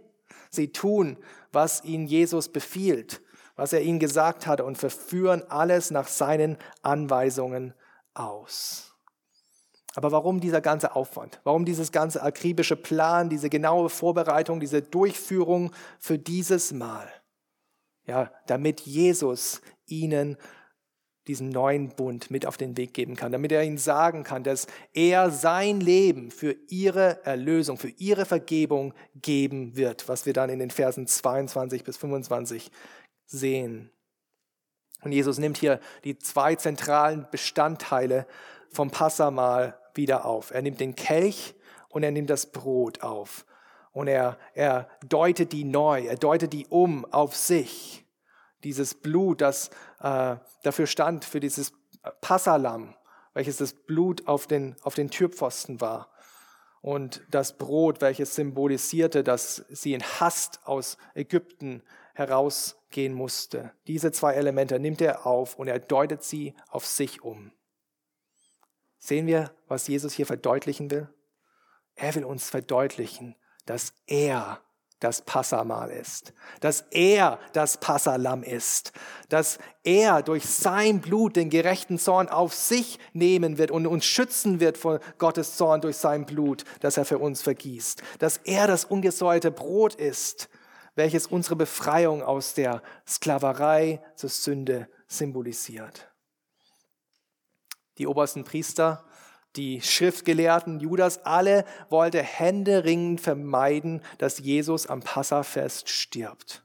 Sie 0.50 0.70
tun, 0.70 1.16
was 1.50 1.82
ihnen 1.82 2.06
Jesus 2.06 2.48
befiehlt, 2.50 3.20
was 3.56 3.72
er 3.72 3.82
ihnen 3.82 3.98
gesagt 3.98 4.46
hat 4.46 4.60
und 4.60 4.78
verführen 4.78 5.42
alles 5.48 5.90
nach 5.90 6.08
seinen 6.08 6.58
Anweisungen 6.82 7.74
aus. 8.14 8.94
Aber 9.94 10.12
warum 10.12 10.40
dieser 10.40 10.60
ganze 10.60 10.94
Aufwand? 10.96 11.40
Warum 11.44 11.64
dieses 11.64 11.92
ganze 11.92 12.22
akribische 12.22 12.76
Plan, 12.76 13.28
diese 13.28 13.50
genaue 13.50 13.90
Vorbereitung, 13.90 14.60
diese 14.60 14.80
Durchführung 14.80 15.72
für 15.98 16.18
dieses 16.18 16.72
Mal? 16.72 17.08
Ja, 18.04 18.32
damit 18.46 18.80
Jesus 18.80 19.60
ihnen 19.86 20.36
diesen 21.28 21.50
neuen 21.50 21.90
Bund 21.90 22.30
mit 22.30 22.46
auf 22.46 22.56
den 22.56 22.76
Weg 22.76 22.94
geben 22.94 23.14
kann, 23.14 23.32
damit 23.32 23.52
er 23.52 23.62
ihnen 23.62 23.78
sagen 23.78 24.24
kann, 24.24 24.42
dass 24.42 24.66
er 24.92 25.30
sein 25.30 25.80
Leben 25.80 26.30
für 26.30 26.56
ihre 26.68 27.24
Erlösung, 27.24 27.78
für 27.78 27.90
ihre 27.90 28.24
Vergebung 28.24 28.92
geben 29.14 29.76
wird, 29.76 30.08
was 30.08 30.26
wir 30.26 30.32
dann 30.32 30.50
in 30.50 30.58
den 30.58 30.70
Versen 30.70 31.06
22 31.06 31.84
bis 31.84 31.96
25 31.96 32.70
sehen. 33.26 33.90
Und 35.02 35.12
Jesus 35.12 35.38
nimmt 35.38 35.58
hier 35.58 35.80
die 36.04 36.18
zwei 36.18 36.56
zentralen 36.56 37.26
Bestandteile 37.30 38.26
vom 38.70 38.90
Passamal 38.90 39.78
wieder 39.94 40.24
auf. 40.24 40.50
Er 40.50 40.62
nimmt 40.62 40.80
den 40.80 40.96
Kelch 40.96 41.54
und 41.88 42.02
er 42.02 42.10
nimmt 42.10 42.30
das 42.30 42.46
Brot 42.46 43.02
auf. 43.02 43.44
Und 43.92 44.08
er, 44.08 44.38
er 44.54 44.88
deutet 45.06 45.52
die 45.52 45.64
neu, 45.64 46.06
er 46.06 46.16
deutet 46.16 46.52
die 46.52 46.66
um 46.66 47.04
auf 47.12 47.36
sich 47.36 48.02
dieses 48.64 48.94
Blut, 48.94 49.40
das 49.40 49.70
äh, 50.02 50.36
dafür 50.62 50.86
stand, 50.86 51.24
für 51.24 51.40
dieses 51.40 51.72
Passalam, 52.20 52.94
welches 53.34 53.58
das 53.58 53.72
Blut 53.72 54.26
auf 54.26 54.46
den, 54.46 54.76
auf 54.82 54.94
den 54.94 55.10
Türpfosten 55.10 55.80
war. 55.80 56.10
Und 56.80 57.22
das 57.30 57.56
Brot, 57.56 58.00
welches 58.00 58.34
symbolisierte, 58.34 59.22
dass 59.22 59.64
sie 59.70 59.94
in 59.94 60.02
Hast 60.02 60.66
aus 60.66 60.98
Ägypten 61.14 61.82
herausgehen 62.14 63.14
musste. 63.14 63.72
Diese 63.86 64.10
zwei 64.10 64.34
Elemente 64.34 64.80
nimmt 64.80 65.00
er 65.00 65.24
auf 65.24 65.56
und 65.56 65.68
er 65.68 65.78
deutet 65.78 66.24
sie 66.24 66.54
auf 66.68 66.84
sich 66.84 67.22
um. 67.22 67.52
Sehen 68.98 69.26
wir, 69.26 69.52
was 69.68 69.86
Jesus 69.86 70.12
hier 70.12 70.26
verdeutlichen 70.26 70.90
will? 70.90 71.08
Er 71.94 72.14
will 72.14 72.24
uns 72.24 72.50
verdeutlichen, 72.50 73.36
dass 73.64 73.94
er 74.06 74.60
das 75.02 75.22
Passamal 75.22 75.90
ist, 75.90 76.32
dass 76.60 76.84
er 76.90 77.38
das 77.52 77.78
Passalam 77.78 78.42
ist, 78.42 78.92
dass 79.28 79.58
er 79.82 80.22
durch 80.22 80.46
sein 80.46 81.00
Blut 81.00 81.36
den 81.36 81.50
gerechten 81.50 81.98
Zorn 81.98 82.28
auf 82.28 82.54
sich 82.54 82.98
nehmen 83.12 83.58
wird 83.58 83.70
und 83.70 83.86
uns 83.86 84.04
schützen 84.04 84.60
wird 84.60 84.78
vor 84.78 85.00
Gottes 85.18 85.56
Zorn 85.56 85.80
durch 85.80 85.96
sein 85.96 86.24
Blut, 86.24 86.64
das 86.80 86.96
er 86.96 87.04
für 87.04 87.18
uns 87.18 87.42
vergießt, 87.42 88.02
dass 88.20 88.36
er 88.38 88.66
das 88.66 88.84
ungesäuerte 88.84 89.50
Brot 89.50 89.94
ist, 89.94 90.48
welches 90.94 91.26
unsere 91.26 91.56
Befreiung 91.56 92.22
aus 92.22 92.54
der 92.54 92.82
Sklaverei 93.06 94.00
zur 94.14 94.30
Sünde 94.30 94.88
symbolisiert. 95.08 96.08
Die 97.98 98.06
obersten 98.06 98.44
Priester 98.44 99.04
die 99.56 99.82
Schriftgelehrten 99.82 100.80
Judas, 100.80 101.24
alle 101.24 101.64
wollte 101.90 102.22
händeringend 102.22 103.20
vermeiden, 103.20 104.02
dass 104.18 104.38
Jesus 104.38 104.86
am 104.86 105.00
Passafest 105.00 105.88
stirbt, 105.88 106.62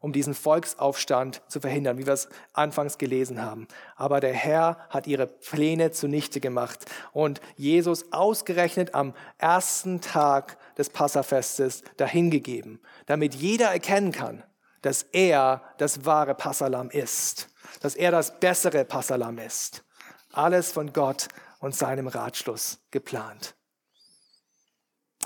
um 0.00 0.12
diesen 0.12 0.34
Volksaufstand 0.34 1.42
zu 1.48 1.60
verhindern, 1.60 1.98
wie 1.98 2.06
wir 2.06 2.12
es 2.12 2.28
anfangs 2.52 2.98
gelesen 2.98 3.42
haben. 3.42 3.66
Aber 3.96 4.20
der 4.20 4.34
Herr 4.34 4.78
hat 4.90 5.06
ihre 5.06 5.26
Pläne 5.26 5.92
zunichte 5.92 6.40
gemacht 6.40 6.84
und 7.12 7.40
Jesus 7.56 8.12
ausgerechnet 8.12 8.94
am 8.94 9.14
ersten 9.38 10.00
Tag 10.02 10.58
des 10.76 10.90
Passafestes 10.90 11.82
dahingegeben, 11.96 12.80
damit 13.06 13.34
jeder 13.34 13.68
erkennen 13.68 14.12
kann, 14.12 14.42
dass 14.82 15.02
er 15.02 15.62
das 15.78 16.04
wahre 16.04 16.34
Passalam 16.34 16.90
ist, 16.90 17.48
dass 17.80 17.94
er 17.94 18.10
das 18.10 18.38
bessere 18.38 18.84
Passalam 18.84 19.38
ist. 19.38 19.84
Alles 20.32 20.70
von 20.70 20.92
Gott 20.92 21.28
und 21.66 21.74
seinem 21.74 22.06
Ratschluss 22.06 22.78
geplant. 22.92 23.56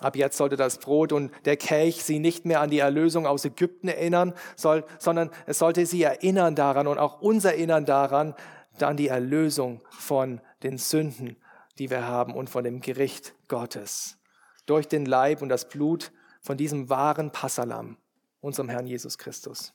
Ab 0.00 0.16
jetzt 0.16 0.38
sollte 0.38 0.56
das 0.56 0.78
Brot 0.78 1.12
und 1.12 1.30
der 1.44 1.58
Kelch 1.58 2.02
sie 2.02 2.18
nicht 2.18 2.46
mehr 2.46 2.62
an 2.62 2.70
die 2.70 2.78
Erlösung 2.78 3.26
aus 3.26 3.44
Ägypten 3.44 3.88
erinnern, 3.88 4.32
soll, 4.56 4.86
sondern 4.98 5.30
es 5.44 5.58
sollte 5.58 5.84
sie 5.84 6.02
erinnern 6.02 6.54
daran 6.54 6.86
und 6.86 6.96
auch 6.96 7.20
uns 7.20 7.44
erinnern 7.44 7.84
daran, 7.84 8.34
an 8.80 8.96
die 8.96 9.08
Erlösung 9.08 9.82
von 9.90 10.40
den 10.62 10.78
Sünden, 10.78 11.36
die 11.78 11.90
wir 11.90 12.06
haben 12.06 12.34
und 12.34 12.48
von 12.48 12.64
dem 12.64 12.80
Gericht 12.80 13.34
Gottes. 13.46 14.16
Durch 14.64 14.88
den 14.88 15.04
Leib 15.04 15.42
und 15.42 15.50
das 15.50 15.68
Blut 15.68 16.10
von 16.40 16.56
diesem 16.56 16.88
wahren 16.88 17.32
Passalam, 17.32 17.98
unserem 18.40 18.70
Herrn 18.70 18.86
Jesus 18.86 19.18
Christus. 19.18 19.74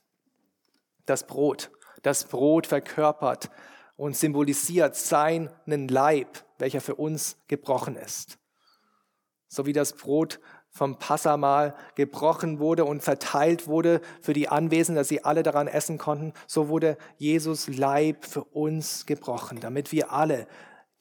Das 1.06 1.28
Brot, 1.28 1.70
das 2.02 2.24
Brot 2.24 2.66
verkörpert 2.66 3.52
und 3.98 4.18
symbolisiert 4.18 4.96
seinen 4.96 5.88
Leib, 5.88 6.45
welcher 6.58 6.82
für 6.82 6.96
uns 6.96 7.38
gebrochen 7.48 7.96
ist. 7.96 8.38
So 9.48 9.66
wie 9.66 9.74
das 9.74 9.94
Brot 9.94 10.40
vom 10.70 11.00
Passamal 11.00 11.74
gebrochen 11.96 12.60
wurde 12.60 12.84
und 12.84 13.02
verteilt 13.02 13.68
wurde 13.68 14.02
für 14.20 14.34
die 14.34 14.50
Anwesenden, 14.50 15.00
dass 15.00 15.08
sie 15.08 15.24
alle 15.24 15.42
daran 15.42 15.68
essen 15.68 15.98
konnten, 15.98 16.34
so 16.48 16.68
wurde 16.68 16.98
Jesus 17.18 17.70
Leib 17.70 18.26
für 18.26 18.44
uns 18.44 19.06
gebrochen, 19.06 19.62
damit 19.62 19.94
wir 19.94 20.12
alle, 20.12 20.48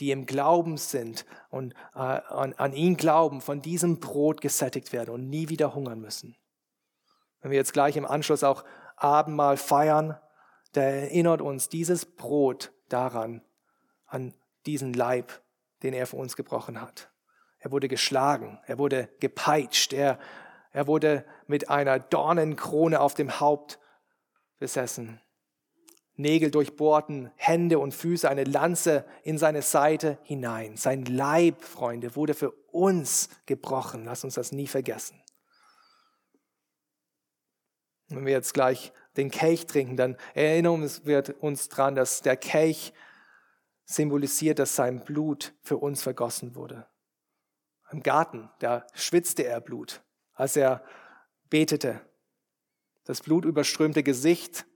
die 0.00 0.12
im 0.12 0.26
Glauben 0.26 0.76
sind 0.76 1.26
und 1.50 1.74
äh, 1.94 1.98
an, 1.98 2.52
an 2.54 2.72
ihn 2.72 2.96
glauben, 2.96 3.40
von 3.40 3.62
diesem 3.62 3.98
Brot 3.98 4.40
gesättigt 4.40 4.92
werden 4.92 5.10
und 5.10 5.28
nie 5.28 5.48
wieder 5.48 5.74
hungern 5.74 6.00
müssen. 6.00 6.36
Wenn 7.40 7.50
wir 7.50 7.58
jetzt 7.58 7.72
gleich 7.72 7.96
im 7.96 8.06
Anschluss 8.06 8.44
auch 8.44 8.64
Abendmahl 8.96 9.56
feiern, 9.56 10.16
da 10.72 10.82
erinnert 10.82 11.40
uns 11.40 11.68
dieses 11.68 12.06
Brot 12.06 12.72
daran, 12.88 13.42
an 14.06 14.34
diesen 14.66 14.92
Leib, 14.92 15.43
den 15.82 15.92
er 15.94 16.06
für 16.06 16.16
uns 16.16 16.36
gebrochen 16.36 16.80
hat. 16.80 17.10
Er 17.58 17.72
wurde 17.72 17.88
geschlagen, 17.88 18.58
er 18.66 18.78
wurde 18.78 19.08
gepeitscht, 19.20 19.92
er, 19.92 20.18
er 20.72 20.86
wurde 20.86 21.24
mit 21.46 21.70
einer 21.70 21.98
Dornenkrone 21.98 23.00
auf 23.00 23.14
dem 23.14 23.40
Haupt 23.40 23.78
besessen. 24.58 25.20
Nägel 26.16 26.50
durchbohrten, 26.50 27.32
Hände 27.36 27.78
und 27.78 27.92
Füße, 27.92 28.28
eine 28.28 28.44
Lanze 28.44 29.04
in 29.24 29.36
seine 29.36 29.62
Seite 29.62 30.18
hinein. 30.22 30.76
Sein 30.76 31.04
Leib, 31.06 31.62
Freunde, 31.62 32.14
wurde 32.14 32.34
für 32.34 32.52
uns 32.70 33.30
gebrochen. 33.46 34.04
Lass 34.04 34.22
uns 34.22 34.34
das 34.34 34.52
nie 34.52 34.68
vergessen. 34.68 35.20
Wenn 38.08 38.26
wir 38.26 38.32
jetzt 38.32 38.54
gleich 38.54 38.92
den 39.16 39.30
Kelch 39.30 39.66
trinken, 39.66 39.96
dann 39.96 40.16
erinnern 40.34 40.88
wir 41.04 41.24
uns 41.40 41.68
daran, 41.68 41.94
dass 41.94 42.22
der 42.22 42.36
Kelch 42.36 42.92
symbolisiert, 43.84 44.58
dass 44.58 44.76
sein 44.76 45.04
Blut 45.04 45.54
für 45.62 45.76
uns 45.76 46.02
vergossen 46.02 46.54
wurde. 46.54 46.86
Im 47.90 48.02
Garten, 48.02 48.50
da 48.58 48.86
schwitzte 48.94 49.44
er 49.44 49.60
Blut, 49.60 50.02
als 50.32 50.56
er 50.56 50.82
betete. 51.50 52.00
Das 53.04 53.20
blutüberströmte 53.20 54.02
Gesicht 54.02 54.66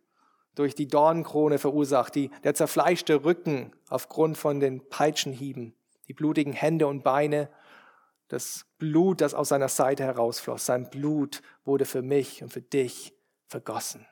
durch 0.55 0.75
die 0.75 0.89
Dornenkrone 0.89 1.59
verursacht, 1.59 2.15
die, 2.15 2.31
der 2.45 2.55
zerfleischte 2.55 3.25
Rücken 3.25 3.73
aufgrund 3.89 4.37
von 4.37 4.61
den 4.61 4.89
Peitschenhieben, 4.89 5.75
die 6.09 6.15
blutigen 6.15 6.53
Hände 6.53 6.87
und 6.87 7.03
Beine, 7.03 7.51
das 8.29 8.67
Blut, 8.79 9.21
das 9.21 9.35
aus 9.35 9.49
seiner 9.49 9.69
Seite 9.69 10.05
herausfloss. 10.05 10.67
Sein 10.67 10.91
Blut 10.91 11.43
wurde 11.65 11.87
für 11.87 12.03
mich 12.03 12.43
und 12.43 12.53
für 12.53 12.61
dich 12.61 13.15
vergossen. 13.47 14.07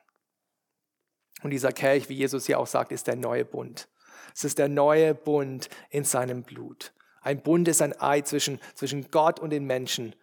Und 1.43 1.51
dieser 1.51 1.73
Kelch, 1.73 2.09
wie 2.09 2.15
Jesus 2.15 2.47
hier 2.47 2.59
auch 2.59 2.67
sagt, 2.67 2.93
ist 2.93 3.07
der 3.07 3.17
neue 3.17 3.45
Bund. 3.45 3.89
Es 4.37 4.45
ist 4.45 4.59
der 4.59 4.69
neue 4.69 5.15
Bund 5.15 5.71
in 5.89 6.05
seinem 6.05 6.43
Blut. 6.43 6.93
Ein 7.23 7.41
Bund 7.41 7.69
ist 7.69 7.81
ein 7.81 7.99
Ei 7.99 8.21
zwischen, 8.21 8.61
zwischen 8.75 9.11
Gott 9.11 9.41
und 9.41 9.49
den 9.49 9.65
Menschen. 9.65 10.15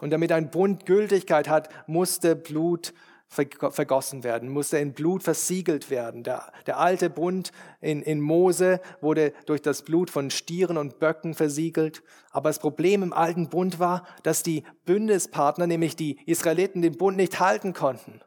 Und 0.00 0.10
damit 0.10 0.30
ein 0.30 0.52
Bund 0.52 0.86
Gültigkeit 0.86 1.48
hat, 1.48 1.68
musste 1.88 2.36
Blut 2.36 2.94
vergossen 3.28 4.22
werden, 4.22 4.50
musste 4.50 4.78
in 4.78 4.92
Blut 4.92 5.24
versiegelt 5.24 5.90
werden. 5.90 6.22
Der, 6.22 6.52
der 6.66 6.78
alte 6.78 7.10
Bund 7.10 7.50
in, 7.80 8.02
in 8.02 8.20
Mose 8.20 8.80
wurde 9.00 9.32
durch 9.46 9.62
das 9.62 9.82
Blut 9.82 10.10
von 10.10 10.30
Stieren 10.30 10.76
und 10.76 11.00
Böcken 11.00 11.34
versiegelt. 11.34 12.04
Aber 12.30 12.50
das 12.50 12.60
Problem 12.60 13.02
im 13.02 13.12
alten 13.12 13.48
Bund 13.48 13.80
war, 13.80 14.06
dass 14.22 14.44
die 14.44 14.62
Bündnispartner, 14.84 15.66
nämlich 15.66 15.96
die 15.96 16.20
Israeliten, 16.24 16.82
den 16.82 16.96
Bund 16.96 17.16
nicht 17.16 17.40
halten 17.40 17.72
konnten. 17.72 18.20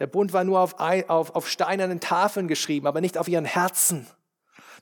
Der 0.00 0.08
Bund 0.08 0.32
war 0.32 0.42
nur 0.42 0.58
auf, 0.58 0.80
auf, 0.80 1.36
auf 1.36 1.48
steinernen 1.48 2.00
Tafeln 2.00 2.48
geschrieben, 2.48 2.88
aber 2.88 3.00
nicht 3.00 3.18
auf 3.18 3.28
ihren 3.28 3.44
Herzen. 3.44 4.08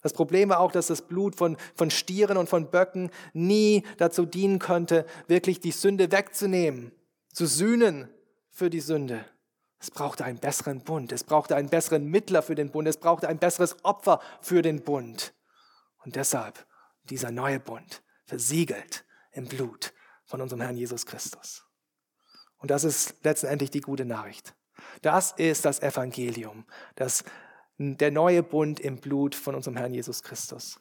Das 0.03 0.13
Problem 0.13 0.49
war 0.49 0.61
auch, 0.61 0.73
dass 0.73 0.87
das 0.87 1.03
Blut 1.03 1.37
von, 1.37 1.57
von 1.75 1.91
Stieren 1.91 2.37
und 2.37 2.49
von 2.49 2.71
Böcken 2.71 3.11
nie 3.33 3.85
dazu 3.99 4.25
dienen 4.25 4.59
könnte, 4.59 5.07
wirklich 5.27 5.61
die 5.61 5.73
Sünde 5.73 6.11
wegzunehmen, 6.11 6.93
zu 7.33 7.47
sühnen 7.47 8.09
für 8.51 8.71
die 8.71 8.81
Sünde. 8.81 9.25
Es 9.79 9.91
brauchte 9.91 10.25
einen 10.25 10.39
besseren 10.39 10.83
Bund, 10.85 11.13
es 11.13 11.25
brauchte 11.25 11.57
einen 11.57 11.69
besseren 11.69 12.07
Mittler 12.07 12.43
für 12.43 12.55
den 12.55 12.71
Bund, 12.71 12.89
es 12.89 12.99
brauchte 12.99 13.29
ein 13.29 13.39
besseres 13.39 13.77
Opfer 13.85 14.21
für 14.41 14.63
den 14.63 14.83
Bund. 14.83 15.35
Und 16.05 16.17
deshalb 16.17 16.67
dieser 17.11 17.31
neue 17.31 17.61
Bund, 17.61 18.03
versiegelt 18.25 19.05
im 19.33 19.47
Blut 19.47 19.93
von 20.25 20.41
unserem 20.41 20.61
Herrn 20.61 20.77
Jesus 20.77 21.07
Christus. 21.07 21.65
Und 22.59 22.71
das 22.71 22.85
ist 22.85 23.17
letztendlich 23.23 23.71
die 23.71 23.81
gute 23.81 24.05
Nachricht. 24.05 24.55
Das 25.03 25.33
ist 25.33 25.65
das 25.65 25.81
Evangelium, 25.81 26.65
das, 26.95 27.25
der 27.81 28.11
neue 28.11 28.43
Bund 28.43 28.79
im 28.79 28.99
Blut 28.99 29.35
von 29.35 29.55
unserem 29.55 29.77
Herrn 29.77 29.95
Jesus 29.95 30.23
Christus. 30.23 30.79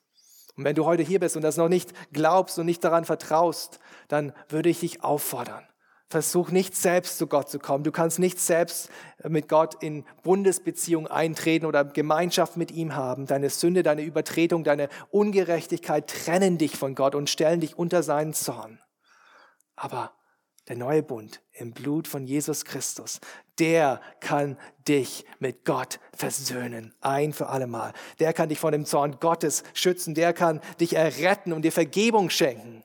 Und 0.57 0.65
wenn 0.65 0.75
du 0.75 0.83
heute 0.83 1.03
hier 1.03 1.21
bist 1.21 1.37
und 1.37 1.41
das 1.41 1.55
noch 1.55 1.69
nicht 1.69 1.93
glaubst 2.11 2.59
und 2.59 2.65
nicht 2.65 2.83
daran 2.83 3.05
vertraust, 3.05 3.79
dann 4.09 4.33
würde 4.49 4.67
ich 4.67 4.81
dich 4.81 5.03
auffordern. 5.03 5.65
Versuch 6.09 6.49
nicht 6.51 6.75
selbst 6.75 7.17
zu 7.17 7.27
Gott 7.27 7.49
zu 7.49 7.59
kommen. 7.59 7.85
Du 7.85 7.91
kannst 7.91 8.19
nicht 8.19 8.39
selbst 8.39 8.89
mit 9.23 9.47
Gott 9.47 9.81
in 9.81 10.05
Bundesbeziehung 10.23 11.07
eintreten 11.07 11.65
oder 11.65 11.85
Gemeinschaft 11.85 12.57
mit 12.57 12.71
ihm 12.71 12.95
haben. 12.95 13.27
Deine 13.27 13.49
Sünde, 13.49 13.83
deine 13.83 14.01
Übertretung, 14.01 14.65
deine 14.65 14.89
Ungerechtigkeit 15.11 16.07
trennen 16.07 16.57
dich 16.57 16.75
von 16.75 16.95
Gott 16.95 17.15
und 17.15 17.29
stellen 17.29 17.61
dich 17.61 17.77
unter 17.77 18.03
seinen 18.03 18.33
Zorn. 18.33 18.81
Aber 19.75 20.11
der 20.69 20.77
neue 20.77 21.03
Bund 21.03 21.41
im 21.51 21.73
Blut 21.73 22.07
von 22.07 22.25
Jesus 22.25 22.63
Christus, 22.63 23.19
der 23.57 23.99
kann 24.21 24.57
dich 24.87 25.25
mit 25.39 25.65
Gott 25.65 25.99
versöhnen, 26.13 26.93
ein 27.01 27.33
für 27.33 27.49
allemal. 27.49 27.91
Der 28.19 28.33
kann 28.33 28.49
dich 28.49 28.59
von 28.59 28.71
dem 28.71 28.85
Zorn 28.85 29.19
Gottes 29.19 29.63
schützen, 29.73 30.13
der 30.13 30.31
kann 30.31 30.61
dich 30.79 30.95
erretten 30.95 31.51
und 31.51 31.63
dir 31.63 31.71
Vergebung 31.71 32.29
schenken. 32.29 32.83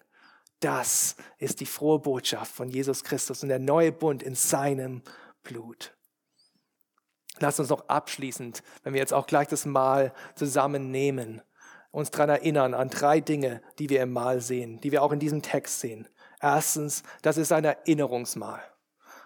Das 0.61 1.17
ist 1.39 1.61
die 1.61 1.67
frohe 1.67 1.99
Botschaft 1.99 2.53
von 2.53 2.71
Jesus 2.71 3.05
Christus 3.05 3.43
und 3.43 3.51
der 3.51 3.59
neue 3.59 3.93
Bund 3.93 4.23
in 4.23 4.35
seinem 4.35 5.03
Blut. 5.43 5.95
Lass 7.39 7.61
uns 7.61 7.69
noch 7.69 7.89
abschließend, 7.89 8.63
wenn 8.83 8.95
wir 8.95 9.01
jetzt 9.01 9.13
auch 9.13 9.27
gleich 9.27 9.49
das 9.49 9.67
Mahl 9.67 10.15
zusammennehmen, 10.37 11.43
uns 11.91 12.11
daran 12.11 12.31
erinnern 12.31 12.73
an 12.75 12.89
drei 12.89 13.21
Dinge, 13.21 13.61
die 13.79 13.91
wir 13.91 14.03
im 14.03 14.13
Mahl 14.13 14.41
sehen, 14.41 14.81
die 14.81 14.91
wir 14.91 15.03
auch 15.03 15.13
in 15.13 15.19
diesem 15.19 15.43
Text 15.43 15.81
sehen. 15.81 16.09
Erstens, 16.45 17.05
das 17.23 17.39
ist 17.39 17.53
ein 17.53 17.65
Erinnerungsmahl. 17.65 18.61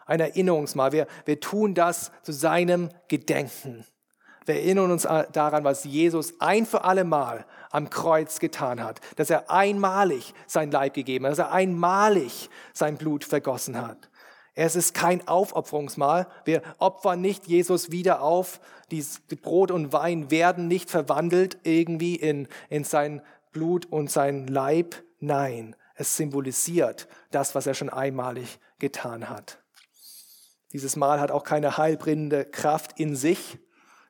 Ein 0.06 0.20
Erinnerungsmahl. 0.20 0.92
Wir, 0.92 1.08
wir 1.24 1.40
tun 1.40 1.74
das 1.74 2.12
zu 2.22 2.30
seinem 2.30 2.90
Gedenken. 3.08 3.84
Wir 4.46 4.54
erinnern 4.54 4.92
uns 4.92 5.02
daran, 5.02 5.64
was 5.64 5.82
Jesus 5.82 6.34
ein 6.38 6.64
für 6.64 6.84
alle 6.84 7.02
Mal 7.02 7.44
am 7.72 7.90
Kreuz 7.90 8.38
getan 8.38 8.80
hat, 8.80 9.00
dass 9.16 9.30
er 9.30 9.50
einmalig 9.50 10.32
sein 10.46 10.70
Leib 10.70 10.94
gegeben 10.94 11.24
hat, 11.24 11.32
dass 11.32 11.40
er 11.40 11.50
einmalig 11.50 12.50
sein 12.72 12.96
Blut 12.96 13.24
vergossen 13.24 13.76
hat. 13.76 14.08
Es 14.54 14.76
ist 14.76 14.94
kein 14.94 15.26
Aufopferungsmahl. 15.26 16.28
Wir 16.44 16.62
opfern 16.78 17.20
nicht 17.20 17.48
Jesus 17.48 17.90
wieder 17.90 18.22
auf. 18.22 18.60
Dies 18.92 19.22
Brot 19.42 19.72
und 19.72 19.92
Wein 19.92 20.30
werden 20.30 20.68
nicht 20.68 20.88
verwandelt 20.88 21.58
irgendwie 21.64 22.14
in, 22.14 22.46
in 22.68 22.84
sein 22.84 23.22
Blut 23.50 23.86
und 23.86 24.08
sein 24.08 24.46
Leib. 24.46 24.94
Nein, 25.18 25.74
es 25.98 26.16
symbolisiert 26.16 27.08
das, 27.32 27.54
was 27.54 27.66
er 27.66 27.74
schon 27.74 27.90
einmalig 27.90 28.60
getan 28.78 29.28
hat. 29.28 29.58
Dieses 30.72 30.96
Mal 30.96 31.20
hat 31.20 31.30
auch 31.30 31.44
keine 31.44 31.76
heilbringende 31.76 32.44
Kraft 32.44 32.98
in 33.00 33.16
sich. 33.16 33.58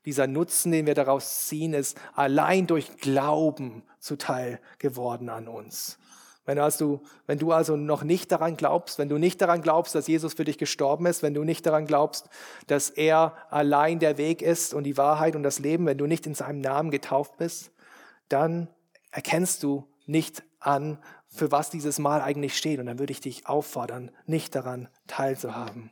Dieser 0.05 0.27
Nutzen, 0.27 0.71
den 0.71 0.87
wir 0.87 0.95
daraus 0.95 1.47
ziehen, 1.47 1.73
ist 1.73 1.99
allein 2.15 2.67
durch 2.67 2.99
Glauben 2.99 3.83
zuteil 4.01 4.61
geworden 4.79 5.29
an 5.31 5.49
uns. 5.49 5.99
Wenn, 6.45 6.59
also, 6.59 7.03
wenn 7.27 7.39
du 7.39 7.53
also 7.53 7.77
noch 7.77 8.03
nicht 8.05 8.33
daran 8.33 8.57
glaubst, 8.57 8.99
wenn 8.99 9.09
du 9.09 9.19
nicht 9.19 9.41
daran 9.41 9.63
glaubst, 9.63 9.95
dass 9.95 10.07
Jesus 10.07 10.35
für 10.35 10.45
dich 10.45 10.59
gestorben 10.59 11.07
ist, 11.07 11.23
wenn 11.23 11.35
du 11.35 11.45
nicht 11.45 11.65
daran 11.65 11.87
glaubst, 11.87 12.29
dass 12.67 12.91
er 12.91 13.35
allein 13.51 13.99
der 13.99 14.19
Weg 14.19 14.43
ist 14.43 14.75
und 14.75 14.85
die 14.85 14.97
Wahrheit 14.97 15.37
und 15.37 15.43
das 15.43 15.59
Leben, 15.59 15.87
wenn 15.87 15.99
du 15.99 16.07
nicht 16.07 16.27
in 16.27 16.35
seinem 16.35 16.61
Namen 16.61 16.91
getauft 16.91 17.37
bist, 17.37 17.71
dann 18.29 18.69
erkennst 19.11 19.63
du 19.63 19.87
nicht 20.07 20.43
an, 20.61 20.99
für 21.39 21.53
was 21.53 21.71
dieses 21.71 21.99
Mal 21.99 22.21
eigentlich 22.21 22.57
steht. 22.57 22.81
Und 22.81 22.87
dann 22.87 22.99
würde 22.99 23.13
ich 23.13 23.21
dich 23.21 23.47
auffordern, 23.47 24.11
nicht 24.27 24.55
daran 24.55 24.89
teilzuhaben. 25.07 25.91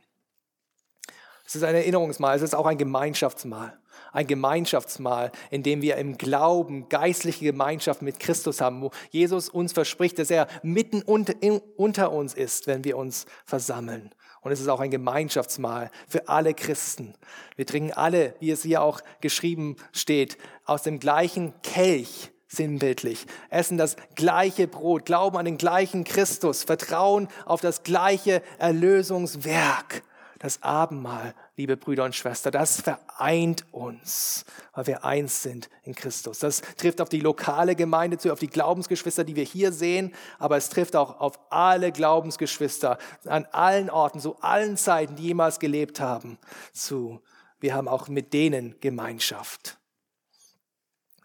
Es 1.45 1.55
ist 1.55 1.63
ein 1.63 1.75
Erinnerungsmahl, 1.75 2.35
es 2.35 2.41
ist 2.41 2.55
auch 2.55 2.65
ein 2.65 2.77
Gemeinschaftsmahl. 2.77 3.79
Ein 4.11 4.27
Gemeinschaftsmahl, 4.27 5.31
in 5.49 5.63
dem 5.63 5.81
wir 5.81 5.95
im 5.95 6.17
Glauben 6.17 6.89
geistliche 6.89 7.45
Gemeinschaft 7.45 8.01
mit 8.01 8.19
Christus 8.19 8.61
haben, 8.61 8.81
wo 8.81 8.91
Jesus 9.11 9.47
uns 9.49 9.73
verspricht, 9.73 10.19
dass 10.19 10.29
er 10.29 10.47
mitten 10.61 11.01
unter 11.01 12.11
uns 12.11 12.33
ist, 12.33 12.67
wenn 12.67 12.83
wir 12.83 12.97
uns 12.97 13.25
versammeln. 13.45 14.13
Und 14.41 14.51
es 14.51 14.59
ist 14.59 14.67
auch 14.67 14.81
ein 14.81 14.91
Gemeinschaftsmahl 14.91 15.89
für 16.07 16.27
alle 16.27 16.53
Christen. 16.53 17.15
Wir 17.55 17.65
trinken 17.65 17.93
alle, 17.93 18.35
wie 18.39 18.51
es 18.51 18.63
hier 18.63 18.81
auch 18.81 19.01
geschrieben 19.21 19.77
steht, 19.93 20.37
aus 20.65 20.83
dem 20.83 20.99
gleichen 20.99 21.53
Kelch 21.61 22.31
sinnbildlich. 22.47 23.25
Essen 23.49 23.77
das 23.77 23.95
gleiche 24.15 24.67
Brot, 24.67 25.05
glauben 25.05 25.37
an 25.37 25.45
den 25.45 25.57
gleichen 25.57 26.03
Christus, 26.03 26.63
vertrauen 26.63 27.27
auf 27.45 27.61
das 27.61 27.83
gleiche 27.83 28.41
Erlösungswerk. 28.57 30.03
Das 30.39 30.61
Abendmahl, 30.61 31.33
liebe 31.55 31.77
Brüder 31.77 32.03
und 32.03 32.13
Schwestern, 32.13 32.51
das 32.51 32.79
vereint 32.79 33.65
uns, 33.71 34.45
weil 34.73 34.85
wir 34.85 35.03
eins 35.03 35.41
sind 35.41 35.67
in 35.81 35.95
Christus. 35.95 36.37
Das 36.39 36.61
trifft 36.77 37.01
auf 37.01 37.09
die 37.09 37.21
lokale 37.21 37.75
Gemeinde 37.75 38.19
zu, 38.19 38.31
auf 38.31 38.37
die 38.37 38.47
Glaubensgeschwister, 38.47 39.23
die 39.23 39.35
wir 39.35 39.43
hier 39.43 39.71
sehen, 39.71 40.13
aber 40.37 40.57
es 40.57 40.69
trifft 40.69 40.95
auch 40.95 41.19
auf 41.19 41.39
alle 41.49 41.91
Glaubensgeschwister 41.91 42.99
an 43.25 43.47
allen 43.51 43.89
Orten, 43.89 44.19
zu 44.19 44.39
allen 44.41 44.77
Zeiten, 44.77 45.15
die 45.15 45.23
jemals 45.23 45.59
gelebt 45.59 45.99
haben, 45.99 46.37
zu. 46.71 47.19
Wir 47.59 47.73
haben 47.73 47.87
auch 47.87 48.07
mit 48.07 48.33
denen 48.33 48.79
Gemeinschaft. 48.79 49.79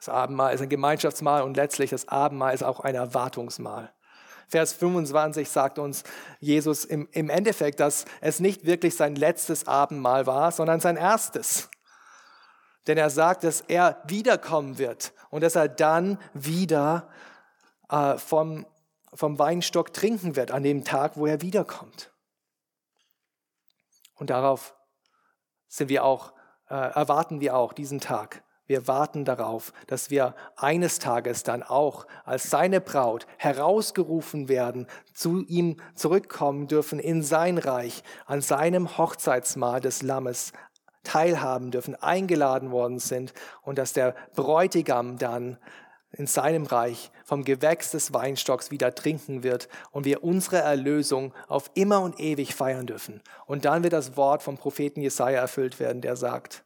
Das 0.03 0.09
Abendmahl 0.09 0.53
ist 0.53 0.61
ein 0.61 0.69
Gemeinschaftsmahl 0.69 1.43
und 1.43 1.57
letztlich 1.57 1.91
das 1.91 2.09
Abendmahl 2.09 2.53
ist 2.53 2.65
auch 2.65 2.81
ein 2.81 2.97
Erwartungsmahl. 2.97 3.93
Vers 4.49 4.73
25 4.73 5.49
sagt 5.49 5.79
uns 5.79 6.03
Jesus 6.41 6.85
im, 6.85 7.09
im 7.13 7.31
Endeffekt, 7.31 7.79
dass 7.79 8.05
es 8.21 8.41
nicht 8.41 8.67
wirklich 8.67 8.97
sein 8.97 9.15
letztes 9.15 9.69
Abendmahl 9.69 10.27
war, 10.27 10.51
sondern 10.51 10.81
sein 10.81 10.97
erstes. 10.97 11.71
Denn 12.89 12.99
er 12.99 13.11
sagt, 13.11 13.45
dass 13.45 13.61
er 13.61 14.03
wiederkommen 14.05 14.77
wird 14.77 15.13
und 15.31 15.45
dass 15.45 15.55
er 15.55 15.69
dann 15.69 16.19
wieder 16.35 17.09
äh, 17.89 18.19
vom, 18.19 18.67
vom 19.15 19.39
Weinstock 19.39 19.93
trinken 19.93 20.35
wird 20.35 20.51
an 20.51 20.65
dem 20.65 20.83
Tag, 20.83 21.17
wo 21.17 21.27
er 21.27 21.43
wiederkommt. 21.43 22.11
Und 24.17 24.31
darauf 24.31 24.75
sind 25.69 25.91
wir 25.91 26.03
auch, 26.03 26.33
äh, 26.69 26.75
erwarten 26.75 27.41
wir 27.41 27.55
auch 27.55 27.73
diesen 27.73 28.01
Tag. 28.01 28.43
Wir 28.67 28.87
warten 28.87 29.25
darauf, 29.25 29.73
dass 29.87 30.11
wir 30.11 30.35
eines 30.57 30.99
Tages 30.99 31.43
dann 31.43 31.63
auch 31.63 32.07
als 32.25 32.49
seine 32.49 32.81
Braut 32.81 33.27
herausgerufen 33.39 34.49
werden, 34.49 34.87
zu 35.15 35.45
ihm 35.47 35.77
zurückkommen 35.95 36.69
dürfen 36.69 36.99
in 36.99 37.23
sein 37.23 37.59
Reich, 37.59 38.03
an 38.27 38.41
seinem 38.41 38.97
Hochzeitsmahl 38.97 39.81
des 39.81 40.03
Lammes 40.03 40.53
teilhaben 41.03 41.73
dürfen, 41.73 41.97
eingeladen 41.97 42.71
worden 42.71 43.01
sind 43.01 43.33
und 43.63 43.79
dass 43.79 43.93
der 43.93 44.15
Bräutigam 44.35 45.19
dann 45.19 45.59
in 46.13 46.27
seinem 46.27 46.67
Reich 46.67 47.11
vom 47.25 47.43
Gewächs 47.43 47.91
des 47.91 48.13
Weinstocks 48.13 48.71
wieder 48.71 48.95
trinken 48.95 49.43
wird 49.43 49.69
und 49.91 50.05
wir 50.05 50.23
unsere 50.23 50.59
Erlösung 50.59 51.33
auf 51.49 51.71
immer 51.75 52.03
und 52.03 52.21
ewig 52.21 52.55
feiern 52.55 52.87
dürfen. 52.87 53.23
Und 53.47 53.65
dann 53.65 53.83
wird 53.83 53.95
das 53.95 54.17
Wort 54.17 54.43
vom 54.43 54.59
Propheten 54.59 55.01
Jesaja 55.01 55.41
erfüllt 55.41 55.81
werden, 55.81 56.03
der 56.03 56.17
sagt, 56.17 56.65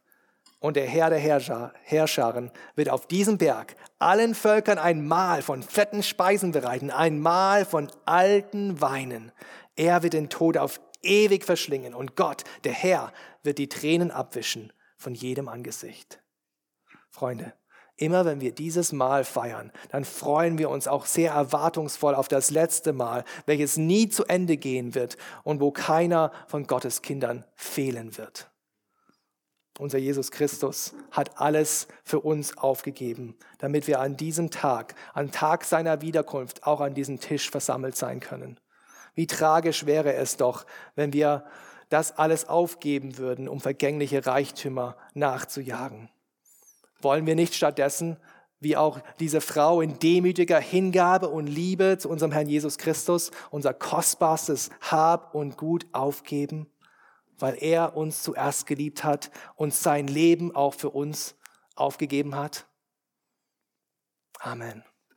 und 0.59 0.75
der 0.75 0.87
Herr 0.87 1.09
der 1.09 1.19
Herrscher, 1.19 1.73
Herrscharen 1.83 2.51
wird 2.75 2.89
auf 2.89 3.07
diesem 3.07 3.37
Berg 3.37 3.75
allen 3.99 4.33
Völkern 4.33 4.77
ein 4.77 5.05
Mahl 5.05 5.41
von 5.41 5.61
fetten 5.61 6.03
Speisen 6.03 6.51
bereiten, 6.51 6.89
ein 6.91 7.19
Mahl 7.19 7.65
von 7.65 7.91
alten 8.05 8.81
Weinen. 8.81 9.31
Er 9.75 10.03
wird 10.03 10.13
den 10.13 10.29
Tod 10.29 10.57
auf 10.57 10.79
ewig 11.03 11.45
verschlingen 11.45 11.93
und 11.93 12.15
Gott, 12.15 12.43
der 12.63 12.73
Herr, 12.73 13.13
wird 13.43 13.59
die 13.59 13.69
Tränen 13.69 14.11
abwischen 14.11 14.73
von 14.97 15.13
jedem 15.13 15.47
Angesicht. 15.47 16.21
Freunde, 17.09 17.53
immer 17.95 18.25
wenn 18.25 18.41
wir 18.41 18.53
dieses 18.53 18.91
Mahl 18.91 19.23
feiern, 19.23 19.71
dann 19.91 20.05
freuen 20.05 20.57
wir 20.57 20.69
uns 20.69 20.87
auch 20.87 21.05
sehr 21.05 21.31
erwartungsvoll 21.33 22.15
auf 22.15 22.27
das 22.27 22.49
letzte 22.49 22.93
Mal, 22.93 23.23
welches 23.45 23.77
nie 23.77 24.09
zu 24.09 24.25
Ende 24.25 24.57
gehen 24.57 24.95
wird 24.95 25.17
und 25.43 25.61
wo 25.61 25.71
keiner 25.71 26.31
von 26.47 26.65
Gottes 26.65 27.03
Kindern 27.03 27.45
fehlen 27.55 28.17
wird. 28.17 28.49
Unser 29.79 29.99
Jesus 29.99 30.31
Christus 30.31 30.93
hat 31.11 31.39
alles 31.39 31.87
für 32.03 32.19
uns 32.19 32.57
aufgegeben, 32.57 33.35
damit 33.59 33.87
wir 33.87 33.99
an 33.99 34.17
diesem 34.17 34.49
Tag, 34.49 34.95
am 35.13 35.31
Tag 35.31 35.63
seiner 35.63 36.01
Wiederkunft, 36.01 36.65
auch 36.65 36.81
an 36.81 36.95
diesem 36.95 37.19
Tisch 37.19 37.49
versammelt 37.49 37.95
sein 37.95 38.19
können. 38.19 38.59
Wie 39.13 39.27
tragisch 39.27 39.85
wäre 39.85 40.13
es 40.13 40.37
doch, 40.37 40.65
wenn 40.95 41.13
wir 41.13 41.45
das 41.89 42.17
alles 42.17 42.49
aufgeben 42.49 43.17
würden, 43.17 43.47
um 43.47 43.59
vergängliche 43.59 44.25
Reichtümer 44.25 44.97
nachzujagen. 45.13 46.09
Wollen 47.01 47.25
wir 47.25 47.35
nicht 47.35 47.53
stattdessen, 47.53 48.17
wie 48.59 48.75
auch 48.75 48.99
diese 49.19 49.39
Frau 49.39 49.81
in 49.81 49.99
demütiger 49.99 50.59
Hingabe 50.59 51.29
und 51.29 51.47
Liebe 51.47 51.97
zu 51.99 52.09
unserem 52.09 52.31
Herrn 52.31 52.49
Jesus 52.49 52.77
Christus, 52.77 53.31
unser 53.51 53.73
kostbarstes 53.73 54.71
Hab 54.81 55.35
und 55.35 55.57
Gut 55.57 55.85
aufgeben? 55.91 56.67
Weil 57.39 57.57
er 57.61 57.95
uns 57.95 58.23
zuerst 58.23 58.65
geliebt 58.65 59.03
hat 59.03 59.31
und 59.55 59.73
sein 59.73 60.07
Leben 60.07 60.55
auch 60.55 60.73
für 60.73 60.89
uns 60.89 61.35
aufgegeben 61.75 62.35
hat. 62.35 62.67
Amen. 64.39 64.83